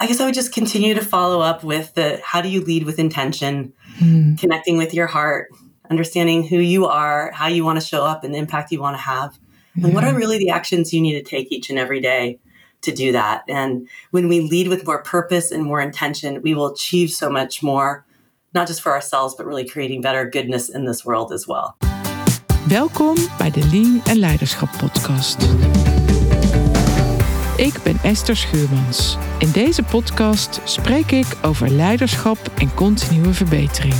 I 0.00 0.06
guess 0.06 0.20
I 0.20 0.26
would 0.26 0.34
just 0.34 0.52
continue 0.52 0.94
to 0.94 1.04
follow 1.04 1.40
up 1.40 1.64
with 1.64 1.94
the 1.94 2.20
how 2.24 2.40
do 2.40 2.48
you 2.48 2.62
lead 2.62 2.84
with 2.84 3.00
intention, 3.00 3.72
mm. 3.98 4.38
connecting 4.38 4.78
with 4.78 4.94
your 4.94 5.08
heart, 5.08 5.48
understanding 5.90 6.46
who 6.46 6.58
you 6.58 6.86
are, 6.86 7.32
how 7.32 7.48
you 7.48 7.64
want 7.64 7.80
to 7.80 7.84
show 7.84 8.04
up, 8.04 8.22
and 8.22 8.32
the 8.32 8.38
impact 8.38 8.70
you 8.70 8.80
want 8.80 8.96
to 8.96 9.02
have, 9.02 9.36
and 9.74 9.92
what 9.94 10.04
are 10.04 10.14
really 10.14 10.38
the 10.38 10.50
actions 10.50 10.92
you 10.92 11.00
need 11.00 11.14
to 11.14 11.22
take 11.28 11.50
each 11.50 11.68
and 11.68 11.80
every 11.80 12.00
day 12.00 12.38
to 12.82 12.92
do 12.92 13.10
that. 13.10 13.42
And 13.48 13.88
when 14.12 14.28
we 14.28 14.38
lead 14.38 14.68
with 14.68 14.86
more 14.86 15.02
purpose 15.02 15.50
and 15.50 15.64
more 15.64 15.80
intention, 15.80 16.42
we 16.42 16.54
will 16.54 16.72
achieve 16.72 17.10
so 17.10 17.28
much 17.28 17.60
more, 17.60 18.06
not 18.54 18.68
just 18.68 18.80
for 18.80 18.92
ourselves, 18.92 19.34
but 19.34 19.46
really 19.46 19.68
creating 19.68 20.00
better 20.00 20.24
goodness 20.30 20.68
in 20.68 20.84
this 20.84 21.04
world 21.04 21.32
as 21.32 21.48
well. 21.48 21.76
Welkom 22.68 23.16
bij 23.38 23.50
de 23.50 23.68
Lean 23.72 24.00
en 24.04 24.18
Leiderschap 24.18 24.78
Podcast. 24.78 25.48
Ik 27.58 27.82
ben 27.82 27.98
Esther 28.02 28.36
Schuurmans. 28.36 29.16
In 29.38 29.50
deze 29.50 29.82
podcast 29.82 30.60
spreek 30.64 31.10
ik 31.10 31.26
over 31.42 31.70
leiderschap 31.70 32.38
en 32.58 32.74
continue 32.74 33.32
verbetering. 33.32 33.94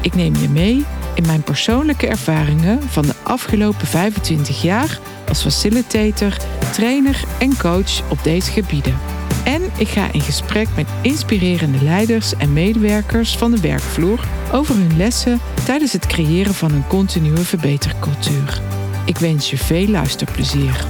Ik 0.00 0.14
neem 0.14 0.36
je 0.36 0.48
mee 0.48 0.84
in 1.14 1.26
mijn 1.26 1.42
persoonlijke 1.42 2.06
ervaringen 2.06 2.82
van 2.82 3.02
de 3.02 3.14
afgelopen 3.22 3.86
25 3.86 4.62
jaar 4.62 5.00
als 5.28 5.42
facilitator, 5.42 6.36
trainer 6.72 7.24
en 7.38 7.56
coach 7.56 8.10
op 8.10 8.18
deze 8.22 8.50
gebieden. 8.50 8.98
En 9.44 9.62
ik 9.78 9.88
ga 9.88 10.12
in 10.12 10.20
gesprek 10.20 10.68
met 10.76 10.88
inspirerende 11.02 11.84
leiders 11.84 12.36
en 12.36 12.52
medewerkers 12.52 13.36
van 13.36 13.50
de 13.50 13.60
werkvloer 13.60 14.20
over 14.52 14.74
hun 14.74 14.96
lessen 14.96 15.40
tijdens 15.64 15.92
het 15.92 16.06
creëren 16.06 16.54
van 16.54 16.72
een 16.72 16.86
continue 16.86 17.36
verbetercultuur. 17.36 18.60
Ik 19.04 19.18
wens 19.18 19.50
je 19.50 19.58
veel 19.58 19.88
luisterplezier. 19.88 20.86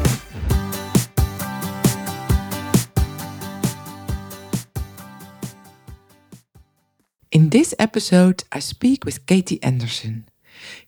In 7.32 7.48
this 7.48 7.74
episode, 7.78 8.44
I 8.52 8.58
speak 8.58 9.06
with 9.06 9.24
Katie 9.24 9.62
Anderson. 9.62 10.28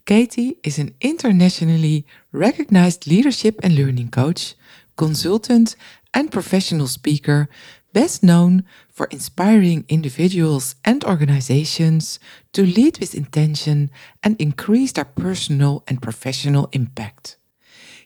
Katie 0.05 0.59
is 0.63 0.79
an 0.79 0.95
internationally 1.01 2.05
recognized 2.33 3.07
leadership 3.07 3.59
and 3.63 3.75
learning 3.75 4.11
coach, 4.11 4.55
consultant, 4.99 5.75
and 6.13 6.31
professional 6.31 6.87
speaker, 6.87 7.49
best 7.95 8.23
known 8.23 8.65
for 8.91 9.07
inspiring 9.07 9.87
individuals 9.89 10.75
and 10.85 11.03
organizations 11.05 12.19
to 12.53 12.63
lead 12.63 12.99
with 12.99 13.15
intention 13.15 13.91
and 14.23 14.39
increase 14.39 14.93
their 14.93 15.07
personal 15.07 15.83
and 15.89 16.03
professional 16.03 16.69
impact. 16.73 17.39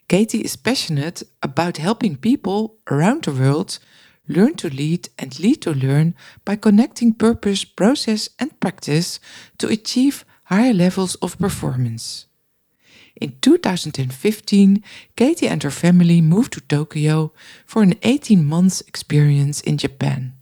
Katie 0.09 0.43
is 0.43 0.55
passionate 0.55 1.25
about 1.43 1.79
helping 1.79 2.15
people 2.15 2.77
around 2.89 3.25
the 3.25 3.33
world 3.33 3.81
learn 4.29 4.55
to 4.55 4.69
lead 4.69 5.09
and 5.19 5.39
lead 5.41 5.63
to 5.63 5.73
learn 5.73 6.15
by 6.45 6.57
connecting 6.57 7.13
purpose, 7.13 7.65
process, 7.65 8.29
and 8.39 8.59
practice 8.61 9.21
to 9.59 9.69
achieve 9.69 10.25
higher 10.45 10.73
levels 10.73 11.15
of 11.17 11.39
performance. 11.39 12.27
In 13.21 13.35
2015, 13.41 14.83
Katie 15.17 15.49
and 15.49 15.63
her 15.63 15.71
family 15.71 16.21
moved 16.21 16.53
to 16.53 16.61
Tokyo 16.61 17.33
for 17.67 17.83
an 17.83 17.95
18 18.03 18.45
months 18.45 18.81
experience 18.83 19.61
in 19.61 19.77
Japan. 19.77 20.35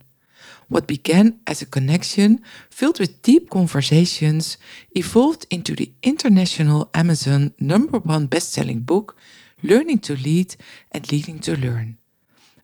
What 0.69 0.87
began 0.87 1.39
as 1.47 1.63
a 1.63 1.67
connection 1.67 2.41
filled 2.69 2.99
with 2.99 3.23
deep 3.23 3.51
conversations 3.51 4.59
evolved 4.91 5.47
into 5.49 5.75
the 5.77 5.93
international 6.03 6.91
Amazon 6.93 7.55
number 7.61 7.99
one 7.99 8.27
best-selling 8.27 8.81
book, 8.81 9.17
Learning 9.63 9.99
to 10.01 10.17
Lead 10.17 10.57
and 10.93 11.11
Leading 11.11 11.39
to 11.39 11.57
Learn 11.57 11.99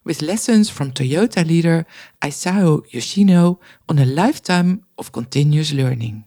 with 0.04 0.22
lessons 0.22 0.68
from 0.68 0.92
Toyota 0.92 1.46
leader 1.46 1.86
Isao 2.20 2.82
Yoshino 2.92 3.60
on 3.88 3.98
a 3.98 4.06
lifetime 4.06 4.84
of 4.98 5.12
continuous 5.12 5.72
learning. 5.72 6.24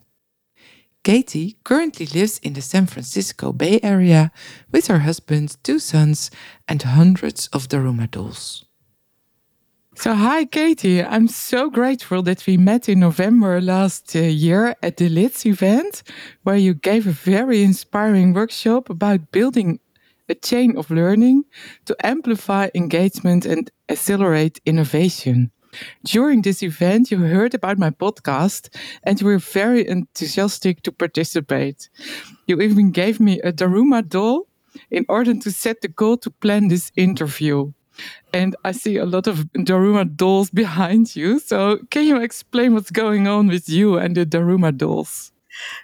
Katie 1.03 1.57
currently 1.63 2.07
lives 2.07 2.39
in 2.39 2.53
the 2.53 2.61
San 2.61 2.87
Francisco 2.87 3.53
Bay 3.53 3.79
Area 3.83 4.31
with 4.71 4.87
her 4.87 4.99
husband, 4.99 5.55
two 5.63 5.77
sons, 5.77 6.31
and 6.67 6.81
hundreds 6.81 7.47
of 7.53 7.67
Daruma 7.67 8.09
dolls. 8.09 8.65
So, 9.97 10.13
hi, 10.13 10.43
Katie. 10.45 11.01
I'm 11.01 11.27
so 11.29 11.69
grateful 11.69 12.21
that 12.23 12.45
we 12.45 12.57
met 12.57 12.89
in 12.89 12.99
November 12.99 13.61
last 13.61 14.13
uh, 14.15 14.19
year 14.19 14.75
at 14.83 14.97
the 14.97 15.07
LITS 15.07 15.45
event, 15.45 16.03
where 16.43 16.57
you 16.57 16.73
gave 16.73 17.07
a 17.07 17.11
very 17.11 17.63
inspiring 17.63 18.33
workshop 18.33 18.89
about 18.89 19.31
building 19.31 19.79
a 20.29 20.35
chain 20.35 20.77
of 20.77 20.89
learning 20.89 21.43
to 21.85 21.95
amplify 22.05 22.69
engagement 22.75 23.45
and 23.45 23.71
accelerate 23.89 24.59
innovation. 24.65 25.51
During 26.05 26.41
this 26.41 26.63
event, 26.63 27.11
you 27.11 27.19
heard 27.19 27.53
about 27.53 27.77
my 27.77 27.89
podcast 27.89 28.69
and 29.03 29.19
you 29.19 29.27
were 29.27 29.39
very 29.39 29.87
enthusiastic 29.87 30.81
to 30.83 30.91
participate. 30.91 31.89
You 32.47 32.61
even 32.61 32.91
gave 32.91 33.19
me 33.19 33.39
a 33.41 33.51
Daruma 33.51 34.07
doll 34.07 34.47
in 34.89 35.05
order 35.09 35.33
to 35.33 35.51
set 35.51 35.81
the 35.81 35.87
goal 35.87 36.17
to 36.17 36.29
plan 36.29 36.67
this 36.67 36.91
interview. 36.95 37.71
And 38.33 38.55
I 38.63 38.73
see 38.73 38.97
a 38.97 39.05
lot 39.05 39.27
of 39.27 39.39
Daruma 39.53 40.15
dolls 40.15 40.49
behind 40.63 41.15
you. 41.15 41.39
So, 41.39 41.79
can 41.89 42.03
you 42.05 42.17
explain 42.17 42.73
what's 42.73 42.91
going 42.91 43.27
on 43.27 43.47
with 43.47 43.69
you 43.69 43.97
and 43.97 44.15
the 44.15 44.25
Daruma 44.25 44.75
dolls? 44.75 45.31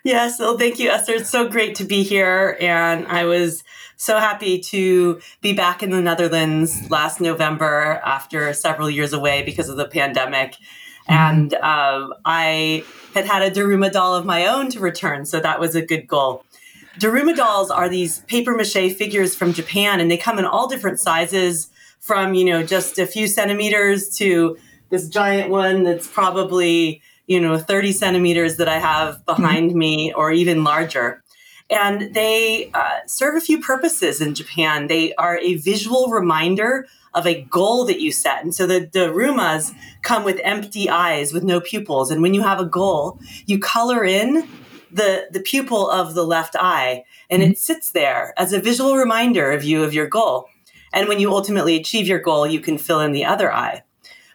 Yes, 0.03 0.39
well, 0.39 0.57
thank 0.57 0.79
you, 0.79 0.89
Esther. 0.89 1.13
It's 1.13 1.29
so 1.29 1.47
great 1.47 1.75
to 1.75 1.83
be 1.83 2.03
here. 2.03 2.57
And 2.59 3.07
I 3.07 3.25
was 3.25 3.63
so 3.97 4.17
happy 4.17 4.59
to 4.59 5.21
be 5.41 5.53
back 5.53 5.83
in 5.83 5.91
the 5.91 6.01
Netherlands 6.01 6.89
last 6.89 7.21
November 7.21 8.01
after 8.03 8.51
several 8.53 8.89
years 8.89 9.13
away 9.13 9.43
because 9.43 9.69
of 9.69 9.77
the 9.77 9.87
pandemic. 9.87 10.53
Mm-hmm. 10.53 11.13
And 11.13 11.53
um, 11.55 12.13
I 12.25 12.83
had 13.13 13.25
had 13.25 13.43
a 13.43 13.51
Daruma 13.51 13.91
doll 13.91 14.15
of 14.15 14.25
my 14.25 14.47
own 14.47 14.69
to 14.71 14.79
return. 14.79 15.25
So 15.25 15.39
that 15.39 15.59
was 15.59 15.75
a 15.75 15.85
good 15.85 16.07
goal. 16.07 16.43
Daruma 16.99 17.35
dolls 17.35 17.71
are 17.71 17.87
these 17.87 18.19
paper 18.21 18.53
mache 18.53 18.93
figures 18.93 19.33
from 19.33 19.53
Japan, 19.53 19.99
and 19.99 20.11
they 20.11 20.17
come 20.17 20.37
in 20.37 20.45
all 20.45 20.67
different 20.67 20.99
sizes 20.99 21.69
from, 21.99 22.33
you 22.33 22.43
know, 22.43 22.63
just 22.63 22.99
a 22.99 23.05
few 23.05 23.27
centimeters 23.27 24.09
to 24.17 24.57
this 24.89 25.07
giant 25.07 25.49
one 25.49 25.83
that's 25.83 26.07
probably, 26.07 27.01
you 27.31 27.39
know, 27.39 27.57
30 27.57 27.93
centimeters 27.93 28.57
that 28.57 28.67
I 28.67 28.77
have 28.77 29.25
behind 29.25 29.69
mm-hmm. 29.69 29.79
me 29.79 30.13
or 30.13 30.33
even 30.33 30.65
larger. 30.65 31.23
And 31.69 32.13
they 32.13 32.69
uh, 32.73 32.99
serve 33.05 33.37
a 33.37 33.39
few 33.39 33.61
purposes 33.61 34.19
in 34.19 34.35
Japan. 34.35 34.87
They 34.87 35.15
are 35.15 35.37
a 35.37 35.55
visual 35.55 36.09
reminder 36.09 36.87
of 37.13 37.25
a 37.25 37.43
goal 37.43 37.85
that 37.85 38.01
you 38.01 38.11
set. 38.11 38.43
And 38.43 38.53
so 38.53 38.67
the, 38.67 38.81
the 38.81 39.07
Darumas 39.07 39.73
come 40.01 40.25
with 40.25 40.41
empty 40.43 40.89
eyes 40.89 41.31
with 41.31 41.45
no 41.45 41.61
pupils. 41.61 42.11
And 42.11 42.21
when 42.21 42.33
you 42.33 42.41
have 42.41 42.59
a 42.59 42.65
goal, 42.65 43.17
you 43.45 43.59
color 43.59 44.03
in 44.03 44.45
the, 44.91 45.27
the 45.31 45.39
pupil 45.39 45.89
of 45.89 46.15
the 46.15 46.25
left 46.25 46.57
eye 46.59 47.05
and 47.29 47.41
it 47.41 47.57
sits 47.57 47.91
there 47.91 48.33
as 48.35 48.51
a 48.51 48.59
visual 48.59 48.97
reminder 48.97 49.51
of 49.51 49.63
you 49.63 49.83
of 49.83 49.93
your 49.93 50.07
goal. 50.07 50.47
And 50.91 51.07
when 51.07 51.21
you 51.21 51.31
ultimately 51.31 51.77
achieve 51.77 52.07
your 52.07 52.19
goal, 52.19 52.45
you 52.45 52.59
can 52.59 52.77
fill 52.77 52.99
in 52.99 53.13
the 53.13 53.23
other 53.23 53.53
eye. 53.53 53.83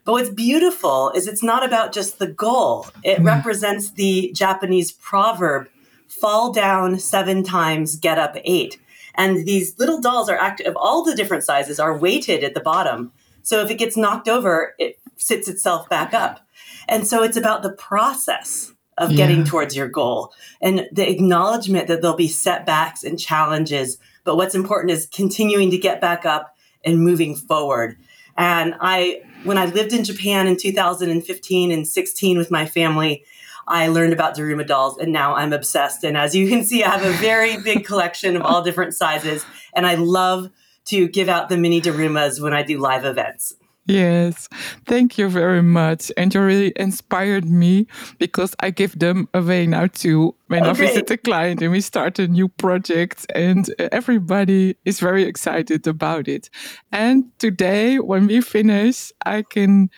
But 0.07 0.13
what's 0.13 0.31
beautiful 0.31 1.11
is 1.11 1.27
it's 1.27 1.43
not 1.43 1.65
about 1.65 1.93
just 1.93 2.21
the 2.21 2.29
goal. 2.29 2.87
It 3.03 3.19
mm. 3.19 3.27
represents 3.27 3.91
the 3.91 4.31
Japanese 4.33 4.93
proverb 4.93 5.69
fall 6.07 6.53
down 6.53 7.01
seven 7.01 7.43
times, 7.43 7.97
get 7.97 8.17
up 8.17 8.37
eight. 8.45 8.79
And 9.17 9.45
these 9.45 9.77
little 9.81 10.01
dolls 10.01 10.29
are 10.29 10.39
active, 10.39 10.69
of 10.69 10.77
all 10.77 11.03
the 11.03 11.17
different 11.17 11.43
sizes 11.43 11.81
are 11.81 11.99
weighted 11.99 12.45
at 12.45 12.55
the 12.55 12.61
bottom. 12.61 13.13
So 13.43 13.61
if 13.65 13.71
it 13.71 13.79
gets 13.79 13.97
knocked 13.97 14.29
over, 14.29 14.75
it 14.79 14.99
sits 15.17 15.49
itself 15.49 15.89
back 15.89 16.15
up. 16.15 16.41
And 16.89 17.05
so 17.05 17.25
it's 17.25 17.37
about 17.37 17.65
the 17.65 17.73
process 17.73 18.73
of 18.99 19.11
yeah. 19.11 19.17
getting 19.17 19.45
towards 19.45 19.75
your 19.75 19.89
goal 19.89 20.33
and 20.61 20.89
the 20.93 21.11
acknowledgement 21.11 21.89
that 21.89 22.01
there'll 22.01 22.17
be 22.17 22.29
setbacks 22.29 23.03
and 23.03 23.19
challenges. 23.19 23.99
But 24.23 24.37
what's 24.37 24.55
important 24.55 24.93
is 24.93 25.07
continuing 25.07 25.71
to 25.73 25.79
get 25.79 26.01
back 26.01 26.25
up 26.25 26.55
and 26.85 27.01
moving 27.01 27.35
forward. 27.35 27.97
And 28.39 28.75
I, 28.81 29.23
when 29.47 29.59
I 29.59 29.67
lived 29.67 29.93
in 29.93 30.05
Japan 30.05 30.47
in 30.47 30.57
2015 30.57 31.71
and 31.71 31.87
16 31.87 32.39
with 32.39 32.51
my 32.51 32.67
family, 32.67 33.25
I 33.69 33.89
learned 33.89 34.13
about 34.13 34.37
Daruma 34.37 34.67
dolls 34.67 34.99
and 34.99 35.13
now 35.13 35.35
I'm 35.35 35.53
obsessed. 35.53 36.05
And 36.05 36.17
as 36.17 36.35
you 36.35 36.49
can 36.49 36.65
see, 36.65 36.85
I 36.85 36.91
have 36.91 37.05
a 37.05 37.17
very 37.19 37.57
big 37.63 37.85
collection 37.85 38.37
of 38.37 38.43
all 38.43 38.63
different 38.63 38.95
sizes. 38.95 39.45
And 39.75 39.87
I 39.87 39.95
love 39.95 40.51
to 40.87 41.09
give 41.09 41.29
out 41.29 41.49
the 41.49 41.57
mini 41.57 41.81
Darumas 41.81 42.41
when 42.41 42.53
I 42.53 42.63
do 42.63 42.79
live 42.79 43.05
events. 43.05 43.55
Yes, 43.89 44.49
thank 44.87 45.17
you 45.17 45.29
very 45.29 45.63
much. 45.63 46.11
And 46.17 46.35
you 46.35 46.41
really 46.41 46.73
inspired 46.75 47.45
me 47.45 47.87
because 48.19 48.57
I 48.59 48.71
give 48.71 48.99
them 48.99 49.29
away 49.33 49.67
now 49.67 49.87
too 49.87 50.35
when 50.49 50.63
okay. 50.63 50.71
I 50.71 50.73
visit 50.73 51.11
a 51.11 51.17
client 51.17 51.63
and 51.63 51.71
we 51.71 51.81
start 51.81 52.19
a 52.19 52.27
new 52.27 52.49
project, 52.49 53.27
and 53.35 53.73
everybody 53.79 54.77
is 54.85 54.99
very 54.99 55.23
excited 55.23 55.87
about 55.87 56.27
it. 56.27 56.51
And 56.91 57.25
today, 57.39 58.01
when 58.01 58.27
we 58.27 58.41
finish, 58.41 59.13
I 59.25 59.43
can 59.43 59.91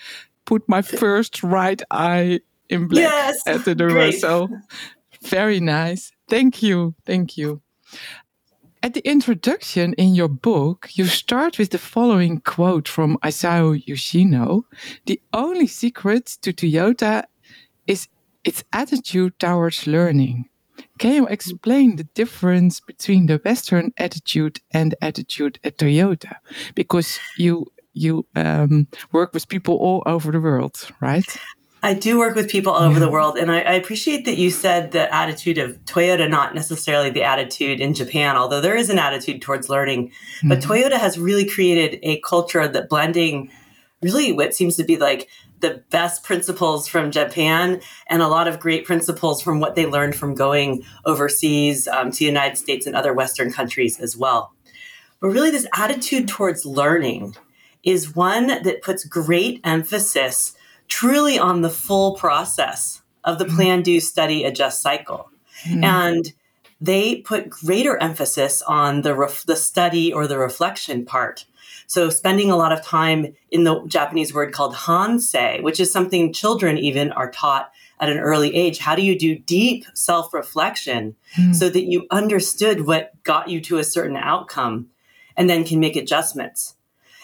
put 0.44 0.68
my 0.68 0.82
first 0.82 1.42
right 1.42 1.80
eye 1.90 2.40
in 2.68 2.88
black 2.88 3.02
yes, 3.02 3.46
at 3.46 3.64
the 3.64 3.74
Daruma. 3.74 4.12
So 4.12 4.48
very 5.22 5.60
nice. 5.60 6.12
Thank 6.28 6.62
you. 6.62 6.94
Thank 7.06 7.38
you. 7.38 7.62
At 8.80 8.94
the 8.94 9.06
introduction 9.08 9.92
in 9.94 10.14
your 10.14 10.28
book, 10.28 10.90
you 10.92 11.06
start 11.06 11.58
with 11.58 11.70
the 11.70 11.78
following 11.78 12.40
quote 12.40 12.86
from 12.86 13.18
Isao 13.24 13.82
Yoshino 13.86 14.66
The 15.06 15.20
only 15.32 15.66
secret 15.66 16.38
to 16.42 16.52
Toyota 16.52 17.24
is 17.88 18.06
its 18.44 18.62
attitude 18.72 19.36
towards 19.40 19.88
learning. 19.88 20.48
Can 20.98 21.12
you 21.14 21.26
explain 21.26 21.96
the 21.96 22.04
difference 22.14 22.78
between 22.78 23.26
the 23.26 23.40
Western 23.44 23.92
attitude 23.96 24.60
and 24.70 24.94
attitude 25.02 25.58
at 25.64 25.78
Toyota? 25.78 26.36
Because 26.76 27.18
you 27.36 27.66
you 27.94 28.26
um, 28.36 28.86
work 29.10 29.34
with 29.34 29.48
people 29.48 29.74
all 29.74 30.04
over 30.06 30.30
the 30.30 30.40
world, 30.40 30.88
right? 31.00 31.26
I 31.82 31.94
do 31.94 32.18
work 32.18 32.34
with 32.34 32.50
people 32.50 32.72
all 32.72 32.82
over 32.82 32.98
the 32.98 33.10
world, 33.10 33.38
and 33.38 33.52
I, 33.52 33.60
I, 33.60 33.72
appreciate 33.74 34.24
that 34.24 34.36
you 34.36 34.50
said 34.50 34.90
the 34.90 35.12
attitude 35.14 35.58
of 35.58 35.76
Toyota, 35.84 36.28
not 36.28 36.54
necessarily 36.54 37.10
the 37.10 37.22
attitude 37.22 37.80
in 37.80 37.94
Japan, 37.94 38.36
although 38.36 38.60
there 38.60 38.76
is 38.76 38.90
an 38.90 38.98
attitude 38.98 39.40
towards 39.40 39.68
learning. 39.68 40.08
Mm-hmm. 40.08 40.48
But 40.48 40.58
Toyota 40.58 40.98
has 40.98 41.18
really 41.18 41.44
created 41.48 42.00
a 42.02 42.20
culture 42.20 42.66
that 42.66 42.88
blending 42.88 43.50
really 44.02 44.32
what 44.32 44.54
seems 44.54 44.76
to 44.76 44.84
be 44.84 44.96
like 44.96 45.28
the 45.60 45.82
best 45.90 46.22
principles 46.22 46.86
from 46.86 47.10
Japan 47.10 47.80
and 48.08 48.22
a 48.22 48.28
lot 48.28 48.46
of 48.46 48.60
great 48.60 48.84
principles 48.84 49.42
from 49.42 49.58
what 49.60 49.74
they 49.74 49.86
learned 49.86 50.14
from 50.14 50.34
going 50.34 50.84
overseas 51.04 51.88
um, 51.88 52.10
to 52.12 52.18
the 52.18 52.24
United 52.24 52.56
States 52.56 52.86
and 52.86 52.94
other 52.94 53.12
Western 53.12 53.52
countries 53.52 53.98
as 53.98 54.16
well. 54.16 54.52
But 55.20 55.28
really, 55.28 55.50
this 55.50 55.66
attitude 55.74 56.28
towards 56.28 56.64
learning 56.64 57.36
is 57.82 58.14
one 58.14 58.46
that 58.48 58.82
puts 58.82 59.04
great 59.04 59.60
emphasis 59.64 60.54
truly 60.88 61.38
on 61.38 61.62
the 61.62 61.70
full 61.70 62.14
process 62.14 63.02
of 63.24 63.38
the 63.38 63.44
mm-hmm. 63.44 63.56
plan, 63.56 63.82
do, 63.82 64.00
study, 64.00 64.44
adjust 64.44 64.82
cycle. 64.82 65.30
Mm-hmm. 65.64 65.84
And 65.84 66.32
they 66.80 67.16
put 67.16 67.50
greater 67.50 67.96
emphasis 67.98 68.62
on 68.62 69.02
the, 69.02 69.14
ref- 69.14 69.44
the 69.46 69.56
study 69.56 70.12
or 70.12 70.26
the 70.26 70.38
reflection 70.38 71.04
part. 71.04 71.44
So, 71.86 72.10
spending 72.10 72.50
a 72.50 72.56
lot 72.56 72.72
of 72.72 72.84
time 72.84 73.34
in 73.50 73.64
the 73.64 73.82
Japanese 73.86 74.34
word 74.34 74.52
called 74.52 74.74
hansei, 74.74 75.62
which 75.62 75.80
is 75.80 75.90
something 75.90 76.32
children 76.34 76.76
even 76.76 77.12
are 77.12 77.30
taught 77.30 77.72
at 78.00 78.10
an 78.10 78.18
early 78.18 78.54
age. 78.54 78.78
How 78.78 78.94
do 78.94 79.02
you 79.02 79.18
do 79.18 79.38
deep 79.38 79.86
self 79.94 80.34
reflection 80.34 81.16
mm-hmm. 81.34 81.52
so 81.52 81.68
that 81.68 81.84
you 81.84 82.06
understood 82.10 82.86
what 82.86 83.12
got 83.22 83.48
you 83.48 83.60
to 83.62 83.78
a 83.78 83.84
certain 83.84 84.16
outcome 84.16 84.90
and 85.36 85.48
then 85.48 85.64
can 85.64 85.80
make 85.80 85.96
adjustments? 85.96 86.76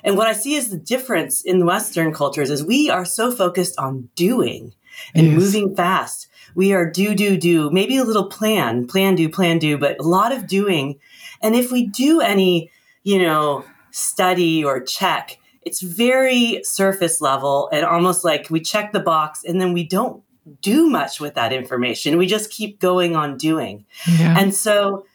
And 0.05 0.17
what 0.17 0.27
I 0.27 0.35
see 0.35 0.55
is 0.55 0.69
the 0.69 0.77
difference 0.77 1.43
in 1.43 1.67
Western 1.67 2.13
cultures 2.13 2.51
is 2.51 2.63
we 2.63 2.91
are 2.91 3.05
so 3.05 3.33
focused 3.33 3.79
on 3.79 4.11
doing 4.15 4.75
and 5.15 5.27
yes. 5.27 5.41
moving 5.41 5.75
fast. 5.75 6.29
We 6.55 6.73
are 6.73 6.89
do, 6.89 7.15
do, 7.15 7.37
do, 7.37 7.71
maybe 7.71 7.97
a 7.97 8.05
little 8.05 8.29
plan, 8.29 8.87
plan, 8.87 9.17
do, 9.17 9.29
plan, 9.29 9.59
do, 9.59 9.79
but 9.79 9.99
a 9.99 10.03
lot 10.03 10.31
of 10.31 10.47
doing. 10.47 11.01
And 11.41 11.57
if 11.57 11.73
we 11.73 11.87
do 11.87 12.21
any, 12.21 12.71
you 13.03 13.19
know, 13.19 13.65
study 13.91 14.65
or 14.65 14.81
check, 14.81 15.39
it's 15.63 15.81
very 15.81 16.61
surface 16.63 17.21
level 17.21 17.69
and 17.73 17.85
almost 17.85 18.25
like 18.25 18.51
we 18.51 18.61
check 18.61 18.93
the 18.93 19.01
box 19.01 19.43
and 19.45 19.61
then 19.61 19.73
we 19.73 19.85
don't 19.85 20.23
do 20.61 20.91
much 20.91 21.21
with 21.21 21.35
that 21.35 21.53
information. 21.53 22.19
We 22.19 22.27
just 22.27 22.51
keep 22.51 22.79
going 22.79 23.17
on 23.17 23.39
doing. 23.39 23.87
Yeah. 24.07 24.39
And 24.39 24.55
so 24.55 25.07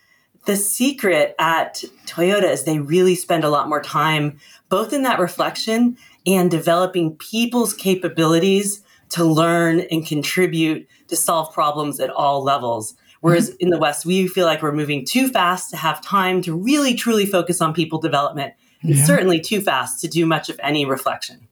the 0.49 0.55
secret 0.55 1.35
at 1.37 1.83
Toyota 2.07 2.51
is 2.51 2.63
they 2.63 2.79
really 2.79 3.13
spend 3.13 3.43
a 3.43 3.51
lot 3.51 3.69
more 3.69 3.83
time 3.83 4.39
both 4.67 4.93
in 4.93 5.03
that 5.03 5.19
reflection 5.19 5.95
and 6.25 6.49
developing 6.49 7.15
people's 7.17 7.71
capabilities 7.71 8.81
to 9.09 9.23
learn 9.23 9.81
and 9.91 10.07
contribute 10.07 10.87
to 11.07 11.15
solve 11.15 11.53
problems 11.53 11.99
at 11.99 12.09
all 12.09 12.43
levels. 12.43 12.95
Whereas 13.21 13.51
mm-hmm. 13.51 13.57
in 13.59 13.69
the 13.69 13.77
West, 13.77 14.07
we 14.07 14.27
feel 14.27 14.47
like 14.47 14.63
we're 14.63 14.71
moving 14.71 15.05
too 15.05 15.27
fast 15.27 15.69
to 15.69 15.77
have 15.77 16.01
time 16.01 16.41
to 16.41 16.55
really 16.55 16.95
truly 16.95 17.27
focus 17.27 17.61
on 17.61 17.71
people 17.71 17.99
development, 17.99 18.55
and 18.81 18.95
yeah. 18.95 19.05
certainly 19.05 19.39
too 19.39 19.61
fast 19.61 20.01
to 20.01 20.07
do 20.07 20.25
much 20.25 20.49
of 20.49 20.59
any 20.63 20.83
reflection. 20.83 21.47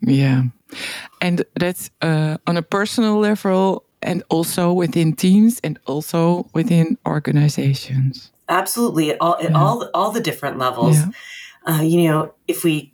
Yeah. 0.00 0.42
And 1.20 1.44
that's 1.54 1.88
uh, 2.02 2.38
on 2.48 2.56
a 2.56 2.62
personal 2.62 3.16
level 3.20 3.84
and 4.04 4.22
also 4.28 4.72
within 4.72 5.14
teams 5.14 5.60
and 5.64 5.78
also 5.86 6.48
within 6.52 6.98
organizations. 7.06 8.30
Absolutely, 8.48 9.10
at 9.10 9.16
all 9.20 9.36
at 9.36 9.50
yeah. 9.50 9.58
all 9.58 9.90
all 9.94 10.10
the 10.12 10.20
different 10.20 10.58
levels. 10.58 10.96
Yeah. 10.96 11.10
Uh, 11.66 11.82
you 11.82 12.08
know, 12.08 12.34
if 12.46 12.62
we 12.62 12.92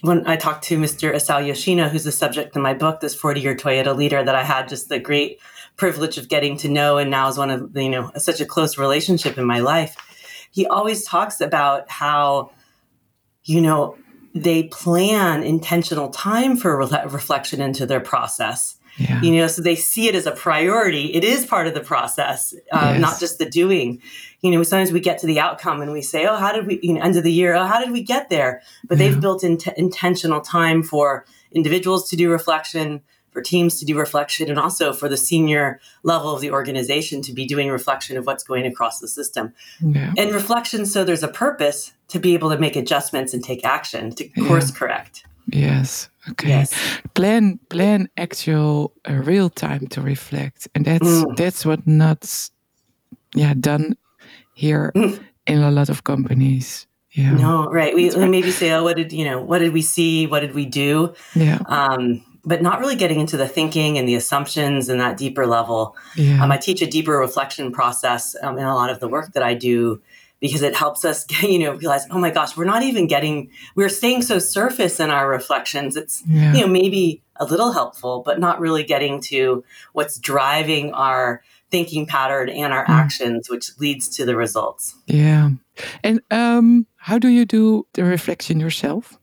when 0.00 0.26
I 0.26 0.36
talked 0.36 0.64
to 0.64 0.78
Mr. 0.78 1.12
Isao 1.12 1.46
Yoshino, 1.46 1.88
who's 1.88 2.04
the 2.04 2.12
subject 2.12 2.56
in 2.56 2.62
my 2.62 2.72
book, 2.74 3.00
this 3.00 3.14
40 3.14 3.40
year 3.40 3.54
Toyota 3.54 3.96
leader 3.96 4.22
that 4.24 4.34
I 4.34 4.42
had 4.42 4.68
just 4.68 4.88
the 4.88 4.98
great 4.98 5.40
privilege 5.76 6.18
of 6.18 6.28
getting 6.28 6.56
to 6.58 6.68
know 6.68 6.98
and 6.98 7.10
now 7.10 7.28
is 7.28 7.38
one 7.38 7.50
of 7.50 7.76
you 7.76 7.90
know 7.90 8.10
such 8.16 8.40
a 8.40 8.46
close 8.46 8.78
relationship 8.78 9.38
in 9.38 9.44
my 9.44 9.60
life. 9.60 9.96
He 10.50 10.66
always 10.66 11.04
talks 11.04 11.40
about 11.40 11.90
how 11.90 12.50
you 13.44 13.60
know 13.60 13.96
they 14.34 14.64
plan 14.64 15.42
intentional 15.42 16.08
time 16.10 16.56
for 16.56 16.78
re- 16.78 17.04
reflection 17.08 17.60
into 17.60 17.84
their 17.84 18.00
process 18.00 18.77
yeah. 18.98 19.22
You 19.22 19.36
know, 19.36 19.46
so 19.46 19.62
they 19.62 19.76
see 19.76 20.08
it 20.08 20.14
as 20.14 20.26
a 20.26 20.32
priority. 20.32 21.14
It 21.14 21.22
is 21.22 21.46
part 21.46 21.68
of 21.68 21.74
the 21.74 21.80
process, 21.80 22.52
um, 22.72 22.94
yes. 22.94 23.00
not 23.00 23.20
just 23.20 23.38
the 23.38 23.48
doing. 23.48 24.02
You 24.40 24.50
know, 24.50 24.62
sometimes 24.64 24.90
we 24.90 25.00
get 25.00 25.18
to 25.18 25.26
the 25.26 25.38
outcome 25.38 25.80
and 25.80 25.92
we 25.92 26.02
say, 26.02 26.26
"Oh, 26.26 26.36
how 26.36 26.52
did 26.52 26.66
we?" 26.66 26.80
You 26.82 26.94
know, 26.94 27.00
end 27.00 27.16
of 27.16 27.22
the 27.22 27.32
year, 27.32 27.54
"Oh, 27.54 27.64
how 27.64 27.80
did 27.80 27.92
we 27.92 28.02
get 28.02 28.28
there?" 28.28 28.60
But 28.86 28.98
yeah. 28.98 29.08
they've 29.08 29.20
built 29.20 29.44
in 29.44 29.56
t- 29.56 29.72
intentional 29.76 30.40
time 30.40 30.82
for 30.82 31.24
individuals 31.52 32.08
to 32.10 32.16
do 32.16 32.28
reflection, 32.30 33.00
for 33.30 33.40
teams 33.40 33.78
to 33.78 33.84
do 33.84 33.96
reflection, 33.96 34.50
and 34.50 34.58
also 34.58 34.92
for 34.92 35.08
the 35.08 35.16
senior 35.16 35.80
level 36.02 36.34
of 36.34 36.40
the 36.40 36.50
organization 36.50 37.22
to 37.22 37.32
be 37.32 37.46
doing 37.46 37.68
reflection 37.68 38.16
of 38.16 38.26
what's 38.26 38.42
going 38.42 38.66
across 38.66 38.98
the 38.98 39.08
system. 39.08 39.52
Yeah. 39.80 40.12
And 40.16 40.32
reflection, 40.32 40.86
so 40.86 41.04
there's 41.04 41.22
a 41.22 41.28
purpose 41.28 41.92
to 42.08 42.18
be 42.18 42.34
able 42.34 42.50
to 42.50 42.58
make 42.58 42.74
adjustments 42.74 43.32
and 43.32 43.44
take 43.44 43.64
action 43.64 44.10
to 44.12 44.28
course 44.48 44.72
correct. 44.72 45.24
Yes. 45.50 46.08
Okay. 46.30 46.48
Yes. 46.48 46.74
Plan 47.14 47.58
plan 47.70 48.08
actual 48.16 48.92
uh, 49.08 49.14
real 49.14 49.48
time 49.48 49.86
to 49.88 50.00
reflect, 50.00 50.68
and 50.74 50.84
that's 50.84 51.06
mm. 51.06 51.36
that's 51.36 51.64
what 51.64 51.86
not 51.86 52.50
yeah 53.34 53.54
done 53.54 53.96
here 54.54 54.92
mm. 54.94 55.18
in 55.46 55.62
a 55.62 55.70
lot 55.70 55.88
of 55.88 56.04
companies. 56.04 56.86
Yeah. 57.12 57.32
No, 57.32 57.66
right. 57.66 57.94
We 57.94 58.10
right. 58.10 58.30
maybe 58.30 58.50
say, 58.50 58.70
oh, 58.72 58.84
what 58.84 58.96
did 58.96 59.12
you 59.12 59.24
know? 59.24 59.40
What 59.40 59.58
did 59.58 59.72
we 59.72 59.82
see? 59.82 60.26
What 60.26 60.40
did 60.40 60.54
we 60.54 60.66
do? 60.66 61.14
Yeah. 61.34 61.58
Um, 61.66 62.22
but 62.44 62.62
not 62.62 62.78
really 62.80 62.96
getting 62.96 63.20
into 63.20 63.36
the 63.36 63.48
thinking 63.48 63.98
and 63.98 64.08
the 64.08 64.14
assumptions 64.14 64.88
and 64.88 65.00
that 65.00 65.16
deeper 65.16 65.46
level. 65.46 65.96
Yeah. 66.16 66.42
Um, 66.42 66.52
I 66.52 66.56
teach 66.56 66.80
a 66.80 66.86
deeper 66.86 67.12
reflection 67.12 67.72
process 67.72 68.36
um, 68.42 68.58
in 68.58 68.64
a 68.64 68.74
lot 68.74 68.90
of 68.90 69.00
the 69.00 69.08
work 69.08 69.32
that 69.32 69.42
I 69.42 69.54
do 69.54 70.00
because 70.40 70.62
it 70.62 70.74
helps 70.74 71.04
us 71.04 71.26
you 71.42 71.58
know 71.58 71.74
realize 71.74 72.06
oh 72.10 72.18
my 72.18 72.30
gosh 72.30 72.56
we're 72.56 72.64
not 72.64 72.82
even 72.82 73.06
getting 73.06 73.50
we're 73.74 73.88
staying 73.88 74.22
so 74.22 74.38
surface 74.38 75.00
in 75.00 75.10
our 75.10 75.28
reflections. 75.28 75.96
It's 75.96 76.22
yeah. 76.26 76.54
you 76.54 76.60
know 76.60 76.68
maybe 76.68 77.22
a 77.36 77.44
little 77.44 77.72
helpful 77.72 78.22
but 78.24 78.40
not 78.40 78.60
really 78.60 78.82
getting 78.82 79.20
to 79.20 79.64
what's 79.92 80.18
driving 80.18 80.92
our 80.92 81.42
thinking 81.70 82.06
pattern 82.06 82.48
and 82.48 82.72
our 82.72 82.84
mm. 82.86 82.90
actions 82.90 83.48
which 83.48 83.70
leads 83.78 84.08
to 84.08 84.24
the 84.24 84.36
results. 84.36 84.96
Yeah. 85.06 85.50
And 86.02 86.20
um 86.30 86.86
how 86.96 87.18
do 87.18 87.28
you 87.28 87.44
do 87.44 87.86
the 87.94 88.04
reflection 88.04 88.60
yourself? 88.60 89.18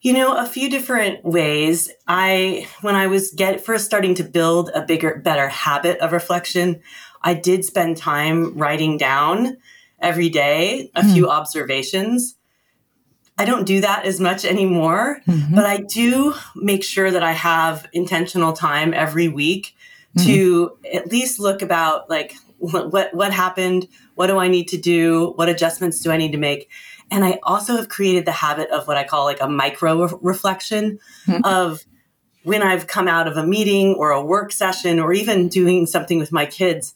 You 0.00 0.12
know 0.12 0.36
a 0.36 0.46
few 0.46 0.70
different 0.70 1.24
ways. 1.24 1.90
I 2.06 2.68
when 2.82 2.94
i 2.94 3.06
was 3.06 3.32
get 3.32 3.60
first 3.60 3.84
starting 3.84 4.14
to 4.16 4.24
build 4.24 4.70
a 4.74 4.82
bigger 4.82 5.20
better 5.24 5.48
habit 5.48 5.98
of 5.98 6.12
reflection 6.12 6.80
i 7.22 7.34
did 7.34 7.64
spend 7.64 7.96
time 7.96 8.56
writing 8.56 8.96
down 8.96 9.56
every 10.00 10.28
day, 10.28 10.90
a 10.94 11.02
mm. 11.02 11.12
few 11.12 11.28
observations. 11.28 12.36
I 13.36 13.44
don't 13.44 13.66
do 13.66 13.80
that 13.80 14.04
as 14.04 14.20
much 14.20 14.44
anymore, 14.44 15.20
mm-hmm. 15.26 15.54
but 15.54 15.64
I 15.64 15.78
do 15.78 16.34
make 16.56 16.82
sure 16.82 17.10
that 17.10 17.22
I 17.22 17.32
have 17.32 17.86
intentional 17.92 18.52
time 18.52 18.92
every 18.92 19.28
week 19.28 19.76
mm-hmm. 20.16 20.26
to 20.26 20.78
at 20.92 21.10
least 21.12 21.38
look 21.38 21.62
about 21.62 22.10
like 22.10 22.34
what 22.58 23.14
what 23.14 23.32
happened, 23.32 23.86
what 24.16 24.26
do 24.26 24.38
I 24.38 24.48
need 24.48 24.68
to 24.68 24.76
do, 24.76 25.32
what 25.36 25.48
adjustments 25.48 26.00
do 26.00 26.10
I 26.10 26.16
need 26.16 26.32
to 26.32 26.38
make? 26.38 26.68
And 27.10 27.24
I 27.24 27.38
also 27.42 27.76
have 27.76 27.88
created 27.88 28.26
the 28.26 28.32
habit 28.32 28.70
of 28.70 28.86
what 28.86 28.96
I 28.96 29.04
call 29.04 29.24
like 29.24 29.40
a 29.40 29.48
micro 29.48 30.04
re- 30.04 30.18
reflection 30.20 30.98
mm-hmm. 31.26 31.44
of 31.44 31.84
when 32.42 32.62
I've 32.62 32.86
come 32.86 33.08
out 33.08 33.28
of 33.28 33.36
a 33.36 33.46
meeting 33.46 33.94
or 33.94 34.10
a 34.10 34.24
work 34.24 34.52
session 34.52 34.98
or 34.98 35.12
even 35.12 35.48
doing 35.48 35.86
something 35.86 36.18
with 36.18 36.32
my 36.32 36.46
kids. 36.46 36.94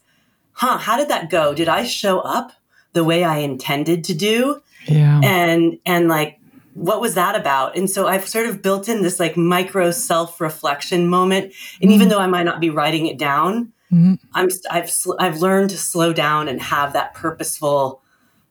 Huh, 0.51 0.77
how 0.77 0.97
did 0.97 1.09
that 1.09 1.29
go? 1.29 1.53
Did 1.53 1.67
I 1.69 1.83
show 1.83 2.19
up? 2.19 2.51
The 2.93 3.03
way 3.03 3.23
I 3.23 3.37
intended 3.37 4.03
to 4.05 4.13
do. 4.13 4.61
Yeah. 4.85 5.19
And 5.23 5.79
and 5.85 6.07
like 6.07 6.39
what 6.73 7.01
was 7.01 7.15
that 7.15 7.35
about? 7.35 7.77
And 7.77 7.89
so 7.89 8.07
I've 8.07 8.27
sort 8.27 8.47
of 8.47 8.61
built 8.61 8.89
in 8.89 9.03
this 9.03 9.19
like 9.19 9.37
micro 9.37 9.91
self-reflection 9.91 11.07
moment. 11.07 11.45
And 11.45 11.53
mm-hmm. 11.53 11.91
even 11.91 12.09
though 12.09 12.19
I 12.19 12.27
might 12.27 12.43
not 12.43 12.59
be 12.59 12.69
writing 12.69 13.05
it 13.05 13.17
down, 13.17 13.71
mm-hmm. 13.91 14.15
I'm 14.33 14.49
I've 14.71 14.91
I've 15.19 15.39
learned 15.39 15.69
to 15.71 15.77
slow 15.77 16.13
down 16.13 16.47
and 16.47 16.61
have 16.61 16.93
that 16.93 17.13
purposeful 17.13 18.01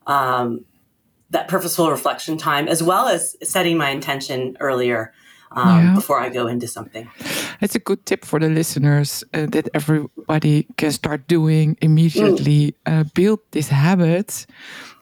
um, 0.06 0.64
that 1.30 1.48
purposeful 1.48 1.90
reflection 1.90 2.36
time 2.36 2.68
as 2.68 2.82
well 2.82 3.08
as 3.08 3.36
setting 3.42 3.76
my 3.76 3.90
intention 3.90 4.56
earlier 4.60 5.12
um, 5.54 5.84
yeah. 5.84 5.94
before 5.94 6.20
I 6.20 6.28
go 6.28 6.46
into 6.46 6.66
something. 6.66 7.08
It's 7.60 7.74
a 7.74 7.78
good 7.78 8.04
tip 8.06 8.24
for 8.24 8.38
the 8.40 8.48
listeners 8.48 9.24
uh, 9.34 9.46
that 9.46 9.68
everybody 9.74 10.66
can 10.76 10.92
start 10.92 11.28
doing 11.28 11.76
immediately. 11.80 12.74
Mm. 12.86 13.00
Uh, 13.00 13.04
build 13.14 13.40
this 13.50 13.68
habit 13.68 14.46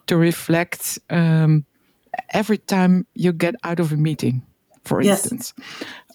to 0.06 0.16
reflect 0.16 0.98
um, 1.10 1.64
every 2.30 2.58
time 2.58 3.06
you 3.14 3.32
get 3.32 3.54
out 3.64 3.80
of 3.80 3.92
a 3.92 3.96
meeting, 3.96 4.42
for 4.84 5.00
Yes. 5.02 5.20
instance, 5.24 5.54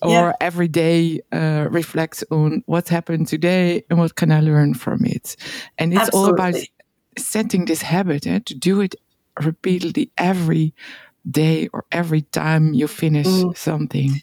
or 0.01 0.11
Yeah. 0.11 0.33
every 0.41 0.67
day 0.67 1.21
uh, 1.31 1.67
reflect 1.69 2.23
on 2.31 2.63
what 2.65 2.89
happened 2.89 3.27
today 3.27 3.83
and 3.89 3.99
what 3.99 4.15
can 4.15 4.31
I 4.31 4.41
learn 4.41 4.73
from 4.73 5.05
it. 5.05 5.35
And 5.77 5.93
it's 5.93 6.09
all 6.09 6.27
about 6.29 6.55
setting 7.17 7.65
this 7.65 7.81
habit 7.81 8.27
eh, 8.27 8.39
to 8.45 8.53
do 8.55 8.81
it 8.81 8.95
repeatedly 9.41 10.11
every 10.17 10.73
day 11.29 11.69
or 11.73 11.85
every 11.91 12.21
time 12.21 12.73
you 12.73 12.87
finish 12.87 13.27
Mm. 13.27 13.57
something. 13.57 14.21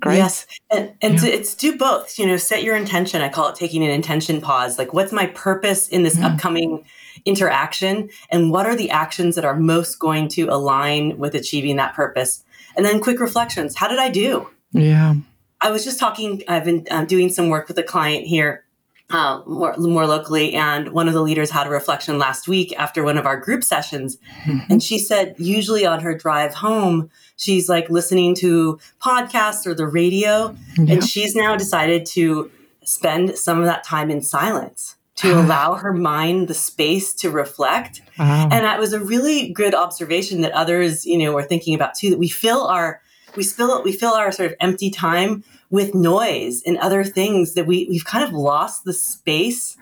Great. 0.00 0.16
Yes, 0.16 0.46
and, 0.70 0.90
and 1.00 1.14
Yeah. 1.14 1.20
to, 1.20 1.32
it's 1.32 1.54
do 1.54 1.76
both. 1.76 2.18
You 2.18 2.26
know, 2.26 2.36
set 2.36 2.64
your 2.64 2.74
intention. 2.76 3.22
I 3.22 3.28
call 3.28 3.48
it 3.48 3.54
taking 3.54 3.84
an 3.84 3.90
intention 3.90 4.40
pause. 4.40 4.76
Like, 4.76 4.92
what's 4.92 5.12
my 5.12 5.26
purpose 5.26 5.86
in 5.88 6.02
this 6.02 6.16
Mm. 6.16 6.24
upcoming 6.32 6.84
interaction, 7.24 8.10
and 8.30 8.50
what 8.50 8.66
are 8.66 8.74
the 8.74 8.90
actions 8.90 9.36
that 9.36 9.44
are 9.44 9.56
most 9.56 9.98
going 9.98 10.26
to 10.28 10.48
align 10.48 11.18
with 11.18 11.34
achieving 11.34 11.76
that 11.76 11.94
purpose? 11.94 12.42
And 12.76 12.84
then 12.84 13.00
quick 13.00 13.20
reflections. 13.20 13.76
How 13.76 13.86
did 13.86 13.98
I 13.98 14.08
do? 14.08 14.48
Yeah. 14.72 15.14
I 15.60 15.70
was 15.70 15.84
just 15.84 16.00
talking. 16.00 16.42
I've 16.48 16.64
been 16.64 16.84
uh, 16.90 17.04
doing 17.04 17.28
some 17.28 17.48
work 17.48 17.68
with 17.68 17.78
a 17.78 17.82
client 17.84 18.26
here, 18.26 18.64
uh, 19.10 19.42
more 19.46 19.74
more 19.76 20.06
locally, 20.06 20.54
and 20.54 20.92
one 20.92 21.08
of 21.08 21.14
the 21.14 21.20
leaders 21.22 21.50
had 21.50 21.66
a 21.66 21.70
reflection 21.70 22.18
last 22.18 22.48
week 22.48 22.74
after 22.78 23.04
one 23.04 23.18
of 23.18 23.26
our 23.26 23.36
group 23.36 23.62
sessions, 23.62 24.16
mm-hmm. 24.44 24.58
and 24.70 24.82
she 24.82 24.98
said 24.98 25.34
usually 25.38 25.84
on 25.84 26.00
her 26.00 26.16
drive 26.16 26.54
home, 26.54 27.10
she's 27.36 27.68
like 27.68 27.90
listening 27.90 28.34
to 28.36 28.78
podcasts 29.00 29.66
or 29.66 29.74
the 29.74 29.86
radio, 29.86 30.56
Yeah. 30.78 30.94
and 30.94 31.04
she's 31.04 31.34
now 31.34 31.56
decided 31.56 32.06
to 32.06 32.50
spend 32.84 33.36
some 33.36 33.60
of 33.60 33.66
that 33.66 33.84
time 33.84 34.10
in 34.10 34.22
silence 34.22 34.96
to 35.16 35.34
ah. 35.34 35.44
allow 35.44 35.74
her 35.74 35.92
mind 35.92 36.48
the 36.48 36.54
space 36.54 37.12
to 37.14 37.30
reflect. 37.30 38.02
Wow. 38.18 38.48
And 38.50 38.64
that 38.64 38.78
was 38.78 38.92
a 38.92 39.00
really 39.00 39.52
good 39.52 39.74
observation 39.74 40.40
that 40.40 40.52
others, 40.52 41.04
you 41.04 41.18
know, 41.18 41.32
were 41.32 41.42
thinking 41.42 41.74
about 41.74 41.94
too. 41.94 42.10
That 42.10 42.18
we 42.18 42.28
fill 42.28 42.66
our 42.66 43.00
we 43.36 43.44
fill 43.44 43.82
we 43.82 43.92
fill 43.92 44.12
our 44.12 44.32
sort 44.32 44.50
of 44.50 44.56
empty 44.60 44.90
time 44.90 45.44
with 45.72 45.92
noise 45.94 46.62
and 46.64 46.76
other 46.78 47.02
things 47.02 47.54
that 47.54 47.66
we 47.66 47.86
we've 47.90 48.04
kind 48.04 48.22
of 48.24 48.32
lost 48.32 48.84
the 48.84 48.92
space 48.92 49.76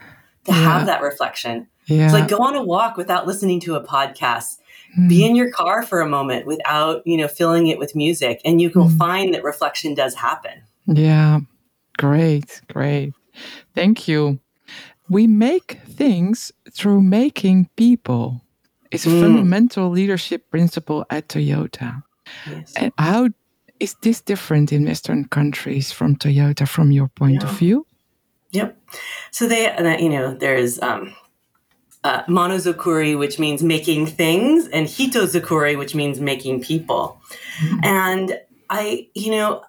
to 0.46 0.52
Yeah. 0.52 0.54
have 0.54 0.86
that 0.86 1.02
reflection. 1.02 1.66
yeah. 1.86 2.04
It's 2.06 2.14
like 2.14 2.28
go 2.28 2.38
on 2.38 2.54
a 2.56 2.62
walk 2.62 2.96
without 2.96 3.26
listening 3.26 3.60
to 3.60 3.74
a 3.74 3.84
podcast. 3.84 4.56
Be 5.08 5.24
in 5.26 5.36
your 5.36 5.50
car 5.50 5.82
for 5.84 6.00
a 6.00 6.08
moment 6.08 6.46
without, 6.46 7.06
you 7.06 7.16
know, 7.16 7.28
filling 7.28 7.66
it 7.68 7.78
with 7.78 7.94
music, 7.94 8.40
and 8.44 8.60
you 8.60 8.70
will 8.74 8.88
Mm. 8.88 8.98
find 8.98 9.34
that 9.34 9.44
reflection 9.44 9.94
does 9.94 10.14
happen. 10.14 10.62
Yeah, 10.86 11.40
great, 11.98 12.60
great. 12.72 13.12
Thank 13.74 14.08
you. 14.08 14.40
We 15.08 15.26
make 15.26 15.78
things 15.88 16.52
through 16.72 17.02
making 17.02 17.68
people. 17.76 18.42
It's 18.90 19.06
a 19.06 19.10
Mm. 19.10 19.20
fundamental 19.22 19.90
leadership 19.90 20.50
principle 20.50 21.04
at 21.10 21.28
Toyota. 21.28 22.02
Yes. 22.48 22.72
And 22.76 22.92
how 22.98 23.28
is 23.80 23.96
this 24.02 24.20
different 24.20 24.72
in 24.72 24.84
Western 24.84 25.24
countries 25.24 25.90
from 25.90 26.16
Toyota 26.16 26.68
from 26.68 26.92
your 26.92 27.08
point 27.08 27.42
of 27.42 27.50
view? 27.58 27.86
Yep. 28.52 28.76
So 29.30 29.48
they, 29.48 29.74
you 30.00 30.08
know, 30.10 30.34
there's 30.34 30.80
um, 30.82 31.14
uh, 32.04 32.22
monozukuri, 32.24 33.18
which 33.18 33.38
means 33.38 33.62
making 33.62 34.06
things, 34.06 34.68
and 34.68 34.86
hitozukuri, 34.86 35.78
which 35.78 35.94
means 35.94 36.20
making 36.20 36.62
people. 36.62 37.20
And 37.82 38.38
I, 38.68 39.08
you 39.14 39.32
know, 39.32 39.62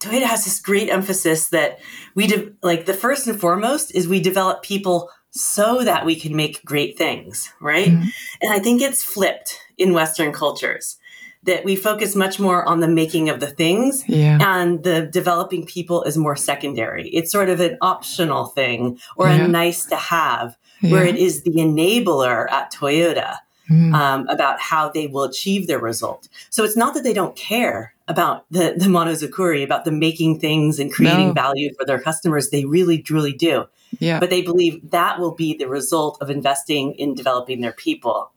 Toyota 0.00 0.24
has 0.24 0.44
this 0.44 0.60
great 0.60 0.88
emphasis 0.90 1.48
that 1.48 1.80
we 2.14 2.26
de- 2.26 2.52
like 2.62 2.86
the 2.86 2.94
first 2.94 3.26
and 3.26 3.40
foremost 3.40 3.94
is 3.94 4.06
we 4.06 4.20
develop 4.20 4.62
people 4.62 5.10
so 5.30 5.82
that 5.82 6.04
we 6.04 6.14
can 6.14 6.36
make 6.36 6.64
great 6.64 6.96
things, 6.96 7.50
right? 7.60 7.88
Mhm. 7.88 8.12
And 8.42 8.52
I 8.52 8.58
think 8.58 8.82
it's 8.82 9.02
flipped 9.02 9.58
in 9.78 9.92
Western 9.92 10.32
cultures 10.32 10.98
that 11.44 11.64
we 11.64 11.76
focus 11.76 12.14
much 12.16 12.38
more 12.40 12.66
on 12.68 12.80
the 12.80 12.88
making 12.88 13.28
of 13.28 13.40
the 13.40 13.46
things 13.46 14.04
Yeah, 14.08 14.38
and 14.40 14.82
the 14.82 15.02
developing 15.02 15.66
people 15.66 16.02
is 16.04 16.16
more 16.16 16.36
secondary. 16.36 17.08
It's 17.10 17.30
sort 17.32 17.48
of 17.48 17.60
an 17.60 17.76
optional 17.80 18.46
thing 18.46 18.98
or 19.16 19.28
Yeah. 19.28 19.44
a 19.44 19.48
nice 19.48 19.84
to 19.86 19.96
have, 19.96 20.56
where 20.80 21.04
it 21.04 21.16
is 21.16 21.42
the 21.42 21.52
enabler 21.52 22.50
at 22.50 22.72
Toyota 22.72 23.38
Mm, 23.70 23.94
um, 23.94 24.28
about 24.28 24.60
how 24.60 24.90
they 24.90 25.06
will 25.06 25.22
achieve 25.22 25.66
their 25.66 25.78
result. 25.78 26.28
So 26.50 26.64
it's 26.64 26.76
not 26.76 26.92
that 26.92 27.02
they 27.02 27.14
don't 27.14 27.34
care 27.34 27.94
about 28.08 28.44
the, 28.50 28.74
the 28.76 28.88
monozukuri, 28.88 29.64
about 29.64 29.86
the 29.86 29.90
making 29.90 30.38
things 30.38 30.78
and 30.78 30.92
creating 30.92 31.28
No. 31.28 31.32
value 31.32 31.70
for 31.78 31.86
their 31.86 31.98
customers. 31.98 32.50
They 32.50 32.66
really, 32.66 32.98
truly 33.00 33.32
do. 33.32 33.64
yeah, 34.00 34.20
But 34.20 34.28
they 34.28 34.42
believe 34.42 34.90
that 34.90 35.18
will 35.18 35.34
be 35.34 35.54
the 35.56 35.66
result 35.66 36.18
of 36.20 36.28
investing 36.28 36.92
in 36.96 37.14
developing 37.14 37.62
their 37.62 37.72
people. 37.72 38.30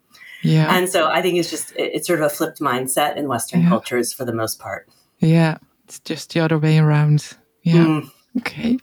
Yeah, 0.44 0.76
And 0.76 0.88
so 0.90 1.08
I 1.08 1.22
think 1.22 1.38
it's 1.38 1.50
just, 1.50 1.72
it- 1.76 1.92
it's 1.96 2.08
sort 2.08 2.20
of 2.22 2.26
a 2.26 2.30
flipped 2.30 2.60
mindset 2.60 3.16
in 3.18 3.28
Western 3.28 3.62
Yeah. 3.62 3.70
cultures 3.70 4.14
for 4.14 4.26
the 4.26 4.34
most 4.34 4.60
part. 4.60 4.88
yeah. 5.20 5.58
It's 5.86 6.00
just 6.02 6.34
the 6.34 6.42
other 6.42 6.60
way 6.60 6.80
around. 6.80 7.38
Yeah. 7.64 7.86
Mm. 7.86 8.10
Okay. 8.40 8.78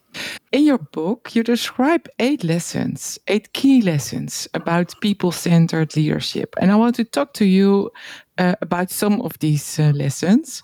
In 0.52 0.64
your 0.64 0.78
book, 0.78 1.34
you 1.36 1.42
describe 1.42 2.08
eight 2.18 2.42
lessons, 2.42 3.18
eight 3.28 3.52
key 3.52 3.82
lessons 3.82 4.48
about 4.54 4.94
people 5.02 5.30
centered 5.30 5.94
leadership. 5.96 6.54
And 6.58 6.72
I 6.72 6.76
want 6.76 6.96
to 6.96 7.04
talk 7.04 7.34
to 7.34 7.44
you 7.44 7.90
uh, 8.38 8.54
about 8.62 8.90
some 8.90 9.20
of 9.20 9.38
these 9.40 9.78
uh, 9.78 9.92
lessons. 9.94 10.62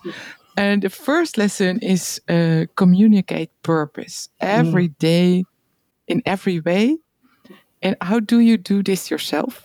And 0.57 0.81
the 0.81 0.89
first 0.89 1.37
lesson 1.37 1.77
is 1.79 2.19
uh, 2.27 2.65
communicate 2.75 3.51
purpose 3.61 4.29
every 4.39 4.87
day 4.99 5.43
in 6.07 6.21
every 6.25 6.59
way. 6.59 6.97
And 7.83 7.95
how 8.01 8.19
do 8.19 8.39
you 8.39 8.57
do 8.57 8.81
this 8.83 9.11
yourself? 9.11 9.61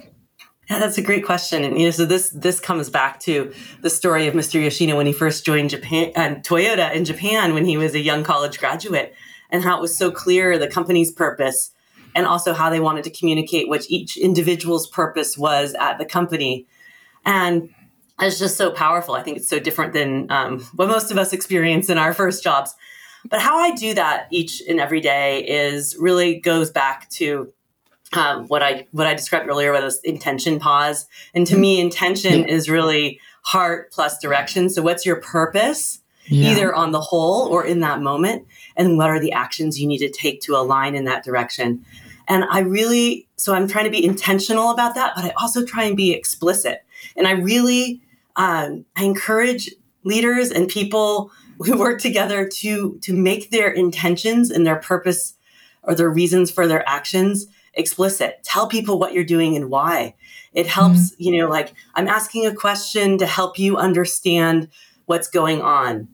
Yeah, 0.69 0.81
that's 0.81 0.99
a 0.99 1.03
great 1.03 1.25
question. 1.25 1.63
And 1.63 1.79
you 1.79 1.87
know, 1.87 1.91
so 1.93 2.05
this 2.05 2.31
this 2.31 2.59
comes 2.59 2.91
back 2.91 3.21
to 3.21 3.53
the 3.83 3.91
story 3.91 4.27
of 4.27 4.35
Mr. 4.35 4.63
Yoshino 4.63 4.97
when 4.97 5.07
he 5.07 5.13
first 5.13 5.45
joined 5.45 5.71
Japan 5.71 6.11
and 6.17 6.43
Toyota 6.43 6.93
in 6.93 7.05
Japan 7.05 7.55
when 7.55 7.65
he 7.65 7.77
was 7.77 7.95
a 7.95 8.01
young 8.01 8.25
college 8.25 8.59
graduate, 8.59 9.15
and 9.51 9.63
how 9.63 9.79
it 9.79 9.81
was 9.81 9.97
so 9.97 10.11
clear 10.11 10.59
the 10.59 10.67
company's 10.67 11.13
purpose, 11.13 11.71
and 12.17 12.27
also 12.27 12.53
how 12.53 12.69
they 12.69 12.81
wanted 12.81 13.05
to 13.05 13.11
communicate 13.11 13.69
what 13.69 13.89
each 13.89 14.17
individual's 14.17 14.89
purpose 14.89 15.39
was 15.39 15.75
at 15.75 15.99
the 15.99 16.05
company, 16.05 16.67
and 17.25 17.71
it's 18.21 18.39
just 18.39 18.57
so 18.57 18.71
powerful. 18.71 19.15
I 19.15 19.23
think 19.23 19.37
it's 19.37 19.49
so 19.49 19.61
different 19.61 19.93
than 19.93 20.31
um, 20.33 20.61
what 20.75 20.89
most 20.89 21.13
of 21.13 21.19
us 21.19 21.33
experience 21.33 21.89
in 21.89 21.99
our 21.99 22.13
first 22.13 22.43
jobs. 22.43 22.75
But 23.29 23.41
how 23.41 23.59
I 23.59 23.73
do 23.73 23.95
that 23.95 24.29
each 24.31 24.63
and 24.69 24.81
every 24.81 25.01
day 25.01 25.45
is 25.45 25.97
really 25.99 26.41
goes 26.41 26.71
back 26.71 27.09
to 27.11 27.53
um, 28.13 28.47
what 28.49 28.63
I 28.63 28.87
what 28.93 29.07
I 29.07 29.15
described 29.15 29.49
earlier 29.49 29.73
with 29.73 29.83
this 29.83 30.01
intention 30.01 30.59
pause. 30.59 31.07
And 31.35 31.47
to 31.49 31.57
me, 31.59 31.81
intention 31.81 32.45
is 32.49 32.69
really 32.69 33.21
heart 33.43 33.93
plus 33.93 34.19
direction. 34.19 34.69
So, 34.71 34.83
what's 34.83 35.05
your 35.05 35.17
purpose, 35.17 36.01
Yeah. 36.27 36.51
either 36.51 36.75
on 36.75 36.93
the 36.93 37.01
whole 37.01 37.49
or 37.49 37.65
in 37.65 37.81
that 37.81 38.01
moment, 38.01 38.47
and 38.77 38.97
what 38.97 39.11
are 39.11 39.21
the 39.21 39.33
actions 39.33 39.81
you 39.81 39.87
need 39.87 39.99
to 39.99 40.11
take 40.11 40.41
to 40.43 40.57
align 40.57 40.95
in 40.95 41.05
that 41.05 41.25
direction? 41.25 41.85
And 42.29 42.45
I 42.51 42.61
really, 42.61 43.29
so 43.37 43.55
I'm 43.55 43.69
trying 43.69 43.85
to 43.85 43.91
be 43.91 44.05
intentional 44.05 44.71
about 44.71 44.95
that, 44.97 45.13
but 45.15 45.25
I 45.25 45.33
also 45.41 45.65
try 45.65 45.85
and 45.85 45.97
be 45.97 46.13
explicit. 46.13 46.85
And 47.17 47.27
I 47.27 47.33
really, 47.33 48.01
um, 48.35 48.85
I 48.97 49.05
encourage 49.05 49.71
leaders 50.03 50.51
and 50.51 50.69
people 50.69 51.31
who 51.65 51.79
work 51.79 52.01
together 52.01 52.47
to 52.47 52.99
to 53.03 53.15
make 53.15 53.51
their 53.51 53.71
intentions 53.71 54.51
and 54.51 54.67
their 54.67 54.77
purpose 54.77 55.35
or 55.83 55.95
their 55.95 56.11
reasons 56.11 56.51
for 56.51 56.67
their 56.67 56.87
actions 56.89 57.47
explicit. 57.77 58.41
Tell 58.43 58.67
people 58.67 58.99
what 58.99 59.13
you're 59.13 59.25
doing 59.25 59.55
and 59.57 59.71
why. 59.71 60.15
It 60.53 60.67
helps, 60.67 61.15
you 61.19 61.37
know, 61.39 61.49
like 61.49 61.75
I'm 61.95 62.09
asking 62.09 62.47
a 62.47 62.55
question 62.55 63.19
to 63.19 63.27
help 63.27 63.59
you 63.59 63.77
understand 63.77 64.69
what's 65.05 65.29
going 65.29 65.61
on. 65.63 66.09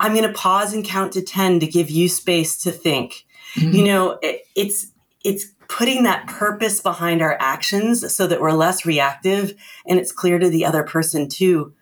I'm 0.00 0.12
going 0.14 0.26
to 0.26 0.32
pause 0.32 0.74
and 0.74 0.84
count 0.84 1.12
to 1.12 1.22
10 1.22 1.60
to 1.60 1.66
give 1.66 1.88
you 1.90 2.08
space 2.08 2.58
to 2.64 2.72
think. 2.72 3.24
You 3.56 3.84
know, 3.84 4.18
it, 4.20 4.42
it's 4.56 4.88
it's 5.22 5.46
putting 5.68 6.02
that 6.02 6.26
purpose 6.26 6.80
behind 6.80 7.22
our 7.22 7.36
actions 7.40 8.14
so 8.14 8.26
that 8.26 8.40
we're 8.40 8.50
less 8.52 8.84
reactive 8.84 9.54
and 9.86 9.98
it's 10.00 10.10
clear 10.12 10.38
to 10.40 10.50
the 10.50 10.64
other 10.64 10.82
person 10.82 11.28
too 11.28 11.72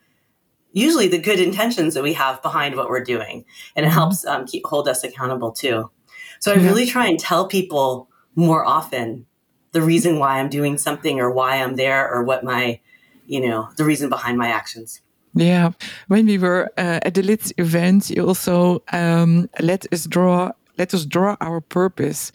usually 0.75 1.09
the 1.09 1.19
good 1.19 1.41
intentions 1.41 1.95
that 1.95 2.03
we 2.03 2.12
have 2.15 2.41
behind 2.43 2.77
what 2.77 2.89
we're 2.89 3.03
doing 3.05 3.45
and 3.77 3.85
it 3.85 3.89
Mhm. 3.91 3.93
helps 3.93 4.25
um, 4.27 4.47
keep 4.47 4.65
hold 4.67 4.87
us 4.89 5.03
accountable 5.05 5.51
too 5.53 5.91
so 6.39 6.53
i 6.53 6.57
really 6.57 6.87
try 6.87 7.07
and 7.07 7.19
tell 7.19 7.47
people 7.49 8.09
more 8.35 8.65
often 8.65 9.27
the 9.73 9.83
reason 9.83 10.19
why 10.19 10.39
i'm 10.39 10.49
doing 10.49 10.79
something 10.79 11.21
or 11.21 11.31
why 11.31 11.57
i'm 11.57 11.77
there 11.77 12.11
or 12.11 12.23
what 12.23 12.45
my 12.45 12.79
you 13.27 13.41
know 13.41 13.69
the 13.77 13.85
reason 13.85 14.09
behind 14.09 14.39
my 14.39 14.49
actions 14.49 15.01
Yeah, 15.35 15.73
when 16.09 16.27
we 16.27 16.39
were 16.39 16.69
uh, 16.77 17.01
at 17.03 17.15
the 17.15 17.23
Lids 17.23 17.53
event, 17.57 18.11
you 18.11 18.27
also 18.27 18.83
um, 18.93 19.49
let 19.61 19.87
us 19.93 20.07
draw. 20.07 20.53
Let 20.79 20.95
us 20.95 21.05
draw 21.07 21.37
our 21.41 21.61
purpose. 21.61 22.33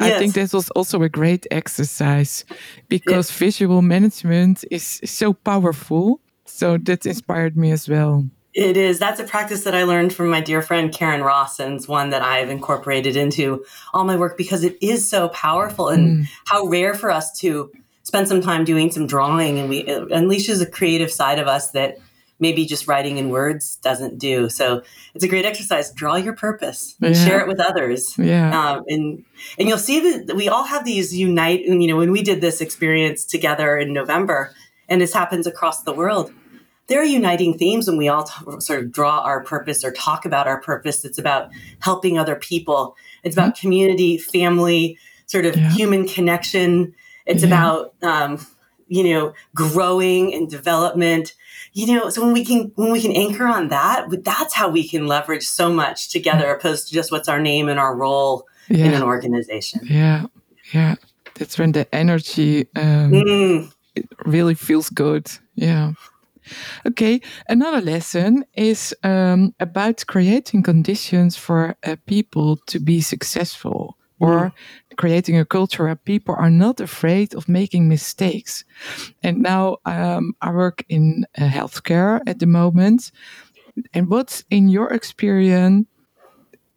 Yes. 0.00 0.14
I 0.14 0.18
think 0.18 0.34
that 0.34 0.52
was 0.52 0.70
also 0.70 1.02
a 1.02 1.08
great 1.08 1.46
exercise 1.50 2.44
because 2.88 3.30
visual 3.30 3.82
management 3.82 4.64
is 4.70 5.00
so 5.04 5.32
powerful. 5.32 6.20
So 6.44 6.78
that 6.78 7.06
inspired 7.06 7.56
me 7.56 7.72
as 7.72 7.88
well. 7.88 8.26
It 8.52 8.76
is. 8.76 8.98
That's 8.98 9.20
a 9.20 9.24
practice 9.24 9.64
that 9.64 9.74
I 9.74 9.84
learned 9.84 10.12
from 10.12 10.28
my 10.28 10.40
dear 10.40 10.60
friend 10.60 10.92
Karen 10.92 11.22
Ross, 11.22 11.60
and 11.60 11.74
it's 11.74 11.86
one 11.86 12.10
that 12.10 12.22
I've 12.22 12.50
incorporated 12.50 13.16
into 13.16 13.64
all 13.94 14.04
my 14.04 14.16
work 14.16 14.36
because 14.36 14.64
it 14.64 14.76
is 14.80 15.08
so 15.08 15.28
powerful 15.28 15.88
and 15.88 16.26
how 16.46 16.66
rare 16.66 16.94
for 16.94 17.10
us 17.10 17.38
to 17.40 17.70
spend 18.02 18.26
some 18.26 18.40
time 18.40 18.64
doing 18.64 18.90
some 18.90 19.06
drawing 19.06 19.60
and 19.60 19.68
we 19.68 19.78
it 19.78 20.08
unleashes 20.08 20.60
a 20.60 20.66
creative 20.66 21.12
side 21.12 21.38
of 21.38 21.46
us 21.46 21.70
that 21.70 21.98
maybe 22.40 22.64
just 22.64 22.88
writing 22.88 23.18
in 23.18 23.28
words 23.28 23.76
doesn't 23.84 24.18
do. 24.18 24.48
So 24.48 24.82
it's 25.14 25.22
a 25.22 25.28
great 25.28 25.44
exercise. 25.44 25.92
Draw 25.92 26.16
your 26.16 26.34
purpose, 26.34 26.96
yeah. 27.00 27.12
share 27.12 27.40
it 27.40 27.46
with 27.46 27.60
others. 27.60 28.18
Yeah. 28.18 28.58
Um, 28.58 28.84
and, 28.88 29.24
and 29.58 29.68
you'll 29.68 29.78
see 29.78 30.24
that 30.24 30.34
we 30.34 30.48
all 30.48 30.64
have 30.64 30.84
these 30.84 31.14
unite, 31.14 31.60
you 31.60 31.86
know, 31.86 31.96
when 31.96 32.10
we 32.10 32.22
did 32.22 32.40
this 32.40 32.60
experience 32.60 33.24
together 33.24 33.76
in 33.76 33.92
November, 33.92 34.52
and 34.88 35.00
this 35.00 35.12
happens 35.12 35.46
across 35.46 35.82
the 35.82 35.92
world, 35.92 36.32
there 36.90 37.00
are 37.00 37.04
uniting 37.04 37.56
themes 37.56 37.88
when 37.88 37.96
we 37.96 38.08
all 38.08 38.24
t- 38.24 38.60
sort 38.60 38.80
of 38.80 38.92
draw 38.92 39.20
our 39.20 39.42
purpose 39.42 39.84
or 39.84 39.92
talk 39.92 40.26
about 40.26 40.46
our 40.46 40.60
purpose. 40.60 41.04
It's 41.04 41.18
about 41.18 41.50
helping 41.78 42.18
other 42.18 42.36
people. 42.36 42.96
It's 43.22 43.34
about 43.34 43.54
mm-hmm. 43.54 43.60
community, 43.60 44.18
family, 44.18 44.98
sort 45.26 45.46
of 45.46 45.56
yeah. 45.56 45.70
human 45.70 46.06
connection. 46.06 46.94
It's 47.26 47.42
yeah. 47.42 47.48
about, 47.48 47.94
um, 48.02 48.44
you 48.88 49.04
know, 49.04 49.34
growing 49.54 50.34
and 50.34 50.50
development 50.50 51.34
you 51.72 51.86
know 51.86 52.10
so 52.10 52.24
when 52.24 52.32
we 52.32 52.44
can 52.44 52.72
when 52.74 52.90
we 52.90 53.00
can 53.00 53.12
anchor 53.12 53.46
on 53.46 53.68
that 53.68 54.06
that's 54.24 54.54
how 54.54 54.68
we 54.68 54.86
can 54.86 55.06
leverage 55.06 55.44
so 55.44 55.72
much 55.72 56.10
together 56.10 56.46
mm. 56.46 56.56
opposed 56.56 56.88
to 56.88 56.94
just 56.94 57.12
what's 57.12 57.28
our 57.28 57.40
name 57.40 57.68
and 57.68 57.78
our 57.78 57.94
role 57.94 58.44
yeah. 58.68 58.86
in 58.86 58.94
an 58.94 59.02
organization 59.02 59.80
yeah 59.84 60.24
yeah 60.72 60.96
that's 61.34 61.58
when 61.58 61.70
the 61.72 61.92
energy 61.94 62.66
um, 62.74 63.12
mm. 63.12 63.72
really 64.24 64.54
feels 64.54 64.88
good 64.90 65.30
yeah 65.54 65.92
Okay, 66.86 67.20
another 67.48 67.80
lesson 67.80 68.44
is 68.54 68.94
um, 69.02 69.54
about 69.60 70.04
creating 70.06 70.62
conditions 70.62 71.36
for 71.36 71.76
uh, 71.86 71.96
people 72.06 72.58
to 72.66 72.78
be 72.78 73.00
successful 73.00 73.96
or 74.18 74.50
mm 74.50 74.52
creating 75.00 75.38
a 75.38 75.46
culture 75.46 75.84
where 75.84 75.96
people 75.96 76.34
are 76.38 76.50
not 76.50 76.78
afraid 76.78 77.34
of 77.34 77.48
making 77.48 77.88
mistakes. 77.88 78.64
And 79.22 79.38
now 79.38 79.78
um, 79.86 80.34
I 80.42 80.52
work 80.52 80.84
in 80.90 81.24
uh, 81.38 81.48
healthcare 81.48 82.20
at 82.26 82.38
the 82.38 82.46
moment. 82.46 83.10
And 83.94 84.10
what's 84.10 84.44
in 84.50 84.68
your 84.68 84.92
experience 84.92 85.86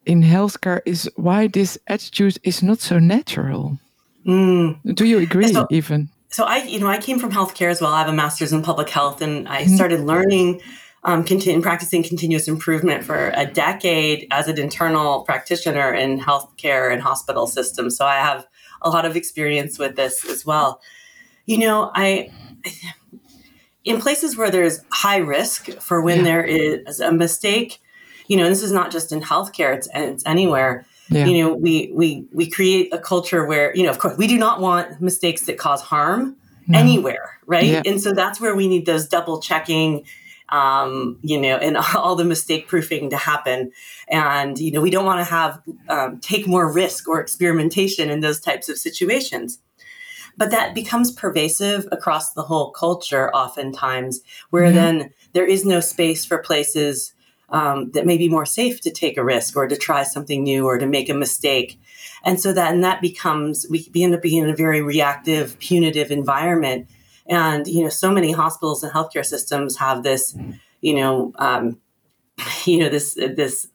in 0.06 0.22
healthcare 0.24 0.82
is 0.86 1.10
why 1.18 1.48
this 1.48 1.78
attitude 1.88 2.38
is 2.44 2.64
not 2.64 2.80
so 2.80 2.98
natural? 2.98 3.78
Mm. 4.26 4.96
Do 4.96 5.04
you 5.04 5.20
agree 5.20 5.54
so, 5.54 5.68
even? 5.70 6.10
So 6.34 6.46
I, 6.46 6.64
you 6.64 6.80
know, 6.80 6.88
I 6.88 6.98
came 6.98 7.20
from 7.20 7.32
healthcare 7.32 7.70
as 7.70 7.80
well. 7.80 7.94
I 7.94 8.00
have 8.00 8.10
a 8.10 8.14
master's 8.14 8.52
in 8.52 8.64
public 8.64 8.90
health, 8.90 9.22
and 9.22 9.48
I 9.48 9.64
mm-hmm. 9.64 9.76
started 9.76 10.00
learning 10.00 10.62
um, 11.04 11.24
continue, 11.24 11.62
practicing 11.62 12.02
continuous 12.02 12.48
improvement 12.48 13.04
for 13.04 13.32
a 13.36 13.46
decade 13.46 14.26
as 14.32 14.48
an 14.48 14.58
internal 14.58 15.22
practitioner 15.26 15.94
in 15.94 16.20
healthcare 16.20 16.92
and 16.92 17.04
hospital 17.04 17.46
systems. 17.46 17.98
So 17.98 18.06
I 18.06 18.16
have 18.16 18.48
a 18.82 18.90
lot 18.90 19.06
of 19.06 19.16
experience 19.16 19.78
with 19.78 19.96
this 19.96 20.26
as 20.28 20.44
well. 20.44 20.82
You 21.46 21.60
know, 21.60 21.92
I 21.94 22.32
in 23.84 24.02
places 24.02 24.36
where 24.36 24.50
there's 24.50 24.80
high 24.92 25.18
risk 25.18 25.70
for 25.82 26.02
when 26.02 26.20
yeah. 26.20 26.24
there 26.24 26.44
is 26.44 27.00
a 27.00 27.12
mistake. 27.12 27.80
You 28.28 28.38
know, 28.38 28.50
this 28.50 28.64
is 28.64 28.72
not 28.72 28.92
just 28.92 29.12
in 29.12 29.22
healthcare; 29.22 29.76
it's 29.76 29.88
it's 29.94 30.26
anywhere. 30.26 30.88
Yeah. 31.10 31.26
You 31.26 31.44
know, 31.44 31.54
we 31.54 31.92
we 31.94 32.26
we 32.32 32.50
create 32.50 32.94
a 32.94 32.98
culture 32.98 33.46
where 33.46 33.76
you 33.76 33.84
know, 33.84 33.90
of 33.90 34.00
course, 34.00 34.18
we 34.18 34.28
do 34.28 34.38
not 34.38 34.62
want 34.62 35.02
mistakes 35.02 35.44
that 35.44 35.58
cause 35.58 35.82
harm 35.82 36.38
no. 36.68 36.80
anywhere, 36.80 37.40
right? 37.46 37.66
Yeah. 37.66 37.82
And 37.86 38.02
so 38.02 38.14
that's 38.14 38.40
where 38.40 38.56
we 38.56 38.68
need 38.68 38.86
those 38.86 39.08
double 39.08 39.42
checking 39.42 40.06
um, 40.54 41.18
you 41.22 41.40
know, 41.42 41.58
and 41.58 41.78
all 41.96 42.16
the 42.16 42.24
mistake 42.24 42.68
proofing 42.68 43.10
to 43.10 43.18
happen. 43.18 43.72
And, 44.08 44.58
you 44.60 44.72
know, 44.72 44.82
we 44.82 44.92
don't 44.92 45.06
want 45.06 45.20
to 45.20 45.32
have 45.32 45.62
um, 45.90 46.20
take 46.20 46.48
more 46.48 46.72
risk 46.72 47.10
or 47.10 47.20
experimentation 47.20 48.10
in 48.10 48.22
those 48.22 48.40
types 48.40 48.70
of 48.70 48.78
situations. 48.78 49.60
But 50.38 50.52
that 50.52 50.74
becomes 50.74 51.12
pervasive 51.12 51.88
across 51.92 52.34
the 52.34 52.42
whole 52.42 52.72
culture, 52.72 53.34
oftentimes, 53.36 54.22
where 54.50 54.64
mm-hmm. 54.64 54.76
then 54.76 55.14
there 55.34 55.46
is 55.46 55.64
no 55.64 55.80
space 55.80 56.26
for 56.26 56.40
places 56.40 57.13
um, 57.54 57.92
that 57.92 58.06
may 58.06 58.18
be 58.18 58.28
more 58.28 58.46
safe 58.46 58.82
to 58.82 58.92
take 58.92 59.16
a 59.16 59.24
risk 59.24 59.56
or 59.56 59.68
to 59.68 59.78
try 59.78 60.04
something 60.04 60.44
new 60.44 60.66
or 60.66 60.78
to 60.80 60.88
make 60.88 61.08
a 61.08 61.14
mistake. 61.14 61.80
And 62.26 62.40
so 62.40 62.52
then 62.52 62.82
that 62.82 63.00
becomes, 63.00 63.66
we 63.70 63.88
end 63.96 64.16
up 64.16 64.22
being 64.22 64.44
in 64.44 64.50
a 64.50 64.56
very 64.56 64.82
reactive, 64.82 65.58
punitive 65.60 66.12
environment 66.12 66.90
and, 67.28 67.68
you 67.68 67.84
know, 67.84 67.90
so 67.90 68.12
many 68.12 68.32
hospitals 68.32 68.84
and 68.84 68.92
healthcare 68.92 69.26
systems 69.26 69.78
have 69.78 70.04
this, 70.04 70.36
you 70.82 70.96
know, 70.96 71.32
um, 71.38 71.80
you 72.66 72.80
know, 72.80 72.90
this, 72.90 73.14
this 73.14 73.68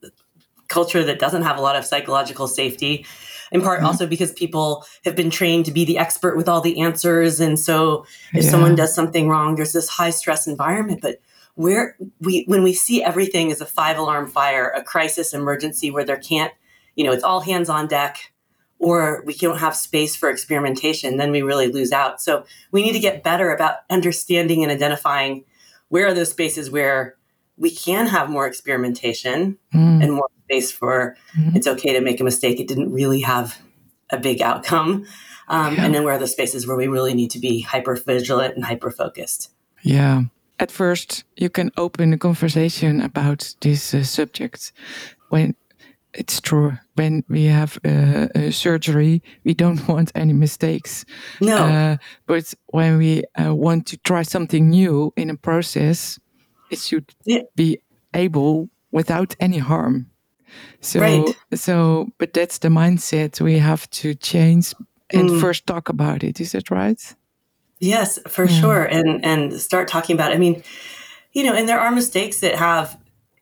culture 0.69 1.05
that 1.05 1.19
doesn't 1.19 1.43
have 1.43 1.57
a 1.57 1.63
lot 1.63 1.77
of 1.77 1.85
psychological 1.85 2.47
safety 2.47 3.07
in 3.51 3.63
part 3.63 3.79
mm-hmm. 3.79 3.87
also 3.87 4.07
because 4.07 4.33
people 4.33 4.85
have 5.05 5.17
been 5.17 5.31
trained 5.31 5.65
to 5.65 5.73
be 5.73 5.87
the 5.87 5.97
expert 5.97 6.37
with 6.37 6.49
all 6.49 6.61
the 6.61 6.81
answers 6.81 7.41
and 7.41 7.59
so 7.59 8.05
if 8.35 8.45
yeah. 8.45 8.51
someone 8.51 8.75
does 8.75 8.95
something 8.95 9.31
wrong 9.31 9.55
there's 9.55 9.73
this 9.73 9.89
high 9.89 10.11
stress 10.11 10.47
environment 10.47 11.01
but 11.01 11.23
where 11.59 11.97
we 12.21 12.45
when 12.47 12.63
we 12.63 12.73
see 12.73 13.03
everything 13.03 13.51
as 13.51 13.61
a 13.61 13.67
five 13.67 13.99
alarm 13.99 14.29
fire 14.29 14.69
a 14.69 14.83
crisis 14.83 15.35
emergency 15.35 15.91
where 15.91 16.05
there 16.05 16.17
can't 16.17 16.53
you 16.95 17.05
know 17.05 17.11
it's 17.11 17.25
all 17.25 17.41
hands 17.41 17.69
on 17.69 17.89
deck 17.89 18.33
or 18.79 19.25
we 19.27 19.35
don't 19.35 19.59
have 19.59 19.75
space 19.75 20.15
for 20.15 20.31
experimentation, 20.31 21.17
then 21.17 21.33
we 21.33 21.43
really 21.43 21.67
lose 21.67 21.91
out. 21.91 22.21
So 22.21 22.45
we 22.71 22.83
need 22.83 22.93
to 22.93 23.01
get 23.01 23.25
better 23.25 23.53
about 23.53 23.79
understanding 23.91 24.63
and 24.63 24.71
identifying 24.71 25.45
where 25.89 26.07
are 26.07 26.15
those 26.15 26.31
spaces 26.31 26.71
where 26.71 27.17
we 27.57 27.73
can 27.73 28.07
have 28.07 28.31
more 28.31 28.47
experimentation 28.47 29.59
mm. 29.75 30.03
and 30.03 30.13
more 30.13 30.29
space 30.45 30.71
for 30.71 31.17
mm-hmm. 31.37 31.57
it's 31.57 31.67
okay 31.67 31.93
to 31.93 32.01
make 32.01 32.21
a 32.21 32.25
mistake. 32.25 32.61
It 32.61 32.69
didn't 32.69 32.93
really 32.93 33.23
have 33.23 33.61
a 34.11 34.17
big 34.17 34.41
outcome. 34.41 35.07
Um, 35.49 35.75
yeah. 35.75 35.85
And 35.85 35.93
then 35.93 36.05
where 36.05 36.15
are 36.15 36.19
the 36.19 36.29
spaces 36.29 36.69
where 36.69 36.77
we 36.77 36.87
really 36.87 37.15
need 37.15 37.33
to 37.33 37.41
be 37.41 37.63
hyper 37.63 37.97
vigilant 37.97 38.55
and 38.55 38.65
hyper 38.65 38.93
focused? 38.93 39.51
Yeah. 39.83 40.23
At 40.61 40.71
first, 40.71 41.25
you 41.37 41.51
can 41.51 41.71
open 41.77 42.13
a 42.13 42.19
conversation 42.19 43.01
about 43.01 43.55
this 43.61 43.95
uh, 43.95 44.03
subject 44.03 44.73
when 45.29 45.55
it's 46.15 46.41
true. 46.41 46.73
When 46.95 47.25
we 47.29 47.45
have 47.45 47.79
uh, 47.85 48.29
a 48.35 48.51
surgery, 48.51 49.23
we 49.45 49.55
don't 49.55 49.87
want 49.93 50.11
any 50.15 50.33
mistakes. 50.33 51.05
No. 51.41 51.57
Uh, 51.57 51.97
but 52.27 52.55
when 52.67 52.99
we 52.99 53.23
uh, 53.41 53.55
want 53.55 53.87
to 53.87 53.97
try 53.99 54.23
something 54.23 54.71
new 54.71 55.13
in 55.17 55.31
a 55.31 55.37
process, 55.37 56.19
it 56.71 56.81
should 56.81 57.15
yeah. 57.25 57.43
be 57.55 57.79
able 58.15 58.69
without 58.91 59.37
any 59.41 59.59
harm. 59.59 60.11
So, 60.81 61.01
right. 61.01 61.37
so, 61.55 62.09
but 62.19 62.33
that's 62.33 62.59
the 62.59 62.69
mindset 62.69 63.41
we 63.41 63.59
have 63.59 63.89
to 63.91 64.15
change 64.15 64.75
and 65.11 65.31
mm. 65.31 65.41
first 65.41 65.67
talk 65.67 65.89
about 65.89 66.25
it. 66.25 66.41
Is 66.41 66.53
that 66.53 66.71
right? 66.71 67.15
Yes, 67.81 68.19
for 68.29 68.45
yeah. 68.45 68.61
sure. 68.61 68.85
And 68.85 69.25
and 69.25 69.53
start 69.55 69.89
talking 69.89 70.15
about. 70.15 70.33
It. 70.33 70.37
I 70.37 70.39
mean, 70.39 70.63
you 71.33 71.45
know, 71.45 71.55
and 71.55 71.69
there 71.69 71.81
are 71.81 71.93
mistakes 71.93 72.41
that 72.41 72.57
have 72.57 72.99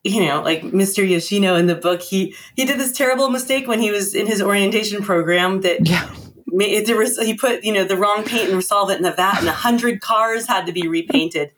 you 0.06 0.24
know, 0.24 0.40
like 0.40 0.62
Mr. 0.62 1.06
Yoshino 1.08 1.56
in 1.56 1.66
the 1.66 1.74
book, 1.74 2.00
he 2.00 2.34
he 2.54 2.64
did 2.64 2.78
this 2.78 2.92
terrible 2.92 3.28
mistake 3.28 3.66
when 3.66 3.80
he 3.80 3.90
was 3.90 4.14
in 4.14 4.26
his 4.26 4.40
orientation 4.40 5.02
program 5.02 5.62
that 5.62 5.86
yeah. 5.88 6.08
made, 6.46 6.86
there 6.86 6.96
was 6.96 7.18
he 7.18 7.34
put 7.34 7.64
you 7.64 7.72
know 7.72 7.84
the 7.84 7.96
wrong 7.96 8.22
paint 8.22 8.50
and 8.50 8.62
solvent 8.62 8.98
in 8.98 9.02
the 9.02 9.10
vat, 9.10 9.40
and 9.40 9.48
a 9.48 9.52
hundred 9.52 10.00
cars 10.00 10.46
had 10.46 10.66
to 10.66 10.72
be 10.72 10.86
repainted. 10.86 11.50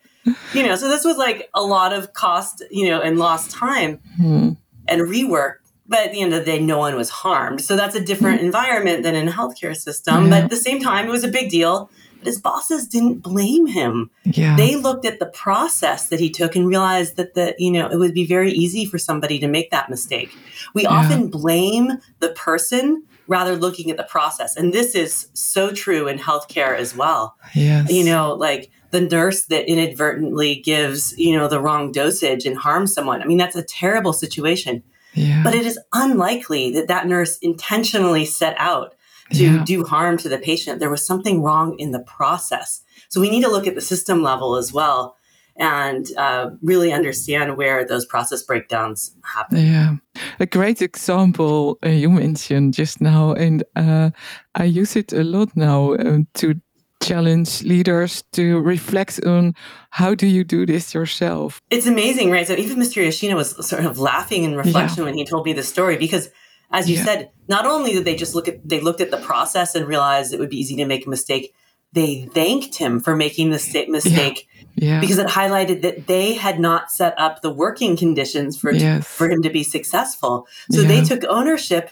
You 0.52 0.66
know, 0.66 0.76
so 0.76 0.88
this 0.88 1.04
was 1.04 1.16
like 1.16 1.48
a 1.54 1.62
lot 1.62 1.92
of 1.92 2.12
cost, 2.12 2.62
you 2.70 2.88
know, 2.88 3.00
and 3.00 3.18
lost 3.18 3.50
time 3.50 4.00
mm. 4.20 4.56
and 4.86 5.00
rework. 5.02 5.56
But 5.86 6.00
at 6.00 6.12
the 6.12 6.20
end 6.20 6.34
of 6.34 6.40
the 6.40 6.44
day, 6.44 6.60
no 6.60 6.78
one 6.78 6.96
was 6.96 7.08
harmed. 7.08 7.62
So 7.62 7.76
that's 7.76 7.94
a 7.94 8.00
different 8.00 8.42
mm. 8.42 8.44
environment 8.44 9.04
than 9.04 9.14
in 9.14 9.26
a 9.26 9.32
healthcare 9.32 9.74
system. 9.74 10.24
Yeah. 10.24 10.30
But 10.30 10.44
at 10.44 10.50
the 10.50 10.56
same 10.56 10.80
time, 10.80 11.06
it 11.06 11.10
was 11.10 11.24
a 11.24 11.28
big 11.28 11.48
deal 11.48 11.90
but 12.18 12.26
his 12.26 12.40
bosses 12.40 12.86
didn't 12.86 13.22
blame 13.22 13.66
him. 13.66 14.10
Yeah. 14.24 14.56
They 14.56 14.76
looked 14.76 15.04
at 15.04 15.18
the 15.18 15.26
process 15.26 16.08
that 16.08 16.20
he 16.20 16.30
took 16.30 16.56
and 16.56 16.66
realized 16.66 17.16
that 17.16 17.34
the, 17.34 17.54
you 17.58 17.70
know, 17.70 17.88
it 17.88 17.96
would 17.96 18.14
be 18.14 18.26
very 18.26 18.52
easy 18.52 18.84
for 18.84 18.98
somebody 18.98 19.38
to 19.38 19.48
make 19.48 19.70
that 19.70 19.88
mistake. 19.88 20.36
We 20.74 20.82
yeah. 20.82 20.90
often 20.90 21.28
blame 21.28 21.98
the 22.20 22.30
person 22.30 23.04
rather 23.28 23.56
looking 23.56 23.90
at 23.90 23.96
the 23.96 24.04
process. 24.04 24.56
And 24.56 24.72
this 24.72 24.94
is 24.94 25.28
so 25.34 25.70
true 25.70 26.08
in 26.08 26.18
healthcare 26.18 26.76
as 26.76 26.96
well. 26.96 27.36
Yes. 27.54 27.92
You 27.92 28.04
know, 28.04 28.34
like 28.34 28.70
the 28.90 29.02
nurse 29.02 29.44
that 29.46 29.68
inadvertently 29.68 30.56
gives, 30.56 31.16
you 31.18 31.36
know, 31.36 31.46
the 31.46 31.60
wrong 31.60 31.92
dosage 31.92 32.46
and 32.46 32.56
harms 32.56 32.94
someone. 32.94 33.22
I 33.22 33.26
mean, 33.26 33.38
that's 33.38 33.56
a 33.56 33.62
terrible 33.62 34.14
situation. 34.14 34.82
Yeah. 35.12 35.42
But 35.44 35.54
it 35.54 35.66
is 35.66 35.78
unlikely 35.92 36.72
that 36.72 36.88
that 36.88 37.06
nurse 37.06 37.38
intentionally 37.38 38.24
set 38.24 38.54
out 38.58 38.94
to 39.32 39.44
yeah. 39.44 39.64
do 39.64 39.84
harm 39.84 40.16
to 40.18 40.28
the 40.28 40.38
patient. 40.38 40.80
There 40.80 40.90
was 40.90 41.06
something 41.06 41.42
wrong 41.42 41.78
in 41.78 41.92
the 41.92 42.00
process. 42.00 42.82
So 43.08 43.20
we 43.20 43.30
need 43.30 43.42
to 43.42 43.50
look 43.50 43.66
at 43.66 43.74
the 43.74 43.80
system 43.80 44.22
level 44.22 44.56
as 44.56 44.72
well 44.72 45.16
and 45.58 46.06
uh, 46.16 46.50
really 46.62 46.92
understand 46.92 47.56
where 47.56 47.84
those 47.84 48.06
process 48.06 48.42
breakdowns 48.42 49.14
happen. 49.24 49.58
Yeah, 49.58 49.96
a 50.38 50.46
great 50.46 50.80
example 50.80 51.78
uh, 51.84 51.88
you 51.88 52.10
mentioned 52.10 52.74
just 52.74 53.00
now, 53.00 53.32
and 53.32 53.64
uh, 53.74 54.10
I 54.54 54.64
use 54.64 54.94
it 54.94 55.12
a 55.12 55.24
lot 55.24 55.56
now 55.56 55.94
um, 55.94 56.28
to 56.34 56.54
challenge 57.02 57.62
leaders 57.62 58.22
to 58.32 58.60
reflect 58.60 59.24
on 59.24 59.54
how 59.90 60.14
do 60.14 60.26
you 60.26 60.44
do 60.44 60.66
this 60.66 60.94
yourself. 60.94 61.60
It's 61.70 61.86
amazing, 61.86 62.30
right? 62.30 62.46
So 62.46 62.54
even 62.54 62.78
Mr. 62.78 63.04
Yoshino 63.04 63.36
was 63.36 63.66
sort 63.66 63.84
of 63.84 63.98
laughing 63.98 64.44
in 64.44 64.56
reflection 64.56 64.98
yeah. 64.98 65.04
when 65.04 65.14
he 65.14 65.24
told 65.24 65.46
me 65.46 65.52
the 65.52 65.62
story 65.62 65.96
because 65.96 66.28
as 66.70 66.88
you 66.88 66.96
yeah. 66.96 67.04
said, 67.04 67.30
not 67.48 67.66
only 67.66 67.92
did 67.92 68.04
they 68.04 68.16
just 68.16 68.34
look 68.34 68.48
at 68.48 68.66
they 68.68 68.80
looked 68.80 69.00
at 69.00 69.10
the 69.10 69.18
process 69.18 69.74
and 69.74 69.86
realized 69.86 70.32
it 70.32 70.40
would 70.40 70.50
be 70.50 70.60
easy 70.60 70.76
to 70.76 70.84
make 70.84 71.06
a 71.06 71.10
mistake, 71.10 71.54
they 71.92 72.28
thanked 72.34 72.76
him 72.76 73.00
for 73.00 73.16
making 73.16 73.50
the 73.50 73.86
mistake 73.88 74.48
yeah. 74.74 75.00
because 75.00 75.18
it 75.18 75.26
highlighted 75.28 75.82
that 75.82 76.06
they 76.06 76.34
had 76.34 76.60
not 76.60 76.90
set 76.90 77.18
up 77.18 77.40
the 77.40 77.50
working 77.50 77.96
conditions 77.96 78.58
for 78.58 78.72
Yes. 78.72 79.06
for 79.06 79.30
him 79.30 79.42
to 79.42 79.50
be 79.50 79.64
successful. 79.64 80.46
So 80.70 80.82
Yeah. 80.82 80.88
they 80.88 81.00
took 81.02 81.24
ownership 81.24 81.90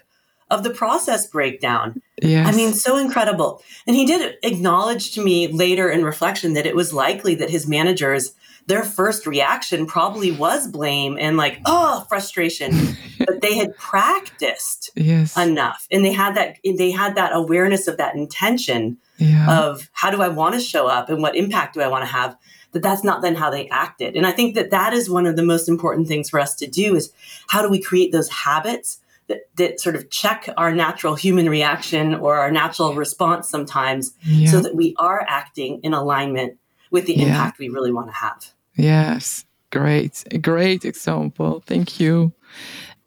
of 0.51 0.63
the 0.63 0.71
process 0.71 1.27
breakdown. 1.27 2.01
Yes. 2.23 2.47
I 2.47 2.57
mean, 2.57 2.73
so 2.73 2.97
incredible. 2.97 3.63
And 3.87 3.97
he 3.97 4.07
did 4.07 4.37
acknowledge 4.45 5.13
to 5.13 5.25
me 5.25 5.49
later 5.49 5.91
in 5.91 6.05
reflection 6.05 6.53
that 6.55 6.67
it 6.67 6.77
was 6.77 6.93
likely 6.93 7.35
that 7.37 7.51
his 7.51 7.67
managers, 7.67 8.33
their 8.67 8.83
first 8.83 9.27
reaction 9.27 9.87
probably 9.87 10.33
was 10.33 10.67
blame 10.69 11.17
and 11.21 11.37
like, 11.37 11.61
oh, 11.67 12.05
frustration. 12.09 12.97
but 13.19 13.41
they 13.41 13.55
had 13.57 13.77
practiced 13.77 14.91
yes. 14.95 15.37
enough 15.37 15.87
and 15.91 16.05
they 16.05 16.13
had 16.13 16.35
that 16.37 16.57
they 16.65 16.91
had 16.91 17.15
that 17.17 17.31
awareness 17.35 17.87
of 17.89 17.97
that 17.97 18.15
intention 18.15 18.99
yeah. 19.19 19.61
of 19.61 19.89
how 19.93 20.11
do 20.11 20.21
I 20.23 20.29
want 20.29 20.55
to 20.55 20.61
show 20.61 20.87
up 20.87 21.09
and 21.09 21.23
what 21.23 21.37
impact 21.37 21.75
do 21.75 21.81
I 21.81 21.89
want 21.89 22.03
to 22.03 22.11
have 22.11 22.37
that 22.73 22.83
that's 22.83 23.05
not 23.05 23.23
then 23.23 23.35
how 23.35 23.51
they 23.51 23.69
acted. 23.69 24.17
And 24.17 24.27
I 24.27 24.33
think 24.33 24.55
that 24.55 24.71
that 24.71 24.93
is 24.93 25.09
one 25.09 25.27
of 25.27 25.37
the 25.37 25.43
most 25.43 25.69
important 25.69 26.09
things 26.09 26.29
for 26.29 26.39
us 26.39 26.55
to 26.57 26.67
do 26.67 26.95
is 26.95 27.13
how 27.49 27.63
do 27.63 27.71
we 27.71 27.81
create 27.81 28.13
those 28.13 28.29
habits 28.29 29.01
that, 29.29 29.49
that 29.57 29.81
sort 29.81 29.97
of 29.97 30.11
check 30.11 30.49
our 30.57 30.73
natural 30.73 31.15
human 31.15 31.49
reaction 31.49 32.15
or 32.15 32.37
our 32.37 32.51
natural 32.51 32.95
response 32.95 33.49
sometimes 33.49 34.13
yeah. 34.23 34.51
so 34.51 34.61
that 34.61 34.77
we 34.77 34.95
are 34.99 35.25
acting 35.27 35.81
in 35.83 35.95
alignment 35.95 36.59
with 36.91 37.07
the 37.07 37.15
Yeah. 37.15 37.27
impact 37.27 37.59
we 37.59 37.69
really 37.69 37.93
want 37.93 38.09
to 38.09 38.15
have. 38.15 38.53
Yes, 38.77 39.45
great, 39.71 40.25
a 40.31 40.39
great 40.39 40.85
example. 40.85 41.63
Thank 41.67 42.01
you. 42.01 42.33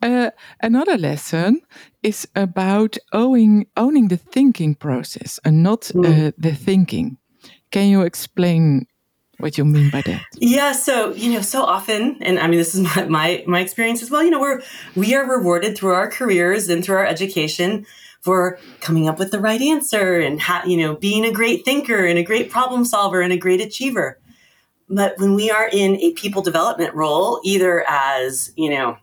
Uh, 0.02 0.32
another 0.62 0.98
lesson 0.98 1.62
is 2.04 2.28
about 2.36 2.98
owning 3.12 3.66
owning 3.76 4.08
the 4.08 4.18
thinking 4.18 4.76
process 4.76 5.40
and 5.44 5.62
not 5.64 5.92
uh, 5.92 6.02
Mm. 6.02 6.34
the 6.38 6.54
thinking. 6.56 7.18
Can 7.72 7.90
you 7.90 8.02
explain 8.06 8.88
what 9.40 9.58
you 9.58 9.66
mean 9.66 9.90
by 9.90 10.02
that? 10.02 10.22
Yeah, 10.38 10.72
so 10.74 11.14
you 11.14 11.34
know, 11.34 11.42
so 11.42 11.64
often, 11.64 12.18
and 12.22 12.40
I 12.40 12.48
mean, 12.48 12.60
this 12.60 12.76
is 12.76 12.82
my, 12.96 13.06
my 13.06 13.44
my 13.48 13.60
experience 13.60 14.02
as 14.02 14.10
well. 14.10 14.24
You 14.24 14.32
know, 14.32 14.40
we're 14.40 14.62
we 14.96 15.16
are 15.16 15.26
rewarded 15.30 15.78
through 15.78 15.94
our 15.94 16.10
careers 16.10 16.70
and 16.70 16.84
through 16.84 16.98
our 16.98 17.06
education 17.06 17.86
for 18.22 18.58
coming 18.82 19.08
up 19.10 19.18
with 19.20 19.32
the 19.32 19.40
right 19.40 19.62
answer 19.62 20.20
and 20.20 20.42
ha- 20.42 20.64
you 20.66 20.78
know 20.78 20.96
being 20.96 21.26
a 21.26 21.32
great 21.32 21.66
thinker 21.66 22.06
and 22.06 22.18
a 22.20 22.24
great 22.24 22.50
problem 22.50 22.86
solver 22.86 23.22
and 23.22 23.34
a 23.34 23.38
great 23.38 23.62
achiever. 23.62 24.18
But 24.90 25.18
when 25.18 25.36
we 25.36 25.52
are 25.52 25.70
in 25.72 25.96
a 25.98 26.12
people 26.14 26.42
development 26.42 26.94
role, 26.96 27.40
either 27.44 27.84
as 27.88 28.52
you 28.56 28.70
know 28.70 28.98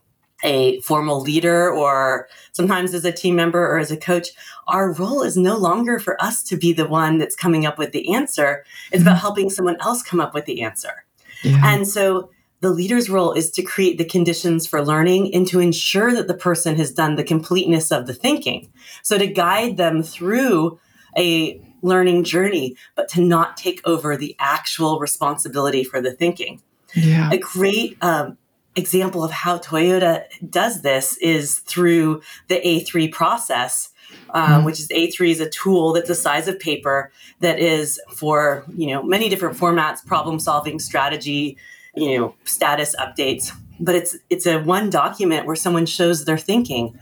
a 0.45 0.81
formal 0.81 1.21
leader 1.21 1.71
or 1.71 2.29
sometimes 2.53 2.93
as 2.93 3.05
a 3.05 3.13
team 3.13 3.37
member 3.37 3.67
or 3.67 3.79
as 3.79 3.91
a 3.91 3.97
coach, 3.97 4.29
our 4.69 4.93
role 4.93 5.23
is 5.23 5.37
no 5.37 5.57
longer 5.57 5.99
for 5.99 6.23
us 6.23 6.43
to 6.45 6.57
be 6.57 6.73
the 6.73 6.87
one 6.87 7.19
that's 7.19 7.37
coming 7.37 7.65
up 7.65 7.79
with 7.79 7.93
the 7.93 8.15
answer. 8.15 8.65
It's 8.93 9.03
about 9.03 9.13
mm-hmm. 9.13 9.21
helping 9.21 9.51
someone 9.51 9.77
else 9.81 10.03
come 10.03 10.21
up 10.21 10.35
with 10.35 10.45
the 10.45 10.63
answer. 10.63 11.05
Yeah. 11.43 11.61
And 11.65 11.89
so 11.89 12.31
the 12.61 12.71
leader's 12.71 13.09
role 13.09 13.33
is 13.33 13.51
to 13.53 13.63
create 13.63 13.99
the 13.99 14.05
conditions 14.05 14.67
for 14.67 14.85
learning 14.85 15.35
and 15.35 15.47
to 15.49 15.61
ensure 15.61 16.13
that 16.15 16.27
the 16.27 16.35
person 16.35 16.77
has 16.77 16.93
done 16.93 17.17
the 17.17 17.25
completeness 17.25 17.91
of 17.91 18.07
the 18.07 18.15
thinking. 18.15 18.71
So 19.03 19.19
to 19.19 19.27
guide 19.27 19.77
them 19.77 20.03
through 20.03 20.79
a 21.17 21.61
learning 21.87 22.25
journey, 22.25 22.77
but 22.95 23.09
to 23.11 23.21
not 23.23 23.57
take 23.57 23.81
over 23.85 24.17
the 24.17 24.37
actual 24.39 24.99
responsibility 24.99 25.85
for 25.85 26.01
the 26.01 26.13
thinking. 26.13 26.61
yeah. 26.95 27.31
A 27.33 27.39
great 27.39 27.97
um, 28.03 28.37
example 28.75 29.25
of 29.25 29.31
how 29.31 29.59
Toyota 29.59 30.25
does 30.49 30.83
this 30.83 31.17
is 31.19 31.61
through 31.61 32.23
the 32.49 32.61
A3 32.61 33.11
process. 33.13 33.91
Mm. 34.35 34.65
Which 34.65 34.79
is 34.79 34.89
A3 34.89 35.31
is 35.31 35.41
a 35.41 35.51
tool 35.51 35.93
that's 35.93 36.09
the 36.09 36.15
size 36.15 36.47
of 36.47 36.61
paper 36.61 37.11
that 37.41 37.59
is 37.59 38.01
for 38.09 38.65
you 38.77 38.87
know 38.87 39.03
many 39.03 39.29
different 39.29 39.57
formats, 39.57 40.05
problem 40.05 40.39
solving, 40.39 40.79
strategy, 40.79 41.57
you 41.97 42.17
know 42.17 42.35
status 42.45 42.95
updates. 42.97 43.51
But 43.81 43.95
it's 43.95 44.17
it's 44.31 44.47
a 44.47 44.61
one 44.61 44.91
document 44.91 45.47
where 45.47 45.57
someone 45.57 45.87
shows 45.87 46.25
their 46.25 46.39
thinking, 46.39 46.97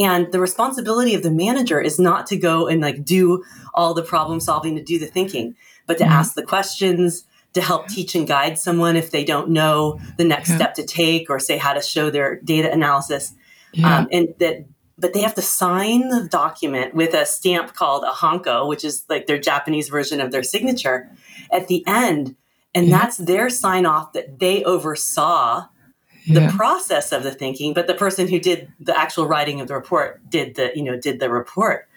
and 0.00 0.32
the 0.32 0.40
responsibility 0.40 1.14
of 1.14 1.22
the 1.22 1.30
manager 1.30 1.80
is 1.80 1.98
not 1.98 2.26
to 2.28 2.36
go 2.36 2.66
and 2.66 2.80
like 2.80 3.04
do 3.04 3.44
all 3.74 3.94
the 3.94 4.02
problem 4.02 4.40
solving 4.40 4.74
to 4.76 4.82
do 4.82 4.98
the 4.98 5.06
thinking, 5.06 5.54
but 5.86 5.98
to 5.98 6.04
Mhm. 6.04 6.10
ask 6.10 6.34
the 6.34 6.42
questions, 6.42 7.24
to 7.52 7.60
help 7.60 7.88
teach 7.88 8.14
and 8.14 8.28
guide 8.28 8.58
someone 8.58 8.94
if 8.96 9.10
they 9.10 9.24
don't 9.24 9.48
know 9.50 9.98
the 10.18 10.24
next 10.24 10.50
Yeah. 10.50 10.56
step 10.56 10.74
to 10.74 10.84
take 10.84 11.28
or 11.28 11.38
say 11.40 11.56
how 11.58 11.72
to 11.72 11.82
show 11.82 12.08
their 12.10 12.36
data 12.44 12.70
analysis 12.72 13.32
yeah. 13.72 13.98
um, 13.98 14.08
and 14.12 14.28
that 14.38 14.64
but 14.98 15.14
they 15.14 15.22
have 15.22 15.34
to 15.34 15.42
sign 15.42 16.10
the 16.10 16.28
document 16.28 16.94
with 16.94 17.14
a 17.14 17.24
stamp 17.26 17.74
called 17.74 18.04
a 18.04 18.12
hanko 18.12 18.68
which 18.68 18.84
is 18.84 19.04
like 19.08 19.26
their 19.26 19.38
japanese 19.38 19.88
version 19.88 20.20
of 20.20 20.30
their 20.30 20.42
signature 20.44 21.08
at 21.50 21.66
the 21.68 21.82
end 21.88 22.36
and 22.72 22.86
Yeah. 22.86 22.98
that's 22.98 23.16
their 23.16 23.50
sign 23.50 23.84
off 23.84 24.12
that 24.12 24.38
they 24.38 24.62
oversaw 24.62 25.64
the 26.34 26.40
yeah. 26.42 26.56
process 26.56 27.12
of 27.12 27.22
the 27.22 27.30
thinking 27.30 27.72
but 27.74 27.86
the 27.86 27.94
person 27.94 28.28
who 28.28 28.38
did 28.38 28.72
the 28.80 28.98
actual 28.98 29.26
writing 29.26 29.60
of 29.60 29.68
the 29.68 29.74
report 29.74 30.20
did 30.30 30.54
the 30.54 30.70
you 30.74 30.82
know 30.82 30.98
did 30.98 31.20
the 31.20 31.30
report 31.30 31.88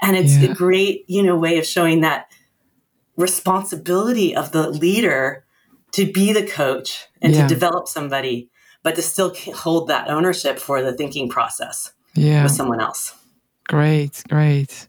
and 0.00 0.16
it's 0.16 0.36
Yeah. 0.36 0.50
a 0.50 0.54
great 0.54 1.04
you 1.08 1.22
know 1.22 1.36
way 1.36 1.58
of 1.58 1.66
showing 1.66 2.00
that 2.00 2.28
responsibility 3.16 4.34
of 4.34 4.52
the 4.52 4.68
leader 4.70 5.44
to 5.92 6.10
be 6.10 6.32
the 6.32 6.46
coach 6.46 7.06
and 7.20 7.34
Yeah. 7.34 7.42
to 7.46 7.54
develop 7.54 7.88
somebody 7.88 8.48
but 8.82 8.94
to 8.94 9.02
still 9.02 9.34
hold 9.54 9.88
that 9.88 10.08
ownership 10.08 10.58
for 10.58 10.82
the 10.82 10.92
thinking 10.92 11.28
process 11.28 11.92
yeah. 12.14 12.42
with 12.42 12.52
someone 12.52 12.80
else 12.80 13.14
Great, 13.68 14.24
great. 14.28 14.88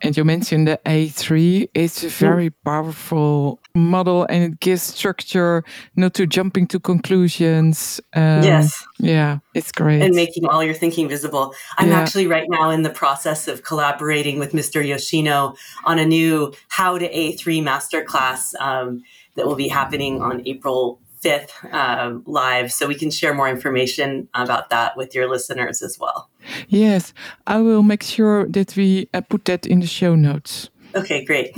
And 0.00 0.16
you 0.16 0.24
mentioned 0.24 0.68
the 0.68 0.78
A3. 0.86 1.68
It's 1.74 2.04
a 2.04 2.08
very 2.08 2.50
powerful 2.50 3.58
model 3.74 4.26
and 4.28 4.44
it 4.44 4.60
gives 4.60 4.82
structure, 4.82 5.64
not 5.96 6.14
to 6.14 6.26
jumping 6.26 6.66
to 6.68 6.78
conclusions. 6.80 8.00
Um, 8.14 8.42
yes 8.42 8.84
Yeah, 9.00 9.38
it's 9.54 9.72
great. 9.72 10.02
and 10.02 10.14
making 10.14 10.46
all 10.46 10.62
your 10.64 10.74
thinking 10.74 11.08
visible 11.08 11.54
i'm 11.78 11.88
Yeah. 11.88 12.00
actually 12.00 12.26
right 12.26 12.46
now 12.48 12.70
in 12.70 12.82
the 12.82 12.90
process 12.90 13.46
of 13.48 13.62
collaborating 13.62 14.38
with 14.40 14.52
mr 14.52 14.84
yoshino 14.86 15.54
on 15.84 15.98
a 15.98 16.04
new 16.06 16.52
how 16.68 16.98
to 16.98 17.08
a3 17.08 17.62
masterclass 17.62 18.54
um, 18.60 19.02
that 19.36 19.46
will 19.46 19.54
be 19.56 19.68
happening 19.68 20.20
on 20.20 20.42
april 20.46 21.00
5th 21.22 21.52
um, 21.72 22.22
live 22.26 22.70
so 22.72 22.86
we 22.86 22.94
can 22.94 23.10
share 23.10 23.34
more 23.34 23.48
information 23.48 24.28
about 24.34 24.70
that 24.70 24.96
with 24.96 25.14
your 25.14 25.28
listeners 25.30 25.82
as 25.82 25.98
well 25.98 26.28
yes, 26.68 27.12
I 27.46 27.60
will 27.60 27.82
make 27.82 28.02
sure 28.02 28.46
that 28.50 28.74
we 28.76 29.08
uh, 29.12 29.20
put 29.20 29.44
that 29.44 29.66
in 29.66 29.80
the 29.80 29.86
show 29.86 30.14
notes. 30.14 30.70
okay 30.94 31.24
great 31.24 31.56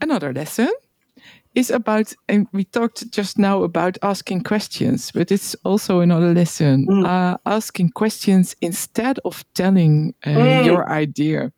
Another 0.00 0.32
lesson 0.32 0.68
is 1.54 1.70
about, 1.70 2.14
and 2.28 2.46
we 2.52 2.64
talked 2.64 3.10
just 3.12 3.38
now 3.38 3.62
about 3.62 3.98
asking 4.02 4.42
questions, 4.42 5.12
but 5.12 5.30
it's 5.30 5.54
also 5.64 6.00
another 6.00 6.32
lesson 6.34 6.86
Mm. 6.88 7.04
uh, 7.06 7.36
asking 7.44 7.90
questions 7.94 8.56
instead 8.60 9.18
of 9.24 9.44
telling 9.54 10.14
uh, 10.26 10.30
Mm. 10.30 10.64
your 10.64 10.88
idea. 10.90 11.52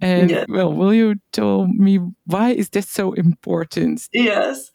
And 0.00 0.30
Yeah. 0.30 0.44
well, 0.48 0.72
will 0.72 0.92
you 0.92 1.16
tell 1.32 1.66
me 1.68 2.00
why 2.26 2.50
is 2.50 2.68
that 2.70 2.84
so 2.88 3.12
important? 3.12 4.08
Yes. 4.12 4.70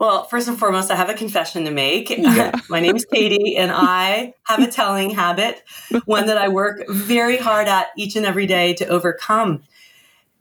Well, 0.00 0.24
first 0.24 0.48
and 0.48 0.58
foremost, 0.58 0.90
I 0.90 0.96
have 0.96 1.08
a 1.08 1.14
confession 1.14 1.64
to 1.64 1.70
make. 1.70 2.10
Yeah. 2.10 2.50
My 2.68 2.80
is 2.80 3.04
Katie, 3.12 3.56
and 3.56 3.70
I 3.72 4.34
have 4.46 4.60
a 4.60 4.66
telling 4.66 5.10
habit, 5.10 5.62
one 6.06 6.26
that 6.26 6.38
I 6.38 6.48
work 6.48 6.82
very 6.88 7.36
hard 7.36 7.68
at 7.68 7.86
each 7.96 8.16
and 8.16 8.26
every 8.26 8.46
day 8.46 8.74
to 8.74 8.86
overcome. 8.88 9.62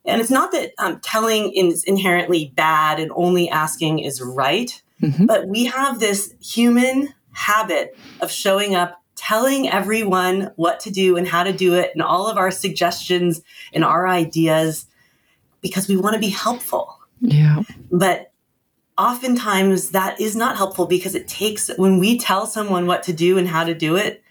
And 0.05 0.19
it's 0.19 0.31
not 0.31 0.51
that 0.51 0.71
um, 0.79 0.99
telling 1.01 1.53
is 1.53 1.83
inherently 1.83 2.51
bad 2.55 2.99
and 2.99 3.11
only 3.15 3.49
asking 3.49 3.99
is 3.99 4.19
right, 4.21 4.81
Mhm. 5.01 5.27
but 5.27 5.47
we 5.47 5.65
have 5.65 5.99
this 5.99 6.33
human 6.41 7.13
habit 7.33 7.95
of 8.19 8.31
showing 8.31 8.73
up, 8.75 9.01
telling 9.27 9.69
everyone 9.69 10.51
what 10.57 10.81
to 10.81 10.91
do 10.91 11.15
and 11.15 11.27
how 11.27 11.43
to 11.43 11.53
do 11.53 11.75
it, 11.75 11.91
and 11.93 12.01
all 12.01 12.27
of 12.27 12.37
our 12.37 12.51
suggestions 12.51 13.41
and 13.73 13.83
our 13.83 14.07
ideas 14.07 14.85
because 15.61 15.87
we 15.87 15.95
want 15.95 16.13
to 16.13 16.19
be 16.19 16.29
helpful. 16.29 16.99
Yeah, 17.21 17.63
But 17.89 18.33
oftentimes 18.97 19.91
that 19.91 20.19
is 20.19 20.35
not 20.35 20.57
helpful 20.57 20.87
because 20.87 21.15
it 21.15 21.27
takes, 21.27 21.71
when 21.77 21.99
we 21.99 22.17
tell 22.17 22.45
someone 22.45 22.85
what 22.85 23.03
to 23.03 23.13
do 23.13 23.37
and 23.37 23.47
how 23.47 23.63
to 23.63 23.73
do 23.73 23.95
it, 23.95 24.21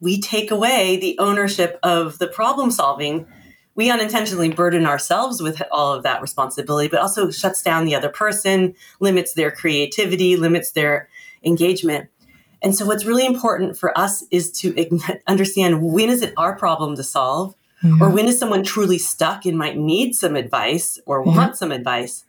we 0.00 0.18
take 0.20 0.50
away 0.50 0.96
the 0.96 1.18
ownership 1.18 1.78
of 1.82 2.18
the 2.18 2.26
problem 2.26 2.70
solving. 2.70 3.26
We 3.74 3.90
unintentionally 3.90 4.48
burden 4.48 4.86
ourselves 4.86 5.42
with 5.42 5.60
all 5.70 5.92
of 5.92 6.04
that 6.04 6.22
responsibility, 6.22 6.88
but 6.88 7.00
also 7.00 7.30
shuts 7.30 7.62
down 7.62 7.84
the 7.84 7.94
other 7.94 8.08
person, 8.08 8.74
limits 8.98 9.34
their 9.34 9.50
creativity, 9.50 10.36
limits 10.36 10.70
their 10.70 11.08
engagement. 11.44 12.08
And 12.62 12.74
so, 12.74 12.84
what's 12.86 13.04
really 13.04 13.24
important 13.26 13.76
for 13.76 13.96
us 13.96 14.24
is 14.30 14.50
to 14.60 14.74
understand 15.26 15.82
when 15.82 16.08
is 16.10 16.22
it 16.22 16.34
our 16.36 16.56
problem 16.56 16.96
to 16.96 17.02
solve, 17.04 17.54
or 18.00 18.10
when 18.10 18.26
is 18.26 18.38
someone 18.38 18.64
truly 18.64 18.98
stuck 18.98 19.46
and 19.46 19.56
might 19.56 19.76
need 19.76 20.14
some 20.14 20.34
advice 20.36 20.98
or 21.06 21.22
Yeah. 21.24 21.36
want 21.36 21.56
some 21.56 21.70
advice? 21.72 22.24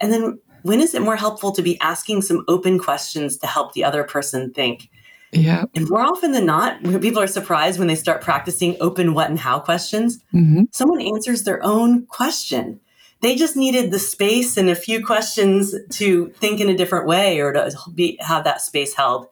And 0.00 0.12
then 0.12 0.38
when 0.62 0.80
is 0.80 0.94
it 0.94 1.02
more 1.02 1.16
helpful 1.16 1.52
to 1.52 1.62
be 1.62 1.78
asking 1.80 2.22
some 2.22 2.44
open 2.48 2.78
questions 2.78 3.36
to 3.38 3.46
help 3.46 3.72
the 3.72 3.84
other 3.84 4.02
person 4.04 4.52
think? 4.52 4.90
yeah, 5.32 5.64
And 5.74 5.88
more 5.88 6.00
often 6.02 6.32
than 6.32 6.44
not, 6.46 6.82
people 7.00 7.20
are 7.22 7.26
surprised 7.28 7.78
when 7.78 7.86
they 7.88 7.94
start 7.94 8.20
practicing 8.20 8.76
open 8.80 9.14
what 9.14 9.30
and 9.30 9.38
how 9.38 9.60
questions. 9.60 10.18
hmm 10.32 10.62
Someone 10.72 11.00
answers 11.00 11.44
their 11.44 11.62
own 11.64 12.06
question. 12.06 12.80
they 13.22 13.36
just 13.36 13.56
needed 13.56 13.90
the 13.90 13.98
space 13.98 14.56
and 14.56 14.68
a 14.70 14.74
few 14.74 15.04
questions 15.04 15.74
to 15.90 16.28
think 16.40 16.58
in 16.60 16.68
a 16.70 16.76
different 16.76 17.06
way 17.06 17.38
or 17.40 17.52
to 17.52 17.70
be, 17.94 18.16
have 18.20 18.44
that 18.44 18.60
space 18.62 18.94
held. 18.94 19.26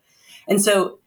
And 0.49 0.61
so, 0.61 0.99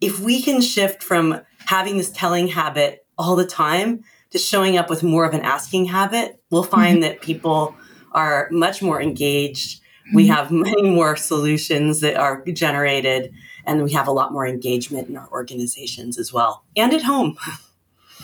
if 0.00 0.18
we 0.18 0.42
can 0.42 0.62
shift 0.62 1.02
from 1.02 1.42
having 1.66 1.98
this 1.98 2.10
telling 2.10 2.48
habit 2.48 3.06
all 3.18 3.36
the 3.36 3.46
time 3.46 4.02
to 4.30 4.38
showing 4.38 4.78
up 4.78 4.88
with 4.88 5.02
more 5.02 5.26
of 5.26 5.34
an 5.34 5.42
asking 5.42 5.86
habit, 5.86 6.40
we'll 6.50 6.62
find 6.62 6.96
mm-hmm. 6.96 7.02
that 7.02 7.20
people 7.20 7.76
are 8.12 8.48
much 8.50 8.80
more 8.82 9.00
engaged. 9.00 9.80
Mm-hmm. 9.80 10.16
We 10.16 10.26
have 10.28 10.50
many 10.50 10.88
more 10.88 11.16
solutions 11.16 12.00
that 12.00 12.16
are 12.16 12.42
generated, 12.46 13.32
and 13.66 13.84
we 13.84 13.92
have 13.92 14.08
a 14.08 14.12
lot 14.12 14.32
more 14.32 14.46
engagement 14.46 15.08
in 15.08 15.16
our 15.16 15.28
organizations 15.30 16.18
as 16.18 16.32
well 16.32 16.64
and 16.76 16.92
at 16.92 17.02
home. 17.02 17.36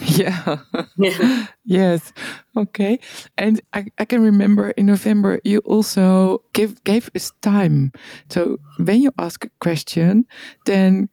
Yeah. 0.16 0.58
yeah. 0.96 1.46
yes. 1.64 2.12
Okay. 2.56 2.98
And 3.36 3.60
I, 3.72 3.86
I 3.98 4.04
can 4.04 4.22
remember 4.22 4.70
in 4.70 4.86
November 4.86 5.40
you 5.44 5.58
also 5.60 6.42
gave 6.52 6.82
gave 6.84 7.10
us 7.14 7.32
time. 7.42 7.92
So 8.30 8.58
when 8.78 9.00
you 9.02 9.12
ask 9.18 9.44
a 9.44 9.50
question, 9.60 10.26
then 10.64 11.08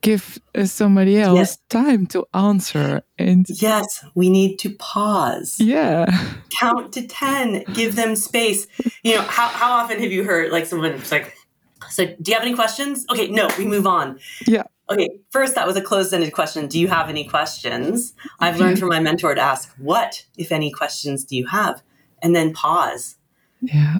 give 0.00 0.38
uh, 0.54 0.64
somebody 0.64 1.18
else 1.18 1.36
yes. 1.36 1.58
time 1.68 2.06
to 2.06 2.24
answer 2.32 3.02
and 3.18 3.46
yes 3.48 4.04
we 4.14 4.30
need 4.30 4.58
to 4.58 4.70
pause 4.76 5.56
yeah 5.58 6.06
count 6.58 6.92
to 6.92 7.06
10 7.06 7.64
give 7.74 7.96
them 7.96 8.16
space 8.16 8.66
you 9.02 9.14
know 9.14 9.22
how, 9.22 9.48
how 9.48 9.72
often 9.72 10.00
have 10.00 10.12
you 10.12 10.24
heard 10.24 10.50
like 10.50 10.66
someone 10.66 10.98
like 11.10 11.36
so 11.90 12.06
do 12.06 12.30
you 12.30 12.34
have 12.34 12.42
any 12.42 12.54
questions 12.54 13.04
okay 13.10 13.28
no 13.28 13.50
we 13.58 13.66
move 13.66 13.86
on 13.86 14.18
yeah 14.46 14.62
Okay, 14.88 15.08
first, 15.30 15.56
that 15.56 15.66
was 15.66 15.76
a 15.76 15.80
closed 15.80 16.14
ended 16.14 16.32
question. 16.32 16.68
Do 16.68 16.78
you 16.78 16.88
have 16.88 17.08
any 17.08 17.24
questions? 17.24 18.14
I've 18.38 18.60
learned 18.60 18.78
from 18.78 18.88
my 18.88 19.00
mentor 19.00 19.34
to 19.34 19.40
ask, 19.40 19.74
What, 19.78 20.24
if 20.36 20.52
any, 20.52 20.70
questions 20.70 21.24
do 21.24 21.36
you 21.36 21.46
have? 21.46 21.82
And 22.22 22.36
then 22.36 22.52
pause. 22.52 23.16
Yeah. 23.60 23.98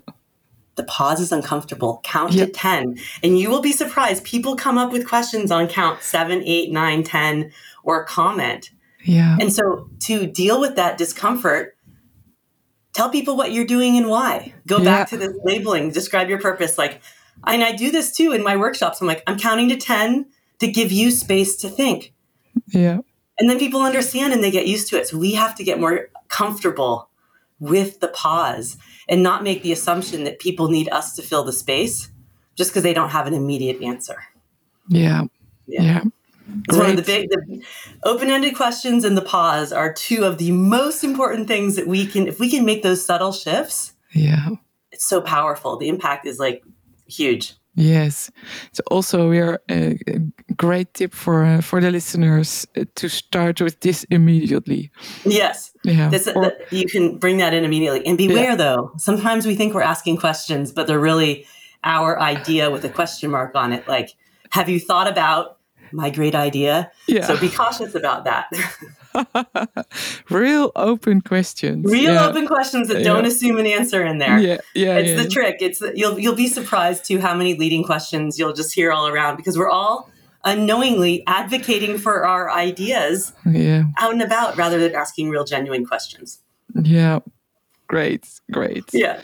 The 0.77 0.85
pause 0.85 1.21
is 1.21 1.33
uncomfortable. 1.33 2.01
Count 2.05 2.33
yep. 2.33 2.49
to 2.49 2.53
10. 2.53 2.99
And 3.23 3.39
you 3.39 3.51
will 3.51 3.63
be 3.63 3.73
surprised. 3.73 4.25
People 4.25 4.57
come 4.57 4.79
up 4.79 4.93
with 4.93 5.09
questions 5.09 5.51
on 5.51 5.69
count 5.69 6.03
seven, 6.03 6.43
eight, 6.45 6.71
nine, 6.71 7.03
10, 7.03 7.51
or 7.83 8.05
comment. 8.05 8.71
Yeah. 9.03 9.37
And 9.41 9.53
so 9.53 9.91
to 10.01 10.27
deal 10.27 10.61
with 10.61 10.77
that 10.77 10.99
discomfort, 10.99 11.77
tell 12.93 13.09
people 13.09 13.37
what 13.37 13.53
you're 13.53 13.65
doing 13.65 13.97
and 13.97 14.09
why. 14.09 14.55
Go 14.67 14.79
yeah. 14.79 14.85
back 14.85 15.09
to 15.11 15.17
the 15.17 15.39
labeling, 15.45 15.91
describe 15.91 16.29
your 16.29 16.41
purpose. 16.41 16.77
Like, 16.77 17.01
and 17.47 17.65
I 17.65 17.73
do 17.73 17.91
this 17.91 18.15
too 18.15 18.33
in 18.33 18.43
my 18.43 18.57
workshops. 18.57 19.01
I'm 19.01 19.07
like, 19.07 19.23
I'm 19.27 19.39
counting 19.39 19.69
to 19.71 19.77
10 19.77 20.27
to 20.61 20.71
give 20.71 20.93
you 20.93 21.11
space 21.11 21.57
to 21.57 21.69
think. 21.69 22.13
Yeah. 22.69 23.01
And 23.39 23.51
then 23.51 23.59
people 23.59 23.83
understand 23.83 24.33
and 24.33 24.43
they 24.43 24.51
get 24.51 24.67
used 24.67 24.89
to 24.89 24.99
it. 24.99 25.09
So 25.09 25.19
we 25.19 25.35
have 25.35 25.55
to 25.57 25.65
get 25.65 25.79
more 25.79 26.09
comfortable 26.29 27.09
with 27.59 28.01
the 28.01 28.09
pause 28.09 28.77
and 29.09 29.23
not 29.23 29.43
make 29.43 29.63
the 29.63 29.73
assumption 29.73 30.25
that 30.25 30.39
people 30.39 30.69
need 30.69 30.89
us 30.91 31.15
to 31.17 31.23
fill 31.23 31.45
the 31.45 31.53
space 31.53 32.11
just 32.55 32.71
because 32.71 32.83
they 32.83 32.95
don't 32.95 33.11
have 33.11 33.27
an 33.27 33.35
immediate 33.35 33.83
answer. 33.83 34.25
Yeah. 34.89 35.25
Yeah. 35.67 35.83
yeah. 35.83 36.03
It's 36.69 36.79
one 36.79 36.91
of 36.91 36.97
the 36.97 37.03
big 37.03 37.29
the 37.29 37.63
open-ended 38.05 38.55
questions 38.55 39.05
and 39.05 39.17
the 39.17 39.23
pause 39.23 39.73
are 39.73 39.93
two 39.93 40.25
of 40.25 40.39
the 40.39 40.53
most 40.53 41.03
important 41.03 41.49
things 41.49 41.75
that 41.77 41.89
we 41.89 42.07
can 42.07 42.29
if 42.29 42.39
we 42.39 42.49
can 42.49 42.65
make 42.65 42.83
those 42.83 43.05
subtle 43.05 43.33
shifts. 43.33 43.95
Yeah. 44.13 44.51
It's 44.93 45.05
so 45.05 45.21
powerful. 45.21 45.77
The 45.77 45.89
impact 45.89 46.25
is 46.25 46.39
like 46.39 46.63
huge. 47.07 47.55
Yes, 47.77 48.31
So 48.73 48.83
also 48.91 49.29
we 49.29 49.39
are 49.39 49.61
a 49.71 49.99
great 50.57 50.95
tip 50.95 51.13
for 51.13 51.45
uh, 51.45 51.61
for 51.61 51.79
the 51.79 51.91
listeners 51.91 52.67
uh, 52.75 52.85
to 52.95 53.09
start 53.09 53.61
with 53.61 53.81
this 53.81 54.05
immediately. 54.05 54.91
Yes, 55.27 55.73
yeah, 55.85 56.09
this, 56.09 56.27
or, 56.27 56.43
that 56.43 56.73
you 56.73 56.87
can 56.87 57.19
bring 57.19 57.37
that 57.37 57.53
in 57.53 57.65
immediately. 57.65 58.07
And 58.07 58.17
beware, 58.17 58.51
yeah. 58.51 58.57
though, 58.57 58.93
sometimes 58.97 59.45
we 59.45 59.55
think 59.55 59.75
we're 59.75 59.83
asking 59.83 60.17
questions, 60.17 60.73
but 60.73 60.87
they're 60.87 60.99
really 60.99 61.47
our 61.85 62.19
idea 62.19 62.71
with 62.71 62.83
a 62.85 62.89
question 62.89 63.31
mark 63.31 63.55
on 63.55 63.75
it. 63.75 63.87
Like, 63.87 64.17
have 64.51 64.71
you 64.71 64.81
thought 64.81 65.07
about 65.07 65.59
my 65.93 66.09
great 66.09 66.35
idea? 66.35 66.91
Yeah. 67.07 67.27
So 67.27 67.39
be 67.39 67.51
cautious 67.51 67.95
about 67.95 68.25
that. 68.25 68.51
Real 70.31 70.73
open 70.77 71.21
questions. 71.21 71.85
Real 71.91 72.15
yeah. 72.15 72.27
open 72.27 72.47
questions 72.47 72.89
that 72.89 73.03
don't 73.03 73.27
assume 73.27 73.59
an 73.59 73.67
answer 73.67 74.05
in 74.05 74.19
there. 74.19 74.39
Yeah, 74.39 74.59
yeah. 74.75 74.97
It's 74.97 75.09
yeah. 75.11 75.23
the 75.23 75.29
trick. 75.29 75.57
It's 75.61 75.81
you'll 75.95 76.19
you'll 76.19 76.35
be 76.35 76.49
surprised 76.49 77.05
to 77.07 77.19
how 77.21 77.35
many 77.35 77.55
leading 77.55 77.85
questions 77.85 78.39
you'll 78.39 78.53
just 78.53 78.75
hear 78.75 78.93
all 78.93 79.07
around 79.07 79.37
because 79.37 79.57
we're 79.57 79.71
all 79.71 80.11
unknowingly 80.45 81.25
advocating 81.27 81.99
for 81.99 82.25
our 82.25 82.51
ideas 82.51 83.33
yeah. 83.45 83.85
out 83.99 84.13
and 84.13 84.23
about 84.23 84.57
rather 84.57 84.79
than 84.79 84.95
asking 84.95 85.29
real 85.29 85.45
genuine 85.45 85.85
questions. 85.85 86.41
Yeah. 86.75 87.21
Great, 87.89 88.27
great. 88.51 88.85
Yeah. 88.93 89.21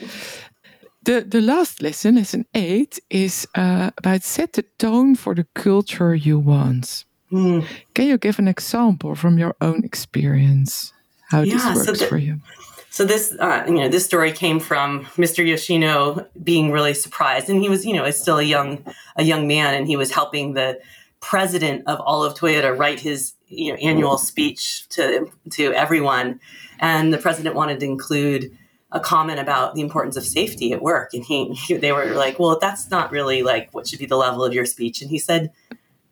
The, 1.04 1.22
the 1.22 1.40
last 1.40 1.82
lesson, 1.82 2.14
lesson 2.14 2.46
eight, 2.54 3.00
is 3.10 3.46
uh, 3.56 3.90
about 3.98 4.22
set 4.22 4.52
the 4.52 4.62
tone 4.78 5.16
for 5.16 5.34
the 5.34 5.46
culture 5.54 6.14
you 6.14 6.38
want. 6.38 7.04
Mm. 7.32 7.66
Can 7.94 8.06
you 8.06 8.18
give 8.18 8.38
an 8.38 8.46
example 8.46 9.14
from 9.14 9.38
your 9.38 9.56
own 9.60 9.84
experience 9.84 10.92
how 11.30 11.40
yeah, 11.40 11.54
this 11.54 11.64
works 11.64 11.86
so 11.86 11.92
the, 11.92 12.06
for 12.06 12.18
you? 12.18 12.40
So 12.90 13.06
this, 13.06 13.34
uh, 13.40 13.64
you 13.66 13.74
know, 13.74 13.88
this 13.88 14.04
story 14.04 14.32
came 14.32 14.60
from 14.60 15.06
Mr. 15.16 15.44
Yoshino 15.46 16.26
being 16.44 16.70
really 16.70 16.92
surprised, 16.92 17.48
and 17.48 17.62
he 17.62 17.70
was, 17.70 17.86
you 17.86 17.94
know, 17.94 18.08
still 18.10 18.38
a 18.38 18.42
young, 18.42 18.84
a 19.16 19.24
young 19.24 19.48
man, 19.48 19.74
and 19.74 19.86
he 19.86 19.96
was 19.96 20.12
helping 20.12 20.52
the 20.52 20.78
president 21.20 21.84
of 21.86 22.00
all 22.00 22.22
of 22.22 22.34
Toyota 22.34 22.76
write 22.76 23.00
his, 23.00 23.32
you 23.48 23.72
know, 23.72 23.78
annual 23.78 24.18
speech 24.18 24.86
to 24.90 25.26
to 25.52 25.72
everyone, 25.72 26.38
and 26.80 27.14
the 27.14 27.18
president 27.18 27.54
wanted 27.54 27.80
to 27.80 27.86
include 27.86 28.54
a 28.94 29.00
comment 29.00 29.40
about 29.40 29.74
the 29.74 29.80
importance 29.80 30.18
of 30.18 30.26
safety 30.26 30.74
at 30.74 30.82
work, 30.82 31.14
and 31.14 31.24
he, 31.24 31.54
he 31.54 31.76
they 31.78 31.92
were 31.92 32.12
like, 32.12 32.38
well, 32.38 32.58
that's 32.60 32.90
not 32.90 33.10
really 33.10 33.42
like 33.42 33.70
what 33.72 33.88
should 33.88 34.00
be 34.00 34.04
the 34.04 34.18
level 34.18 34.44
of 34.44 34.52
your 34.52 34.66
speech, 34.66 35.00
and 35.00 35.10
he 35.10 35.18
said 35.18 35.50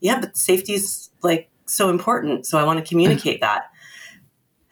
yeah, 0.00 0.20
but 0.20 0.37
safety 0.37 0.74
is 0.74 1.10
like 1.22 1.50
so 1.66 1.88
important. 1.88 2.46
So 2.46 2.59
I 2.59 2.64
want 2.64 2.78
to 2.78 2.88
communicate 2.88 3.40
that. 3.40 3.64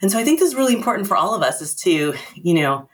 And 0.00 0.10
so 0.10 0.18
I 0.18 0.24
think 0.24 0.38
this 0.38 0.48
is 0.48 0.54
really 0.54 0.74
important 0.74 1.08
for 1.08 1.16
all 1.16 1.34
of 1.34 1.42
us 1.42 1.60
is 1.60 1.74
to, 1.76 2.14
you 2.34 2.54
know, 2.54 2.88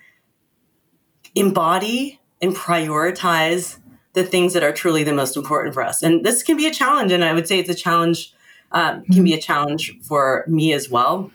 embody 1.34 2.20
and 2.40 2.54
prioritize 2.54 3.78
the 4.14 4.24
things 4.24 4.52
that 4.52 4.62
are 4.62 4.72
truly 4.72 5.04
the 5.04 5.12
most 5.12 5.36
important 5.36 5.74
for 5.74 5.82
us. 5.82 6.02
And 6.02 6.24
this 6.24 6.42
can 6.42 6.56
be 6.56 6.66
a 6.66 6.72
challenge. 6.72 7.12
And 7.12 7.24
I 7.24 7.34
would 7.34 7.48
say 7.48 7.58
it's 7.58 7.68
a 7.68 7.74
challenge, 7.74 8.32
um, 8.72 9.04
can 9.06 9.24
be 9.24 9.34
a 9.34 9.40
challenge 9.40 9.92
for 10.02 10.44
me 10.46 10.72
as 10.72 10.88
well. 10.88 11.30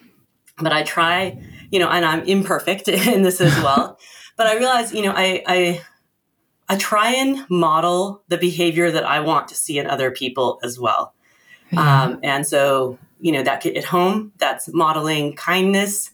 But 0.58 0.73
I 0.73 0.84
try, 0.84 1.39
you 1.71 1.79
know, 1.79 1.89
and 1.89 2.05
I'm 2.05 2.23
imperfect 2.23 2.88
in 2.88 3.21
this 3.21 3.41
as 3.41 3.55
well. 3.62 3.99
but 4.38 4.47
I 4.47 4.55
realize, 4.55 4.93
you 4.93 5.01
know, 5.01 5.13
I, 5.15 5.43
I 5.45 5.82
I 6.71 6.77
try 6.77 7.15
and 7.15 7.49
model 7.49 8.23
the 8.27 8.38
behavior 8.38 8.91
that 8.91 9.03
I 9.03 9.21
want 9.21 9.47
to 9.47 9.55
see 9.55 9.79
in 9.79 9.88
other 9.88 10.12
people 10.12 10.60
as 10.63 10.79
well. 10.79 11.15
Yeah. 11.71 12.03
Um, 12.03 12.19
and 12.23 12.45
so, 12.45 12.97
you 13.19 13.32
know, 13.32 13.43
that 13.43 13.65
at 13.65 13.84
home, 13.84 14.32
that's 14.38 14.69
modeling 14.73 15.36
kindness, 15.36 16.12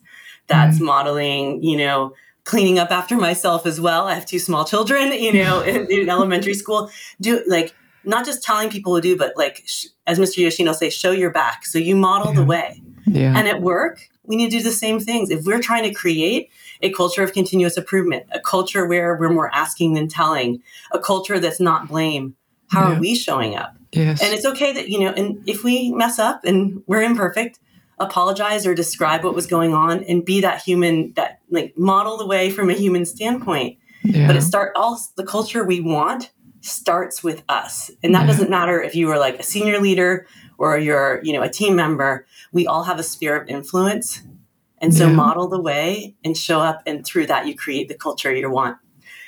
that's 0.47 0.79
mm 0.79 0.85
modeling, 0.85 1.63
you 1.63 1.77
know, 1.77 2.13
cleaning 2.43 2.77
up 2.77 2.91
after 2.91 3.17
myself 3.17 3.65
as 3.65 3.81
well. 3.81 4.07
I 4.07 4.13
have 4.13 4.25
two 4.25 4.39
small 4.39 4.65
children, 4.65 5.11
you 5.11 5.33
know, 5.33 5.61
in, 5.63 5.89
in 5.89 6.09
elementary 6.09 6.53
school. 6.53 6.89
Do 7.19 7.43
like 7.47 7.75
not 8.03 8.25
just 8.25 8.43
telling 8.43 8.69
people 8.69 8.95
to 8.95 9.01
do, 9.01 9.17
but 9.17 9.33
like 9.35 9.63
sh- 9.65 9.87
as 10.07 10.19
Mr. 10.19 10.37
Yoshino 10.37 10.73
say, 10.73 10.89
show 10.89 11.11
your 11.11 11.31
back. 11.31 11.65
So 11.65 11.79
you 11.79 11.95
model 11.95 12.33
yeah. 12.33 12.39
the 12.39 12.45
way. 12.45 12.81
Yeah. 13.07 13.37
And 13.37 13.47
at 13.47 13.61
work, 13.61 14.07
we 14.23 14.35
need 14.35 14.51
to 14.51 14.57
do 14.57 14.63
the 14.63 14.71
same 14.71 14.99
things. 14.99 15.29
If 15.29 15.45
we're 15.45 15.61
trying 15.61 15.83
to 15.83 15.93
create 15.93 16.49
a 16.81 16.91
culture 16.91 17.23
of 17.23 17.33
continuous 17.33 17.77
improvement, 17.77 18.25
a 18.31 18.39
culture 18.39 18.85
where 18.85 19.15
we're 19.15 19.29
more 19.29 19.53
asking 19.53 19.93
than 19.93 20.07
telling, 20.07 20.61
a 20.91 20.99
culture 20.99 21.39
that's 21.39 21.59
not 21.59 21.87
blame. 21.87 22.35
How 22.69 22.89
yeah. 22.89 22.95
are 22.95 22.99
we 22.99 23.15
showing 23.15 23.55
up? 23.55 23.75
Yes. 23.95 24.21
And 24.21 24.34
it's 24.34 24.45
okay 24.45 24.73
that, 24.73 24.89
you 24.89 24.99
know, 24.99 25.12
and 25.12 25.41
if 25.47 25.63
we 25.63 25.91
mess 25.91 26.19
up 26.19 26.43
and 26.43 26.84
we're 26.88 27.01
imperfect, 27.01 27.60
apologize 27.97 28.67
or 28.67 28.75
describe 28.75 29.23
what 29.23 29.34
was 29.34 29.47
going 29.47 29.73
on 29.73 30.03
and 30.03 30.25
be 30.25 30.41
that 30.41 30.62
human 30.62 31.13
that 31.13 31.39
like 31.49 31.77
model 31.77 32.17
the 32.17 32.27
way 32.27 32.49
from 32.49 32.69
a 32.69 32.73
human 32.73 33.05
standpoint. 33.05 33.77
Yeah. 34.03 34.27
But 34.27 34.36
it 34.36 34.41
start 34.41 34.73
all 34.75 34.99
the 35.15 35.25
culture 35.25 35.63
we 35.63 35.79
want 35.79 36.31
starts 36.62 37.23
with 37.23 37.43
us. 37.47 37.89
And 38.03 38.13
that 38.13 38.21
yeah. 38.21 38.27
doesn't 38.27 38.49
matter 38.49 38.81
if 38.81 38.95
you 38.95 39.10
are 39.12 39.19
like 39.19 39.39
a 39.39 39.43
senior 39.43 39.79
leader 39.79 40.27
or 40.58 40.77
you're, 40.77 41.21
you 41.23 41.34
know, 41.34 41.41
a 41.41 41.49
team 41.49 41.75
member. 41.75 42.25
We 42.51 42.67
all 42.67 42.84
have 42.84 42.99
a 42.99 43.03
sphere 43.03 43.36
of 43.36 43.47
influence 43.47 44.21
and 44.79 44.93
so 44.93 45.08
yeah. 45.08 45.13
model 45.13 45.47
the 45.47 45.62
way 45.62 46.15
and 46.23 46.36
show 46.38 46.60
up, 46.60 46.84
and 46.86 47.05
through 47.05 47.27
that, 47.27 47.47
you 47.47 47.55
create 47.55 47.88
the 47.88 47.95
culture 47.95 48.34
you 48.34 48.49
want. 48.51 48.77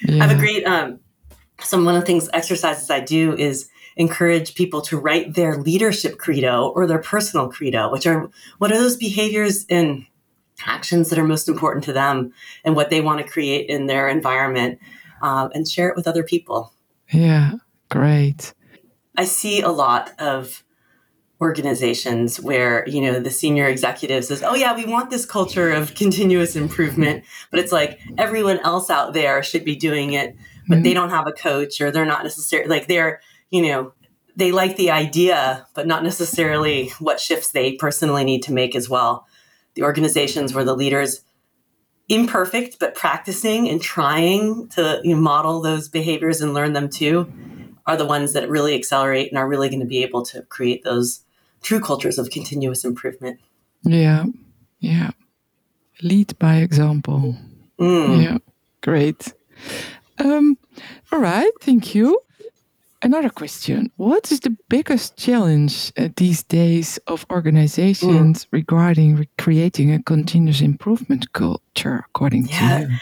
I 0.07 0.11
have 0.11 0.31
a 0.31 0.35
great, 0.35 0.63
um, 0.65 0.99
some 1.61 1.85
one 1.85 1.95
of 1.95 2.01
the 2.01 2.05
things, 2.05 2.29
exercises 2.33 2.89
I 2.91 2.99
do 2.99 3.35
is 3.35 3.69
encourage 3.97 4.55
people 4.55 4.81
to 4.81 4.97
write 4.97 5.33
their 5.33 5.57
leadership 5.57 6.17
credo 6.17 6.69
or 6.69 6.87
their 6.87 7.01
personal 7.01 7.49
credo, 7.49 7.91
which 7.91 8.07
are 8.07 8.29
what 8.59 8.71
are 8.71 8.77
those 8.77 8.95
behaviors 8.95 9.65
and 9.69 10.05
actions 10.65 11.09
that 11.09 11.19
are 11.19 11.27
most 11.27 11.49
important 11.49 11.83
to 11.85 11.93
them 11.93 12.31
and 12.63 12.75
what 12.75 12.89
they 12.89 13.01
want 13.01 13.19
to 13.19 13.31
create 13.31 13.69
in 13.69 13.87
their 13.87 14.07
environment 14.07 14.79
uh, 15.21 15.49
and 15.53 15.67
share 15.67 15.89
it 15.89 15.95
with 15.95 16.07
other 16.07 16.23
people. 16.23 16.73
Yeah, 17.11 17.53
great. 17.89 18.53
I 19.15 19.25
see 19.25 19.61
a 19.61 19.69
lot 19.69 20.11
of 20.19 20.63
organizations 21.39 22.39
where 22.41 22.87
you 22.87 22.99
know 22.99 23.19
the 23.19 23.29
senior 23.29 23.67
executive 23.67 24.25
says 24.25 24.41
oh 24.41 24.55
yeah 24.55 24.75
we 24.75 24.85
want 24.85 25.11
this 25.11 25.23
culture 25.23 25.69
of 25.69 25.93
continuous 25.93 26.55
improvement 26.55 27.23
but 27.51 27.59
it's 27.59 27.71
like 27.71 27.99
everyone 28.17 28.57
else 28.61 28.89
out 28.89 29.13
there 29.13 29.43
should 29.43 29.63
be 29.63 29.75
doing 29.75 30.13
it 30.13 30.35
but 30.67 30.75
mm-hmm. 30.75 30.83
they 30.83 30.95
don't 30.95 31.11
have 31.11 31.27
a 31.27 31.31
coach 31.31 31.79
or 31.79 31.91
they're 31.91 32.07
not 32.07 32.23
necessarily 32.23 32.67
like 32.67 32.87
they're 32.87 33.21
you 33.49 33.61
know 33.61 33.93
they 34.35 34.51
like 34.51 34.77
the 34.77 34.91
idea 34.91 35.65
but 35.73 35.87
not 35.87 36.03
necessarily 36.03 36.89
what 36.99 37.19
shifts 37.19 37.51
they 37.51 37.73
personally 37.73 38.23
need 38.23 38.43
to 38.43 38.53
make 38.53 38.75
as 38.75 38.89
well 38.89 39.27
the 39.75 39.83
organizations 39.83 40.53
where 40.53 40.65
the 40.65 40.75
leaders 40.75 41.21
imperfect 42.09 42.79
but 42.79 42.95
practicing 42.95 43.67
and 43.67 43.81
trying 43.81 44.67
to 44.69 45.01
you 45.03 45.15
know, 45.15 45.21
model 45.21 45.61
those 45.61 45.89
behaviors 45.89 46.41
and 46.41 46.53
learn 46.53 46.73
them 46.73 46.89
too 46.89 47.31
are 47.85 47.97
the 47.97 48.05
ones 48.05 48.33
that 48.33 48.49
really 48.49 48.75
accelerate 48.75 49.31
and 49.31 49.37
are 49.37 49.47
really 49.47 49.69
going 49.69 49.79
to 49.79 49.85
be 49.85 50.03
able 50.03 50.23
to 50.23 50.41
create 50.43 50.83
those 50.83 51.21
true 51.61 51.79
cultures 51.79 52.19
of 52.19 52.29
continuous 52.29 52.83
improvement. 52.83 53.39
Yeah, 53.83 54.25
yeah. 54.79 55.11
Lead 56.01 56.37
by 56.37 56.57
example. 56.57 57.37
Mm. 57.79 58.23
Yeah, 58.23 58.37
great. 58.81 59.33
Um, 60.19 60.57
all 61.11 61.19
right, 61.19 61.51
thank 61.61 61.95
you. 61.95 62.19
Another 63.07 63.29
question 63.29 63.89
What 63.95 64.33
is 64.33 64.41
the 64.41 64.57
biggest 64.67 65.15
challenge 65.15 65.93
uh, 65.97 66.09
these 66.17 66.43
days 66.43 66.99
of 67.07 67.25
organizations 67.31 68.43
mm. 68.43 68.47
regarding 68.51 69.15
re 69.15 69.29
creating 69.37 69.93
a 69.93 70.03
continuous 70.03 70.59
improvement 70.59 71.31
culture, 71.31 72.03
according 72.09 72.47
yeah. 72.47 72.59
to 72.59 72.91
you? 72.91 72.97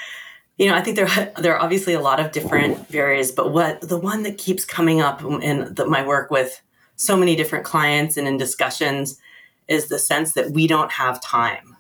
You 0.58 0.66
know, 0.68 0.76
I 0.76 0.82
think 0.82 0.96
there 0.96 1.34
there 1.42 1.56
are 1.56 1.60
obviously 1.60 1.96
a 1.96 2.02
lot 2.02 2.20
of 2.20 2.32
different 2.32 2.94
areas, 2.94 3.32
but 3.32 3.52
what 3.52 3.82
the 3.82 3.98
one 3.98 4.22
that 4.22 4.38
keeps 4.38 4.64
coming 4.64 5.02
up 5.02 5.24
in 5.24 5.74
the, 5.74 5.88
my 5.88 6.06
work 6.06 6.30
with 6.30 6.62
so 6.98 7.18
many 7.18 7.36
different 7.36 7.66
clients 7.66 8.16
and 8.16 8.28
in 8.28 8.38
discussions 8.38 9.20
is 9.68 9.88
the 9.88 9.98
sense 9.98 10.34
that 10.34 10.52
we 10.52 10.68
don't 10.68 10.92
have 10.92 11.20
time. 11.20 11.76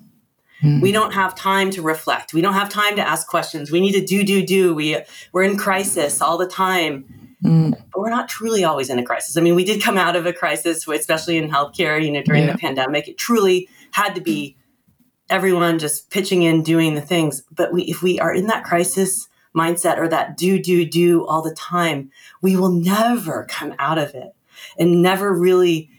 Mm. 0.63 0.81
We 0.81 0.91
don't 0.91 1.13
have 1.13 1.35
time 1.35 1.69
to 1.75 1.83
reflect. 1.83 2.33
We 2.33 2.41
don't 2.41 2.55
have 2.55 2.69
time 2.69 2.95
to 2.95 3.07
ask 3.07 3.27
questions. 3.27 3.69
We 3.69 3.81
need 3.81 3.93
to 3.93 4.03
do, 4.03 4.23
do, 4.23 4.43
do. 4.43 4.73
We 4.73 4.97
we're 5.31 5.43
in 5.43 5.57
crisis 5.57 6.21
all 6.21 6.39
the 6.39 6.47
time. 6.47 7.24
Mm. 7.43 7.71
But 7.71 7.99
we're 7.99 8.09
not 8.09 8.29
truly 8.29 8.63
always 8.63 8.89
in 8.89 8.99
a 8.99 9.03
crisis. 9.03 9.37
I 9.37 9.41
mean, 9.41 9.55
we 9.55 9.65
did 9.65 9.81
come 9.81 9.97
out 9.97 10.15
of 10.15 10.25
a 10.25 10.33
crisis, 10.33 10.87
especially 10.87 11.37
in 11.37 11.49
healthcare, 11.49 12.03
you 12.03 12.11
know, 12.11 12.23
during 12.23 12.45
yeah. 12.45 12.53
the 12.53 12.57
pandemic. 12.57 13.07
It 13.07 13.17
truly 13.17 13.69
had 13.91 14.15
to 14.15 14.21
be 14.21 14.55
everyone 15.29 15.79
just 15.79 16.09
pitching 16.09 16.43
in, 16.43 16.63
doing 16.63 16.95
the 16.95 17.01
things. 17.01 17.43
But 17.51 17.73
we, 17.73 17.83
if 17.83 18.01
we 18.01 18.19
are 18.19 18.33
in 18.33 18.47
that 18.47 18.63
crisis 18.63 19.27
mindset 19.55 19.97
or 19.97 20.07
that 20.09 20.37
do, 20.37 20.59
do, 20.59 20.85
do 20.85 21.25
all 21.25 21.41
the 21.41 21.53
time, 21.53 22.11
we 22.41 22.55
will 22.55 22.71
never 22.71 23.45
come 23.49 23.73
out 23.79 23.97
of 23.97 24.13
it 24.13 24.35
and 24.77 25.01
never 25.01 25.33
really 25.33 25.89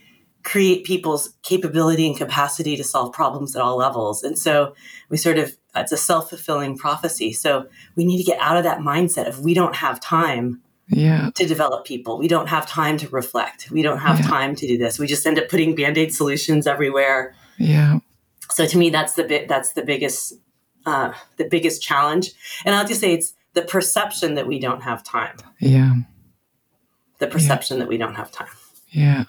create 0.43 0.85
people's 0.85 1.35
capability 1.43 2.07
and 2.07 2.15
capacity 2.15 2.77
to 2.77 2.83
solve 2.83 3.11
problems 3.11 3.55
at 3.55 3.61
all 3.61 3.75
levels. 3.75 4.23
And 4.23 4.37
so 4.39 4.73
we 5.09 5.17
sort 5.17 5.37
of, 5.37 5.57
it's 5.75 5.91
a 5.91 5.97
self 5.97 6.29
fulfilling 6.29 6.77
prophecy. 6.77 7.33
So 7.33 7.67
we 7.95 8.05
need 8.05 8.17
to 8.17 8.23
get 8.23 8.39
out 8.39 8.55
of 8.55 8.63
that 8.63 8.79
mindset 8.79 9.27
of 9.27 9.41
we 9.41 9.53
don't 9.53 9.75
have 9.75 9.99
time 9.99 10.61
yeah. 10.89 11.29
to 11.35 11.45
develop 11.45 11.85
people. 11.85 12.17
We 12.17 12.27
don't 12.27 12.47
have 12.47 12.67
time 12.67 12.97
to 12.97 13.09
reflect. 13.09 13.69
We 13.71 13.81
don't 13.81 13.99
have 13.99 14.19
yeah. 14.19 14.27
time 14.27 14.55
to 14.55 14.67
do 14.67 14.77
this. 14.77 14.99
We 14.99 15.07
just 15.07 15.25
end 15.25 15.39
up 15.39 15.49
putting 15.49 15.75
band 15.75 15.97
aid 15.97 16.13
solutions 16.13 16.67
everywhere. 16.67 17.35
Yeah. 17.57 17.99
So 18.51 18.65
to 18.65 18.77
me, 18.77 18.89
that's 18.89 19.13
the 19.13 19.23
bit, 19.23 19.47
that's 19.47 19.73
the 19.73 19.83
biggest, 19.83 20.33
uh, 20.85 21.13
the 21.37 21.45
biggest 21.45 21.81
challenge. 21.81 22.31
And 22.65 22.73
I'll 22.73 22.87
just 22.87 23.01
say 23.01 23.13
it's 23.13 23.33
the 23.53 23.61
perception 23.61 24.35
that 24.35 24.47
we 24.47 24.59
don't 24.59 24.81
have 24.81 25.03
time. 25.03 25.37
Yeah. 25.59 25.95
The 27.19 27.27
perception 27.27 27.77
yeah. 27.77 27.83
that 27.83 27.89
we 27.89 27.97
don't 27.97 28.15
have 28.15 28.31
time. 28.31 28.47
Yeah. 28.89 29.25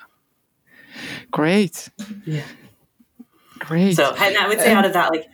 Great. 1.31 1.91
Yeah. 2.25 2.45
Great. 3.59 3.97
So, 3.97 4.15
and 4.15 4.37
I 4.37 4.47
would 4.47 4.59
say 4.59 4.73
out 4.73 4.85
of 4.85 4.93
that, 4.93 5.11
like, 5.11 5.27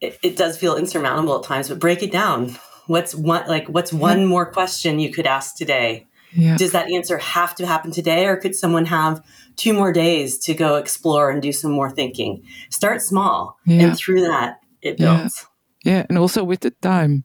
it, 0.00 0.18
it, 0.22 0.36
does 0.36 0.58
feel 0.58 0.76
insurmountable 0.76 1.38
at 1.38 1.44
times, 1.44 1.68
but 1.68 1.78
break 1.78 2.02
it 2.02 2.12
down. 2.12 2.56
What's 2.86 3.14
one, 3.14 3.46
like, 3.48 3.66
what's 3.68 3.92
one 3.92 4.26
more 4.26 4.46
question 4.46 4.98
you 4.98 5.12
could 5.12 5.26
ask 5.26 5.56
today? 5.56 6.06
Yeah. 6.32 6.56
Does 6.56 6.72
that 6.72 6.90
answer 6.90 7.18
have 7.18 7.54
to 7.56 7.66
happen 7.66 7.90
today, 7.90 8.26
or 8.26 8.36
could 8.36 8.54
someone 8.54 8.86
have 8.86 9.24
two 9.56 9.72
more 9.72 9.92
days 9.92 10.38
to 10.40 10.54
go 10.54 10.76
explore 10.76 11.30
and 11.30 11.40
do 11.40 11.52
some 11.52 11.70
more 11.70 11.90
thinking? 11.90 12.42
Start 12.70 13.00
small, 13.00 13.58
yeah. 13.64 13.86
and 13.86 13.96
through 13.96 14.22
that, 14.22 14.60
it 14.82 14.98
builds. 14.98 15.46
Yeah. 15.84 15.92
yeah, 15.92 16.06
and 16.08 16.18
also 16.18 16.44
with 16.44 16.60
the 16.60 16.70
time, 16.70 17.24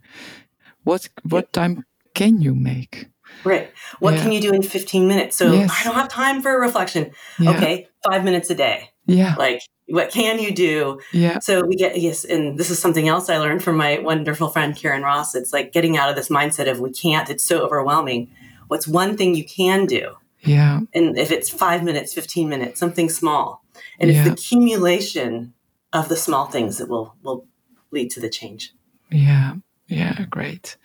what 0.83 1.09
what 1.27 1.51
time 1.51 1.85
can 2.13 2.41
you 2.41 2.55
make? 2.55 3.07
Right. 3.43 3.71
What 3.99 4.17
can 4.17 4.31
you 4.31 4.41
do 4.41 4.53
in 4.53 4.61
15 4.61 5.07
minutes? 5.07 5.35
So 5.35 5.53
yes. 5.53 5.71
I 5.73 5.83
don't 5.83 5.95
have 5.95 6.09
time 6.09 6.41
for 6.41 6.55
a 6.55 6.59
reflection. 6.59 7.11
Okay, 7.39 7.87
five 8.05 8.23
minutes 8.23 8.49
a 8.49 8.55
day. 8.55 8.89
Yeah. 9.07 9.35
Like, 9.37 9.61
what 9.91 10.11
can 10.11 10.39
you 10.39 10.53
do? 10.53 10.99
Yeah. 11.11 11.39
So 11.39 11.65
we 11.65 11.75
get, 11.75 11.99
yes, 11.99 12.23
and 12.23 12.57
this 12.57 12.69
is 12.69 12.79
something 12.79 13.07
else 13.07 13.29
I 13.29 13.37
learned 13.37 13.63
from 13.63 13.77
my 13.77 13.99
wonderful 13.99 14.49
friend, 14.49 14.75
Karyn 14.75 15.03
Ross. 15.03 15.35
It's 15.35 15.53
like 15.53 15.71
getting 15.71 15.97
out 15.97 16.09
of 16.09 16.15
this 16.15 16.29
mindset 16.29 16.69
of 16.69 16.79
we 16.79 16.91
can't, 16.91 17.29
it's 17.29 17.43
so 17.43 17.59
overwhelming. 17.61 18.29
What's 18.67 18.87
one 18.87 19.17
thing 19.17 19.35
you 19.35 19.45
can 19.45 19.85
do? 19.85 20.15
Yeah. 20.41 20.81
And 20.93 21.17
if 21.17 21.31
it's 21.31 21.49
five 21.49 21.83
minutes, 21.83 22.13
15 22.13 22.49
minutes, 22.49 22.79
something 22.79 23.09
small. 23.09 23.63
And 23.99 24.09
yeah. 24.09 24.19
it's 24.19 24.27
the 24.27 24.33
accumulation 24.33 25.53
of 25.93 26.09
the 26.09 26.15
small 26.15 26.45
things 26.45 26.77
that 26.77 26.89
will, 26.89 27.15
will 27.23 27.45
lead 27.91 28.09
to 28.11 28.19
the 28.19 28.29
change. 28.29 28.73
Yeah. 29.09 29.55
Yeah. 29.87 30.25
Great. 30.29 30.77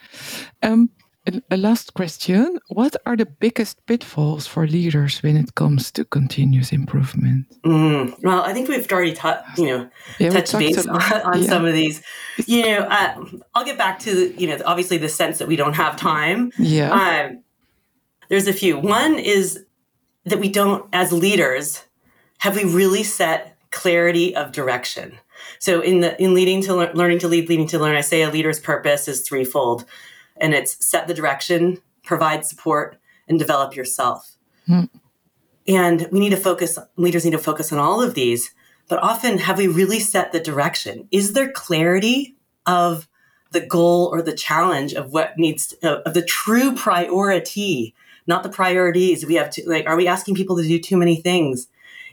Um, 0.62 0.90
a 1.50 1.56
last 1.56 1.94
question 1.94 2.58
What 2.68 2.96
are 3.04 3.16
the 3.16 3.26
biggest 3.26 3.84
pitfalls 3.86 4.46
for 4.46 4.66
leaders 4.66 5.22
when 5.22 5.36
it 5.36 5.54
comes 5.54 5.90
to 5.92 6.04
continuous 6.04 6.72
improvement? 6.72 7.46
Mm, 7.64 8.22
well, 8.22 8.42
I 8.42 8.52
think 8.52 8.68
we've 8.68 8.90
already 8.90 9.12
ta- 9.12 9.42
you 9.56 9.66
know, 9.66 9.90
yeah, 10.18 10.30
touched 10.30 10.52
base 10.58 10.86
on, 10.86 10.96
on 10.96 11.42
yeah. 11.42 11.48
some 11.48 11.64
of 11.64 11.72
these. 11.72 12.02
You 12.46 12.62
know, 12.62 12.78
uh, 12.90 13.24
I'll 13.54 13.64
get 13.64 13.78
back 13.78 13.98
to, 14.00 14.34
you 14.40 14.46
know, 14.46 14.58
obviously 14.64 14.98
the 14.98 15.08
sense 15.08 15.38
that 15.38 15.48
we 15.48 15.56
don't 15.56 15.74
have 15.74 15.96
time. 15.96 16.52
Yeah. 16.58 16.90
Um, 16.90 17.42
there's 18.28 18.46
a 18.46 18.52
few. 18.52 18.78
One 18.78 19.18
is 19.18 19.64
that 20.24 20.38
we 20.38 20.48
don't, 20.48 20.88
as 20.92 21.12
leaders, 21.12 21.84
have 22.38 22.56
we 22.56 22.64
really 22.64 23.02
set 23.02 23.56
clarity 23.70 24.34
of 24.34 24.52
direction? 24.52 25.18
So 25.58 25.80
in 25.80 26.00
the 26.00 26.20
in 26.22 26.34
leading 26.34 26.62
to 26.62 26.74
le- 26.74 26.92
learning 26.94 27.20
to 27.20 27.28
lead, 27.28 27.48
leading 27.48 27.66
to 27.68 27.78
learn, 27.78 27.96
I 27.96 28.00
say 28.00 28.22
a 28.22 28.30
leader's 28.30 28.60
purpose 28.60 29.08
is 29.08 29.22
threefold 29.22 29.84
and 30.38 30.54
it's 30.54 30.84
set 30.84 31.06
the 31.06 31.14
direction, 31.14 31.78
provide 32.04 32.44
support, 32.46 32.98
and 33.28 33.38
develop 33.38 33.74
yourself. 33.74 34.36
Mm. 34.68 34.88
And 35.68 36.08
we 36.12 36.20
need 36.20 36.30
to 36.30 36.36
focus, 36.36 36.78
leaders 36.96 37.24
need 37.24 37.32
to 37.32 37.38
focus 37.38 37.72
on 37.72 37.78
all 37.78 38.02
of 38.02 38.14
these. 38.14 38.54
But 38.88 39.02
often, 39.02 39.38
have 39.38 39.58
we 39.58 39.66
really 39.66 39.98
set 39.98 40.32
the 40.32 40.40
direction? 40.40 41.08
Is 41.10 41.32
there 41.32 41.50
clarity 41.50 42.36
of 42.66 43.08
the 43.50 43.60
goal 43.60 44.08
or 44.12 44.22
the 44.22 44.34
challenge 44.34 44.92
of 44.92 45.12
what 45.12 45.36
needs 45.36 45.68
to, 45.68 46.06
of 46.06 46.14
the 46.14 46.22
true 46.22 46.74
priority, 46.74 47.94
not 48.26 48.42
the 48.42 48.48
priorities 48.48 49.26
we 49.26 49.34
have 49.34 49.50
to 49.50 49.68
like? 49.68 49.86
Are 49.86 49.96
we 49.96 50.06
asking 50.06 50.36
people 50.36 50.56
to 50.56 50.62
do 50.62 50.78
too 50.78 50.96
many 50.96 51.16
things? 51.16 51.68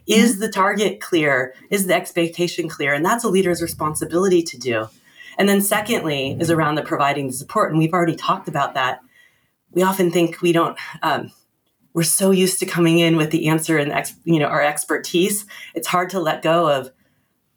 Is 0.07 0.35
hmm. 0.35 0.41
the 0.41 0.49
target 0.49 0.99
clear? 0.99 1.53
Is 1.69 1.85
the 1.85 1.93
expectation 1.93 2.69
clear? 2.69 2.93
And 2.93 3.05
that's 3.05 3.23
a 3.23 3.29
leader's 3.29 3.61
responsibility 3.61 4.41
to 4.41 4.57
do. 4.57 4.87
And 5.37 5.47
then 5.49 5.61
secondly 5.61 6.37
is 6.39 6.49
around 6.49 6.75
the 6.75 6.81
providing 6.81 7.27
the 7.27 7.33
support. 7.33 7.71
And 7.71 7.79
we've 7.79 7.93
already 7.93 8.15
talked 8.15 8.47
about 8.47 8.73
that. 8.73 8.99
We 9.71 9.83
often 9.83 10.11
think 10.11 10.41
we 10.41 10.51
don't, 10.51 10.77
um, 11.01 11.31
we're 11.93 12.03
so 12.03 12.31
used 12.31 12.59
to 12.59 12.65
coming 12.65 12.99
in 12.99 13.17
with 13.17 13.31
the 13.31 13.47
answer 13.47 13.77
and 13.77 13.91
ex, 13.91 14.15
you 14.23 14.39
know 14.39 14.47
our 14.47 14.61
expertise. 14.61 15.45
It's 15.75 15.87
hard 15.87 16.09
to 16.11 16.19
let 16.19 16.41
go 16.41 16.69
of. 16.69 16.91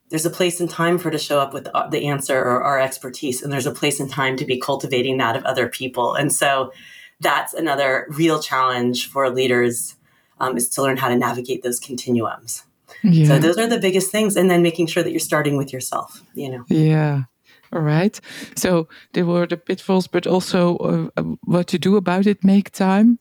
There's 0.08 0.26
a 0.26 0.30
place 0.30 0.60
and 0.60 0.70
time 0.70 0.98
for 0.98 1.10
to 1.10 1.18
show 1.18 1.40
up 1.40 1.52
with 1.52 1.68
the 1.90 2.06
answer 2.06 2.38
or 2.38 2.62
our 2.62 2.78
expertise, 2.78 3.42
and 3.42 3.52
there's 3.52 3.66
a 3.66 3.72
place 3.72 3.98
and 3.98 4.08
time 4.08 4.36
to 4.36 4.44
be 4.44 4.60
cultivating 4.60 5.16
that 5.18 5.36
of 5.36 5.44
other 5.44 5.68
people. 5.68 6.14
And 6.14 6.32
so, 6.32 6.72
that's 7.20 7.54
another 7.54 8.06
real 8.10 8.40
challenge 8.40 9.08
for 9.08 9.28
leaders 9.30 9.96
um, 10.38 10.56
is 10.56 10.68
to 10.70 10.82
learn 10.82 10.98
how 10.98 11.08
to 11.08 11.16
navigate 11.16 11.62
those 11.62 11.80
continuums. 11.80 12.64
Yeah. 13.02 13.26
So 13.26 13.38
those 13.38 13.58
are 13.58 13.66
the 13.66 13.78
biggest 13.78 14.12
things, 14.12 14.36
and 14.36 14.50
then 14.50 14.62
making 14.62 14.86
sure 14.86 15.02
that 15.02 15.10
you're 15.10 15.18
starting 15.18 15.56
with 15.56 15.72
yourself. 15.72 16.22
You 16.34 16.50
know. 16.50 16.64
Yeah. 16.68 17.24
All 17.72 17.80
right. 17.80 18.18
So 18.54 18.88
there 19.12 19.26
were 19.26 19.46
the 19.46 19.56
pitfalls, 19.56 20.06
but 20.06 20.26
also 20.26 20.76
uh, 20.78 21.08
uh, 21.16 21.22
what 21.44 21.66
to 21.68 21.78
do 21.78 21.96
about 21.96 22.26
it. 22.26 22.44
Make 22.44 22.70
time. 22.70 23.18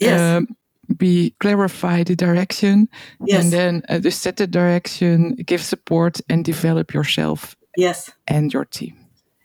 Yes. 0.00 0.20
Um, 0.20 0.56
be 0.96 1.34
clarify 1.40 2.02
the 2.02 2.14
direction, 2.14 2.88
yes. 3.24 3.42
and 3.42 3.52
then 3.52 3.82
uh, 3.88 4.10
set 4.10 4.36
the 4.36 4.46
direction, 4.46 5.34
give 5.36 5.62
support, 5.62 6.20
and 6.28 6.44
develop 6.44 6.92
yourself. 6.92 7.56
Yes. 7.76 8.10
And 8.28 8.52
your 8.52 8.66
team. 8.66 8.94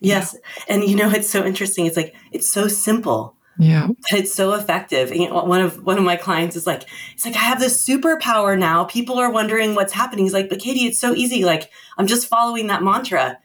Yes. 0.01 0.36
And 0.67 0.84
you 0.84 0.95
know, 0.95 1.09
it's 1.09 1.30
so 1.30 1.45
interesting. 1.45 1.86
It's 1.86 1.97
like 1.97 2.13
it's 2.32 2.47
so 2.47 2.67
simple. 2.67 3.36
Yeah. 3.57 3.88
But 3.88 4.19
it's 4.19 4.34
so 4.34 4.53
effective. 4.53 5.11
And 5.11 5.32
one 5.34 5.61
of 5.61 5.84
one 5.84 5.97
of 5.97 6.03
my 6.03 6.15
clients 6.15 6.55
is 6.55 6.65
like, 6.65 6.86
it's 7.13 7.26
like 7.26 7.36
I 7.36 7.39
have 7.39 7.59
this 7.59 7.86
superpower 7.86 8.57
now. 8.57 8.86
People 8.86 9.19
are 9.19 9.32
wondering 9.32 9.76
what's 9.76 9.91
happening. 9.91 10.26
He's 10.26 10.34
like, 10.34 10.49
but 10.49 10.59
Katie, 10.59 10.86
it's 10.86 10.99
so 10.99 11.13
easy. 11.13 11.43
Like 11.43 11.69
I'm 11.97 12.07
just 12.07 12.28
following 12.28 12.67
that 12.67 12.84
mantra 12.84 13.38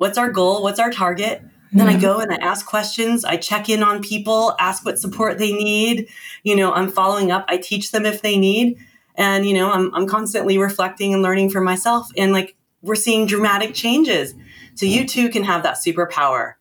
what's 0.00 0.16
our 0.16 0.30
goal? 0.30 0.62
What's 0.62 0.80
our 0.80 0.90
target? 0.90 1.42
then 1.72 1.86
I 1.86 2.00
go 2.00 2.18
and 2.18 2.32
I 2.32 2.36
ask 2.36 2.66
questions. 2.66 3.24
I 3.24 3.36
check 3.36 3.68
in 3.68 3.82
on 3.82 4.02
people, 4.02 4.56
ask 4.58 4.84
what 4.84 4.98
support 4.98 5.38
they 5.38 5.52
need. 5.52 6.08
You 6.42 6.56
know, 6.56 6.72
I'm 6.72 6.90
following 6.90 7.30
up. 7.30 7.44
I 7.46 7.58
teach 7.58 7.92
them 7.92 8.04
if 8.04 8.22
they 8.22 8.36
need. 8.36 8.76
And, 9.14 9.46
you 9.46 9.54
know, 9.54 9.70
I'm, 9.70 9.94
I'm 9.94 10.08
constantly 10.08 10.58
reflecting 10.58 11.14
and 11.14 11.22
learning 11.22 11.50
for 11.50 11.60
myself. 11.60 12.08
And 12.16 12.32
like, 12.32 12.56
we're 12.82 12.96
seeing 12.96 13.26
dramatic 13.26 13.72
changes. 13.74 14.34
So 14.74 14.84
you 14.84 15.06
too 15.06 15.28
can 15.28 15.44
have 15.44 15.62
that 15.62 15.76
superpower. 15.76 16.54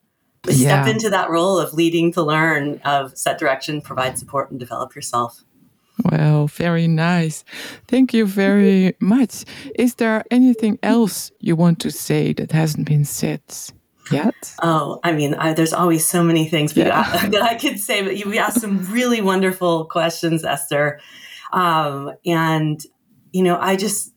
Yeah. 0.46 0.84
Step 0.84 0.94
into 0.94 1.10
that 1.10 1.32
role 1.32 1.58
of 1.58 1.74
leading 1.74 2.12
to 2.14 2.22
learn, 2.22 2.80
of 2.86 3.18
set 3.18 3.40
direction, 3.40 3.82
provide 3.82 4.20
support, 4.20 4.52
and 4.52 4.60
develop 4.60 4.94
yourself. 4.96 5.44
Well, 6.06 6.48
very 6.48 6.88
nice. 6.88 7.44
Thank 7.88 8.14
you 8.14 8.26
very 8.26 8.96
much. 9.00 9.44
Is 9.76 9.96
there 9.96 10.24
anything 10.32 10.80
else 10.82 11.32
you 11.40 11.56
want 11.56 11.80
to 11.82 11.92
say 11.92 12.34
that 12.34 12.52
hasn't 12.52 12.88
been 12.88 13.06
said? 13.06 13.42
yet? 14.12 14.56
Oh, 14.62 15.00
I 15.04 15.12
mean, 15.12 15.36
I, 15.36 15.54
there's 15.54 15.74
always 15.74 16.06
so 16.06 16.24
many 16.24 16.48
things 16.48 16.76
yeah. 16.76 17.28
that 17.28 17.42
I 17.42 17.56
could 17.56 17.80
say, 17.80 18.02
but 18.02 18.18
you 18.18 18.38
asked 18.38 18.62
some 18.62 18.92
really 18.92 19.22
wonderful 19.22 19.86
questions, 19.86 20.44
Esther. 20.44 21.00
Um, 21.52 22.12
and, 22.26 22.80
you 23.32 23.44
know, 23.44 23.58
I 23.60 23.76
just, 23.76 24.14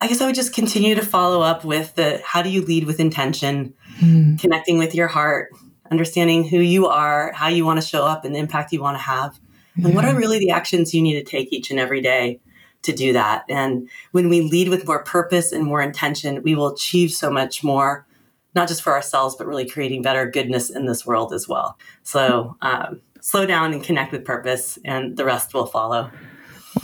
I 0.00 0.08
guess 0.08 0.20
I 0.20 0.26
would 0.26 0.34
just 0.34 0.54
continue 0.54 0.94
to 0.94 1.02
follow 1.02 1.42
up 1.42 1.64
with 1.64 1.94
the 1.94 2.22
how 2.24 2.42
do 2.42 2.50
you 2.50 2.62
lead 2.64 2.84
with 2.84 3.00
intention, 3.00 3.74
mm. 3.98 4.40
connecting 4.40 4.78
with 4.78 4.94
your 4.94 5.08
heart, 5.08 5.50
understanding 5.90 6.46
who 6.46 6.58
you 6.58 6.86
are, 6.86 7.32
how 7.32 7.48
you 7.48 7.64
want 7.64 7.80
to 7.80 7.86
show 7.86 8.04
up, 8.04 8.24
and 8.24 8.34
the 8.34 8.38
impact 8.38 8.72
you 8.72 8.80
want 8.80 8.96
to 8.96 9.02
have, 9.02 9.38
yeah. 9.80 9.86
and 9.86 9.94
what 9.94 10.04
are 10.04 10.16
really 10.16 10.38
the 10.38 10.50
actions 10.50 10.94
you 10.94 11.02
need 11.02 11.14
to 11.14 11.24
take 11.24 11.52
each 11.52 11.70
and 11.70 11.80
every 11.80 12.00
day 12.00 12.40
to 12.82 12.92
do 12.92 13.12
that. 13.12 13.44
And 13.48 13.88
when 14.12 14.28
we 14.28 14.40
lead 14.40 14.68
with 14.68 14.86
more 14.86 15.04
purpose 15.04 15.52
and 15.52 15.64
more 15.64 15.82
intention, 15.82 16.42
we 16.42 16.54
will 16.54 16.68
achieve 16.68 17.12
so 17.12 17.30
much 17.30 17.62
more 17.62 18.06
not 18.54 18.68
just 18.68 18.82
for 18.82 18.92
ourselves, 18.92 19.36
but 19.36 19.46
really 19.46 19.68
creating 19.68 20.02
better 20.02 20.28
goodness 20.28 20.70
in 20.70 20.86
this 20.86 21.06
world 21.06 21.32
as 21.32 21.46
well. 21.46 21.78
So 22.02 22.56
um, 22.62 23.00
slow 23.20 23.46
down 23.46 23.72
and 23.72 23.82
connect 23.82 24.12
with 24.12 24.24
purpose, 24.24 24.78
and 24.84 25.16
the 25.16 25.24
rest 25.24 25.54
will 25.54 25.66
follow. 25.66 26.10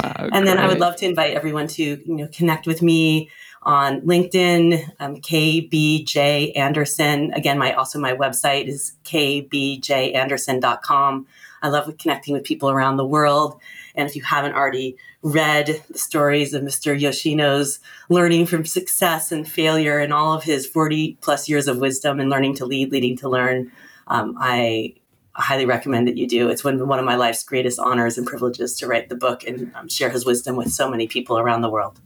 Wow, 0.03 0.29
and 0.33 0.47
then 0.47 0.59
I 0.59 0.67
would 0.67 0.81
love 0.81 0.97
to 0.97 1.07
invite 1.07 1.35
everyone 1.35 1.69
to 1.69 1.83
you 1.83 2.03
know 2.07 2.29
connect 2.33 2.67
with 2.67 2.83
me 2.83 3.31
on 3.67 4.01
LinkedIn, 4.03 4.93
um, 5.01 5.17
KBJ 5.17 6.57
Anderson. 6.57 7.33
Again, 7.35 7.59
my 7.59 7.73
also 7.73 7.99
my 7.99 8.13
website 8.15 8.69
is 8.69 8.93
kbjanderson.com. 9.05 11.27
I 11.63 11.69
love 11.69 11.93
connecting 11.99 12.33
with 12.33 12.45
people 12.45 12.71
around 12.71 12.97
the 12.97 13.05
world. 13.05 13.61
And 13.97 14.09
if 14.09 14.15
you 14.15 14.23
haven't 14.23 14.55
already 14.55 14.97
read 15.23 15.83
the 15.91 15.99
stories 15.99 16.55
of 16.55 16.63
Mr. 16.63 16.97
Yoshino's 16.99 17.81
learning 18.09 18.47
from 18.47 18.65
success 18.65 19.33
and 19.33 19.49
failure 19.49 19.99
and 19.99 20.13
all 20.13 20.33
of 20.33 20.45
his 20.45 20.65
40 20.65 21.19
plus 21.21 21.49
years 21.49 21.67
of 21.67 21.79
wisdom 21.79 22.21
and 22.21 22.31
learning 22.31 22.55
to 22.57 22.67
lead, 22.67 22.93
leading 22.93 23.17
to 23.17 23.29
learn, 23.29 23.73
um, 24.07 24.37
I 24.39 24.95
highly 25.33 25.67
recommend 25.67 26.07
that 26.07 26.17
you 26.17 26.29
do. 26.29 26.49
It's 26.49 26.63
one, 26.63 26.87
one 26.87 27.01
of 27.01 27.05
my 27.05 27.17
life's 27.17 27.43
greatest 27.43 27.81
honors 27.81 28.17
and 28.17 28.25
privileges 28.27 28.79
to 28.79 28.87
write 28.87 29.09
the 29.09 29.17
book 29.17 29.43
and 29.45 29.73
um, 29.75 29.89
share 29.89 30.11
his 30.11 30.25
wisdom 30.25 30.55
with 30.55 30.71
so 30.71 30.89
many 30.89 31.09
people 31.09 31.37
around 31.37 31.63
the 31.63 31.71
world. 31.71 32.01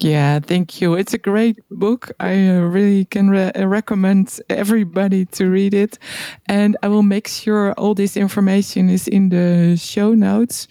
Yeah, 0.00 0.38
thank 0.40 0.80
you. 0.80 0.94
It's 0.94 1.12
a 1.12 1.18
great 1.18 1.58
book. 1.70 2.10
I 2.20 2.48
uh, 2.48 2.60
really 2.60 3.04
can 3.04 3.28
re 3.28 3.52
recommend 3.56 4.40
everybody 4.48 5.26
to 5.26 5.50
read 5.50 5.74
it. 5.74 5.98
And 6.46 6.76
I 6.82 6.88
will 6.88 7.02
make 7.02 7.28
sure 7.28 7.72
all 7.72 7.94
this 7.94 8.16
information 8.16 8.88
is 8.88 9.06
in 9.06 9.28
the 9.28 9.76
show 9.76 10.14
notes. 10.14 10.68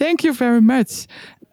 Thank 0.00 0.24
you 0.24 0.32
very 0.32 0.60
much. 0.60 1.06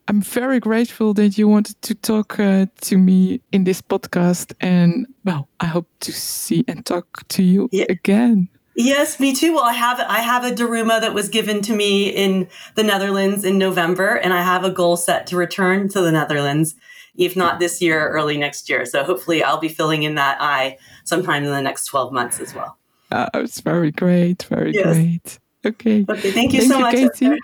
I'm 0.08 0.22
very 0.22 0.60
grateful 0.60 1.14
that 1.16 1.38
you 1.38 1.48
wanted 1.48 1.82
to 1.84 1.96
talk 1.96 2.40
uh, 2.40 2.68
to 2.82 2.98
me 2.98 3.42
in 3.52 3.64
this 3.64 3.82
podcast. 3.82 4.54
And 4.60 5.08
well, 5.24 5.48
I 5.60 5.66
hope 5.66 5.88
to 6.02 6.12
see 6.12 6.64
and 6.68 6.86
talk 6.86 7.28
to 7.30 7.44
you 7.44 7.70
yeah. 7.72 7.86
again. 7.90 8.50
Yes, 8.76 9.20
me 9.22 9.34
too. 9.34 9.54
Well, 9.54 9.64
I 9.64 9.74
have 9.74 10.02
I 10.02 10.20
have 10.20 10.44
a 10.44 10.52
Daruma 10.52 11.00
that 11.00 11.14
was 11.14 11.30
given 11.30 11.62
to 11.62 11.74
me 11.74 12.10
in 12.10 12.50
the 12.76 12.84
Netherlands 12.84 13.46
in 13.46 13.58
November, 13.58 14.16
and 14.16 14.34
I 14.34 14.42
have 14.42 14.66
a 14.66 14.70
goal 14.70 14.98
set 14.98 15.28
to 15.28 15.38
return 15.38 15.88
to 15.90 16.02
the 16.02 16.12
Netherlands, 16.12 16.76
if 17.18 17.36
not 17.36 17.60
this 17.60 17.82
year, 17.82 18.10
early 18.10 18.38
next 18.38 18.70
year. 18.70 18.86
So 18.86 19.04
hopefully, 19.04 19.44
I'll 19.44 19.60
be 19.60 19.70
filling 19.70 20.04
in 20.04 20.16
that 20.16 20.38
eye 20.40 20.78
sometime 21.04 21.44
in 21.44 21.52
the 21.52 21.62
next 21.62 21.86
twelve 21.86 22.12
months 22.12 22.40
as 22.40 22.54
well. 22.54 22.78
Uh, 23.12 23.30
it's 23.34 23.62
very 23.62 23.92
great, 23.92 24.44
very 24.50 24.74
yes. 24.74 24.96
great. 24.96 25.40
Okay. 25.66 26.06
Okay. 26.08 26.32
Thank 26.32 26.54
you 26.54 26.62
thank 26.62 26.72
so 26.72 26.78
you, 26.78 26.84
much, 26.84 26.96
Katie. 26.96 27.42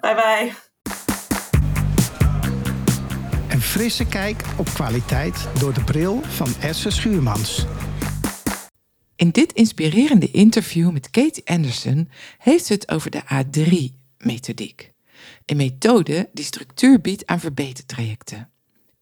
Bye 0.00 0.14
bye. 0.14 0.52
Een 3.48 3.60
frisse 3.60 4.06
kijk 4.06 4.42
op 4.58 4.66
kwaliteit 4.66 5.48
door 5.58 5.74
de 5.74 5.84
bril 5.84 6.20
van 6.22 6.48
Esther 6.60 6.92
Schuurmans. 6.92 7.66
In 9.16 9.30
dit 9.30 9.52
inspirerende 9.52 10.30
interview 10.30 10.90
met 10.90 11.10
Kate 11.10 11.40
Anderson 11.44 12.08
heeft 12.38 12.64
ze 12.64 12.72
het 12.72 12.90
over 12.90 13.10
de 13.10 13.22
A3-methodiek. 13.22 14.90
Een 15.46 15.56
methode 15.56 16.28
die 16.32 16.44
structuur 16.44 17.00
biedt 17.00 17.26
aan 17.26 17.40
verbetertrajecten. 17.40 18.51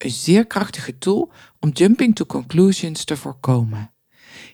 Een 0.01 0.11
zeer 0.11 0.47
krachtige 0.47 0.99
tool 0.99 1.33
om 1.59 1.71
jumping 1.71 2.15
to 2.15 2.25
conclusions 2.25 3.05
te 3.05 3.17
voorkomen. 3.17 3.93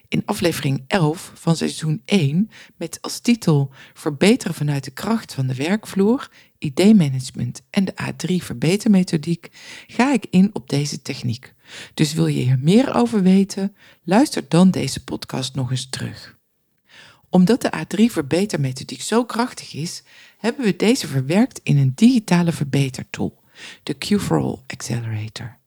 In 0.07 0.21
aflevering 0.25 0.83
11 0.87 1.31
van 1.35 1.55
seizoen 1.55 2.01
1 2.05 2.49
met 2.77 2.97
als 3.01 3.19
titel 3.19 3.71
Verbeteren 3.93 4.55
vanuit 4.55 4.83
de 4.83 4.91
kracht 4.91 5.33
van 5.33 5.47
de 5.47 5.55
werkvloer, 5.55 6.29
ID-management 6.57 7.61
en 7.69 7.85
de 7.85 7.93
A3 8.01 8.35
verbetermethodiek 8.35 9.49
ga 9.87 10.13
ik 10.13 10.25
in 10.29 10.49
op 10.53 10.69
deze 10.69 11.01
techniek. 11.01 11.53
Dus 11.93 12.13
wil 12.13 12.27
je 12.27 12.41
hier 12.41 12.59
meer 12.59 12.93
over 12.93 13.21
weten? 13.23 13.75
Luister 14.03 14.45
dan 14.47 14.71
deze 14.71 15.03
podcast 15.03 15.55
nog 15.55 15.71
eens 15.71 15.89
terug. 15.89 16.37
Omdat 17.29 17.61
de 17.61 17.71
A3 17.77 18.03
verbetermethodiek 18.11 19.01
zo 19.01 19.25
krachtig 19.25 19.73
is, 19.73 20.03
hebben 20.37 20.65
we 20.65 20.75
deze 20.75 21.07
verwerkt 21.07 21.59
in 21.63 21.77
een 21.77 21.91
digitale 21.95 22.51
verbetertool, 22.51 23.43
de 23.83 23.95
Q4All 23.95 24.65
Accelerator. 24.67 25.57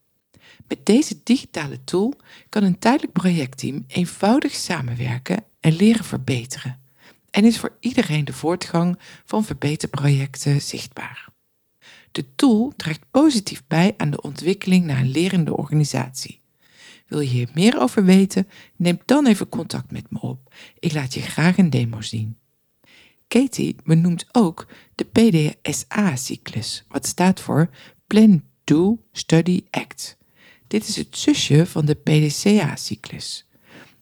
Met 0.68 0.86
deze 0.86 1.20
digitale 1.24 1.84
tool 1.84 2.14
kan 2.48 2.62
een 2.62 2.78
tijdelijk 2.78 3.12
projectteam 3.12 3.84
eenvoudig 3.86 4.54
samenwerken 4.54 5.44
en 5.60 5.76
leren 5.76 6.04
verbeteren. 6.04 6.80
En 7.30 7.44
is 7.44 7.58
voor 7.58 7.76
iedereen 7.80 8.24
de 8.24 8.32
voortgang 8.32 8.98
van 9.24 9.44
verbeterprojecten 9.44 10.60
zichtbaar. 10.60 11.28
De 12.12 12.34
tool 12.34 12.72
draagt 12.76 13.10
positief 13.10 13.62
bij 13.66 13.94
aan 13.96 14.10
de 14.10 14.22
ontwikkeling 14.22 14.84
naar 14.84 14.98
een 14.98 15.10
lerende 15.10 15.56
organisatie. 15.56 16.40
Wil 17.06 17.20
je 17.20 17.28
hier 17.28 17.50
meer 17.54 17.80
over 17.80 18.04
weten? 18.04 18.48
Neem 18.76 18.98
dan 19.04 19.26
even 19.26 19.48
contact 19.48 19.90
met 19.90 20.10
me 20.10 20.20
op. 20.20 20.54
Ik 20.78 20.92
laat 20.92 21.14
je 21.14 21.20
graag 21.20 21.58
een 21.58 21.70
demo 21.70 22.00
zien. 22.00 22.39
Katie 23.30 23.76
benoemt 23.84 24.26
ook 24.32 24.66
de 24.94 25.04
PDSA-cyclus, 25.04 26.84
wat 26.88 27.06
staat 27.06 27.40
voor 27.40 27.70
Plan, 28.06 28.42
Do, 28.64 28.98
Study, 29.12 29.64
Act. 29.70 30.16
Dit 30.66 30.88
is 30.88 30.96
het 30.96 31.16
zusje 31.16 31.66
van 31.66 31.84
de 31.84 31.94
PDCA-cyclus. 31.94 33.46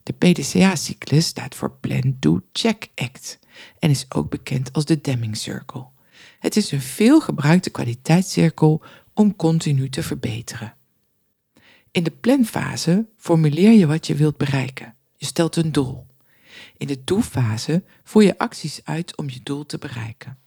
De 0.03 0.13
PDCA-cyclus 0.13 1.27
staat 1.27 1.55
voor 1.55 1.71
Plan, 1.71 2.17
Do, 2.19 2.41
Check 2.53 2.89
Act 2.95 3.39
en 3.79 3.91
is 3.91 4.07
ook 4.09 4.31
bekend 4.31 4.73
als 4.73 4.85
de 4.85 5.01
Deming 5.01 5.37
Circle. 5.37 5.87
Het 6.39 6.57
is 6.57 6.71
een 6.71 6.83
veelgebruikte 6.83 7.71
kwaliteitscirkel 7.71 8.83
om 9.15 9.37
continu 9.37 9.89
te 9.89 10.03
verbeteren. 10.03 10.75
In 11.91 12.03
de 12.03 12.11
planfase 12.11 13.07
formuleer 13.17 13.73
je 13.73 13.87
wat 13.87 14.07
je 14.07 14.15
wilt 14.15 14.37
bereiken. 14.37 14.95
Je 15.17 15.27
stelt 15.27 15.57
een 15.57 15.73
doel. 15.73 16.08
In 16.79 16.87
de 16.87 17.05
doelfase 17.05 17.85
voer 18.05 18.23
je 18.23 18.39
acties 18.39 18.81
uit 18.85 19.17
om 19.17 19.31
je 19.31 19.41
doel 19.43 19.67
te 19.67 19.79
bereiken. 19.79 20.39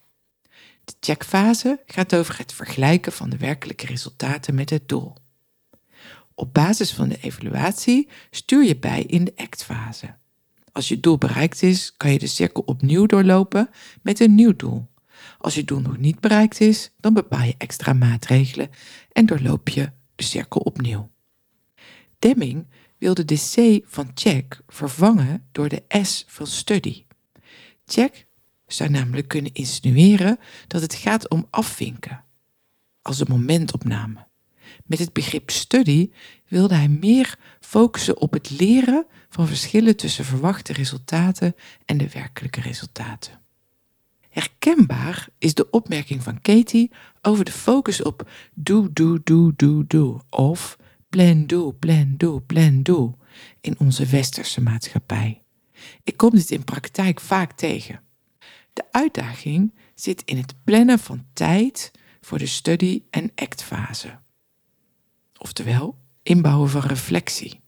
De 0.84 0.94
checkfase 1.00 1.82
gaat 1.86 2.16
over 2.16 2.38
het 2.38 2.54
vergelijken 2.54 3.12
van 3.12 3.30
de 3.30 3.38
werkelijke 3.38 3.86
resultaten 3.86 4.56
met 4.56 4.70
het 4.70 4.90
doel. 4.90 5.16
Op 6.36 6.54
basis 6.54 6.94
van 6.94 7.10
de 7.10 7.18
evaluatie 7.22 8.10
stuur 8.30 8.64
je 8.64 8.78
bij 8.78 9.04
in 9.04 9.24
de 9.24 9.34
actfase. 9.36 10.16
Als 10.72 10.88
je 10.88 11.00
doel 11.00 11.18
bereikt 11.18 11.62
is, 11.62 11.94
kan 11.98 12.12
je 12.12 12.20
de 12.20 12.28
cirkel 12.28 12.64
opnieuw 12.66 13.06
doorlopen 13.06 13.70
met 14.02 14.20
een 14.20 14.36
nieuw 14.36 14.56
doel. 14.56 14.90
Als 15.38 15.56
je 15.56 15.64
doel 15.64 15.80
nog 15.80 15.98
niet 15.98 16.20
bereikt 16.20 16.60
is, 16.60 16.92
dan 17.00 17.14
bepaal 17.14 17.44
je 17.44 17.56
extra 17.58 17.94
maatregelen 17.94 18.70
en 19.12 19.26
doorloop 19.26 19.70
je 19.70 19.92
de 20.16 20.24
cirkel 20.24 20.62
opnieuw. 20.62 21.10
Deming 22.20 22.68
wilde 23.02 23.26
de 23.26 23.36
C 23.36 23.86
van 23.90 24.12
check 24.14 24.62
vervangen 24.68 25.48
door 25.52 25.70
de 25.70 25.84
S 26.02 26.26
van 26.28 26.48
study. 26.48 27.06
Check 27.86 28.28
zou 28.68 28.90
namelijk 28.90 29.28
kunnen 29.28 29.54
insinueren 29.54 30.40
dat 30.68 30.82
het 30.82 30.94
gaat 30.94 31.30
om 31.30 31.48
afvinken, 31.50 32.24
als 33.02 33.20
een 33.20 33.28
momentopname. 33.30 34.28
Met 34.86 35.00
het 35.00 35.14
begrip 35.14 35.50
study 35.50 36.12
wilde 36.48 36.76
hij 36.76 36.88
meer 36.88 37.38
focussen 37.60 38.18
op 38.18 38.34
het 38.34 38.50
leren 38.50 39.06
van 39.30 39.48
verschillen 39.48 39.96
tussen 39.96 40.26
verwachte 40.26 40.74
resultaten 40.74 41.56
en 41.86 41.98
de 41.98 42.10
werkelijke 42.10 42.62
resultaten. 42.62 43.42
Herkenbaar 44.30 45.28
is 45.38 45.54
de 45.54 45.70
opmerking 45.70 46.24
van 46.24 46.42
Katie 46.42 46.92
over 47.22 47.46
de 47.46 47.52
focus 47.52 48.02
op 48.02 48.30
do, 48.54 48.88
do, 48.94 49.18
do, 49.24 49.52
do, 49.56 49.84
do 49.88 50.22
of 50.30 50.78
plan, 51.12 51.48
do, 51.48 51.72
plan, 51.72 52.14
do, 52.18 52.40
plan, 52.40 52.84
do 52.84 53.18
in 53.62 53.80
onze 53.80 54.06
westerse 54.06 54.62
maatschappij. 54.62 55.44
Ik 56.04 56.18
kom 56.18 56.30
dit 56.30 56.52
in 56.52 56.64
praktijk 56.64 57.20
vaak 57.20 57.52
tegen. 57.52 58.02
De 58.74 58.84
uitdaging 58.92 59.74
zit 59.96 60.22
in 60.26 60.38
het 60.38 60.54
plannen 60.64 61.00
van 61.00 61.26
tijd 61.34 61.92
voor 62.22 62.38
de 62.38 62.46
study- 62.46 63.04
en 63.10 63.32
act-fase. 63.36 64.20
Oftewel, 65.38 65.98
inbouwen 66.24 66.70
van 66.70 66.82
reflectie. 66.82 67.62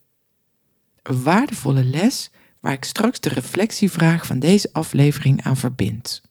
Een 1.02 1.24
waardevolle 1.24 1.84
les 1.84 2.32
waar 2.60 2.74
ik 2.74 2.84
straks 2.84 3.20
de 3.20 3.30
reflectievraag 3.30 4.26
van 4.26 4.40
deze 4.40 4.70
aflevering 4.72 5.42
aan 5.42 5.58
verbind. 5.58 6.22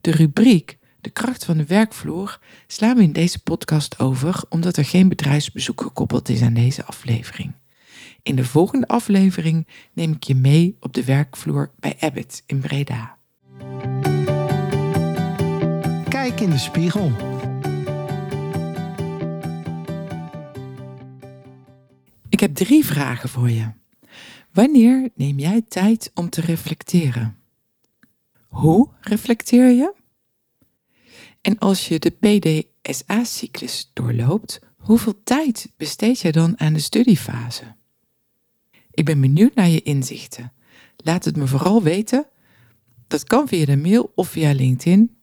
De 0.00 0.10
rubriek 0.10 0.78
De 1.04 1.10
kracht 1.10 1.44
van 1.44 1.56
de 1.56 1.64
werkvloer 1.64 2.38
slaan 2.66 2.96
we 2.96 3.02
in 3.02 3.12
deze 3.12 3.42
podcast 3.42 3.98
over 3.98 4.42
omdat 4.48 4.76
er 4.76 4.84
geen 4.84 5.08
bedrijfsbezoek 5.08 5.80
gekoppeld 5.80 6.28
is 6.28 6.42
aan 6.42 6.54
deze 6.54 6.84
aflevering. 6.84 7.52
In 8.22 8.36
de 8.36 8.44
volgende 8.44 8.88
aflevering 8.88 9.66
neem 9.92 10.12
ik 10.12 10.22
je 10.22 10.34
mee 10.34 10.76
op 10.80 10.92
de 10.92 11.04
werkvloer 11.04 11.70
bij 11.78 11.96
Abbott 12.00 12.42
in 12.46 12.60
Breda. 12.60 13.18
Kijk 16.08 16.40
in 16.40 16.50
de 16.50 16.58
spiegel. 16.58 17.12
Ik 22.28 22.40
heb 22.40 22.54
drie 22.54 22.84
vragen 22.84 23.28
voor 23.28 23.50
je. 23.50 23.70
Wanneer 24.52 25.10
neem 25.14 25.38
jij 25.38 25.62
tijd 25.68 26.10
om 26.14 26.30
te 26.30 26.40
reflecteren? 26.40 27.36
Hoe 28.48 28.88
reflecteer 29.00 29.68
je? 29.70 30.02
En 31.44 31.58
als 31.58 31.88
je 31.88 31.98
de 31.98 32.10
PDSA-cyclus 32.10 33.90
doorloopt, 33.92 34.60
hoeveel 34.76 35.22
tijd 35.24 35.72
besteed 35.76 36.20
je 36.20 36.32
dan 36.32 36.60
aan 36.60 36.72
de 36.72 36.78
studiefase? 36.78 37.74
Ik 38.90 39.04
ben 39.04 39.20
benieuwd 39.20 39.54
naar 39.54 39.68
je 39.68 39.82
inzichten. 39.82 40.52
Laat 40.96 41.24
het 41.24 41.36
me 41.36 41.46
vooral 41.46 41.82
weten. 41.82 42.26
Dat 43.06 43.24
kan 43.24 43.48
via 43.48 43.64
de 43.64 43.76
mail 43.76 44.12
of 44.14 44.28
via 44.28 44.52
LinkedIn. 44.52 45.16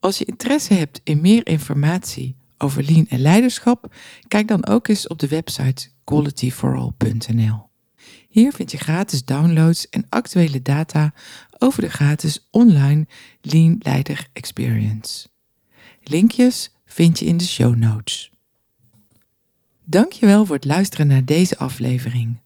Als 0.00 0.18
je 0.18 0.24
interesse 0.24 0.74
hebt 0.74 1.00
in 1.04 1.20
meer 1.20 1.46
informatie 1.46 2.36
over 2.58 2.82
lean 2.82 3.06
en 3.08 3.20
leiderschap, 3.20 3.94
kijk 4.28 4.48
dan 4.48 4.66
ook 4.66 4.88
eens 4.88 5.06
op 5.06 5.18
de 5.18 5.28
website 5.28 5.88
qualityforall.nl. 6.04 7.68
Hier 8.28 8.52
vind 8.52 8.70
je 8.70 8.78
gratis 8.78 9.24
downloads 9.24 9.88
en 9.88 10.06
actuele 10.08 10.62
data 10.62 11.14
over 11.58 11.82
de 11.82 11.90
gratis 11.90 12.48
online 12.50 13.06
Lean 13.40 13.76
Leider 13.78 14.28
Experience. 14.32 15.32
Linkjes 16.06 16.70
vind 16.84 17.18
je 17.18 17.24
in 17.24 17.36
de 17.36 17.44
show 17.44 17.76
notes. 17.76 18.32
Dankjewel 19.84 20.46
voor 20.46 20.54
het 20.54 20.64
luisteren 20.64 21.06
naar 21.06 21.24
deze 21.24 21.58
aflevering. 21.58 22.40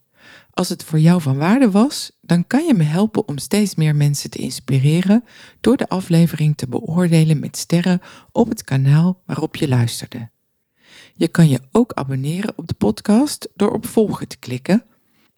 Als 0.51 0.69
het 0.69 0.85
voor 0.85 0.99
jou 0.99 1.21
van 1.21 1.37
waarde 1.37 1.71
was, 1.71 2.11
dan 2.21 2.47
kan 2.47 2.67
je 2.67 2.75
me 2.75 2.83
helpen 2.83 3.29
om 3.29 3.39
steeds 3.39 3.75
meer 3.75 3.97
mensen 3.97 4.31
te 4.31 4.39
inspireren 4.39 5.25
door 5.61 5.77
de 5.77 5.89
aflevering 5.89 6.57
te 6.57 6.69
beoordelen 6.69 7.39
met 7.39 7.57
sterren 7.57 8.01
op 8.33 8.49
het 8.49 8.65
kanaal 8.65 9.23
waarop 9.27 9.57
je 9.57 9.69
luisterde. 9.69 10.31
Je 11.15 11.29
kan 11.29 11.49
je 11.49 11.61
ook 11.73 11.93
abonneren 11.93 12.53
op 12.57 12.69
de 12.69 12.75
podcast 12.75 13.49
door 13.55 13.73
op 13.73 13.87
volgen 13.87 14.29
te 14.29 14.39
klikken 14.39 14.85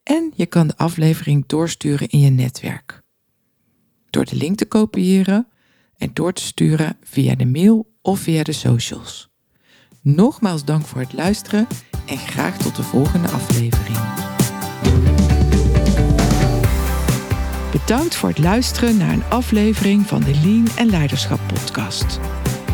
en 0.02 0.32
je 0.34 0.46
kan 0.46 0.66
de 0.66 0.76
aflevering 0.76 1.46
doorsturen 1.46 2.08
in 2.08 2.20
je 2.20 2.30
netwerk. 2.30 3.02
Door 4.10 4.24
de 4.24 4.36
link 4.36 4.56
te 4.56 4.66
kopiëren 4.66 5.48
en 5.96 6.10
door 6.12 6.32
te 6.32 6.42
sturen 6.42 6.96
via 7.02 7.34
de 7.34 7.46
mail 7.46 7.89
of 8.02 8.20
via 8.20 8.42
de 8.42 8.52
socials. 8.52 9.28
Nogmaals 10.02 10.64
dank 10.64 10.86
voor 10.86 11.00
het 11.00 11.12
luisteren 11.12 11.66
en 12.06 12.18
graag 12.18 12.58
tot 12.58 12.76
de 12.76 12.82
volgende 12.82 13.28
aflevering. 13.28 13.98
Bedankt 17.70 18.14
voor 18.14 18.28
het 18.28 18.38
luisteren 18.38 18.96
naar 18.96 19.12
een 19.12 19.24
aflevering 19.28 20.06
van 20.06 20.20
de 20.20 20.40
Lean 20.44 20.68
en 20.76 20.90
Leiderschap 20.90 21.40
podcast. 21.46 22.20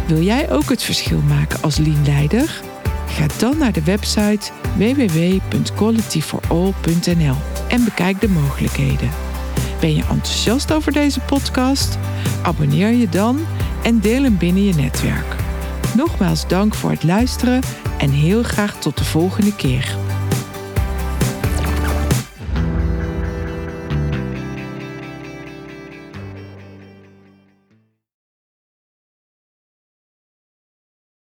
Wil 0.06 0.22
jij 0.22 0.50
ook 0.50 0.68
het 0.68 0.82
verschil 0.82 1.20
maken 1.20 1.62
als 1.62 1.76
Lean 1.76 2.04
Leider? 2.04 2.62
Ga 3.06 3.26
dan 3.38 3.58
naar 3.58 3.72
de 3.72 3.84
website 3.84 4.52
www.qualityforall.nl 4.76 7.36
en 7.68 7.84
bekijk 7.84 8.20
de 8.20 8.28
mogelijkheden. 8.28 9.10
Ben 9.80 9.94
je 9.94 10.02
enthousiast 10.02 10.72
over 10.72 10.92
deze 10.92 11.20
podcast? 11.20 11.98
Abonneer 12.42 12.90
je 12.90 13.08
dan 13.08 13.38
en 13.82 14.00
deel 14.00 14.22
hem 14.22 14.38
binnen 14.38 14.64
je 14.64 14.74
netwerk. 14.74 15.36
Nogmaals 15.96 16.48
dank 16.48 16.74
voor 16.74 16.90
het 16.90 17.02
luisteren 17.02 17.60
en 17.98 18.10
heel 18.10 18.42
graag 18.42 18.76
tot 18.78 18.98
de 18.98 19.04
volgende 19.04 19.54
keer. 19.54 20.05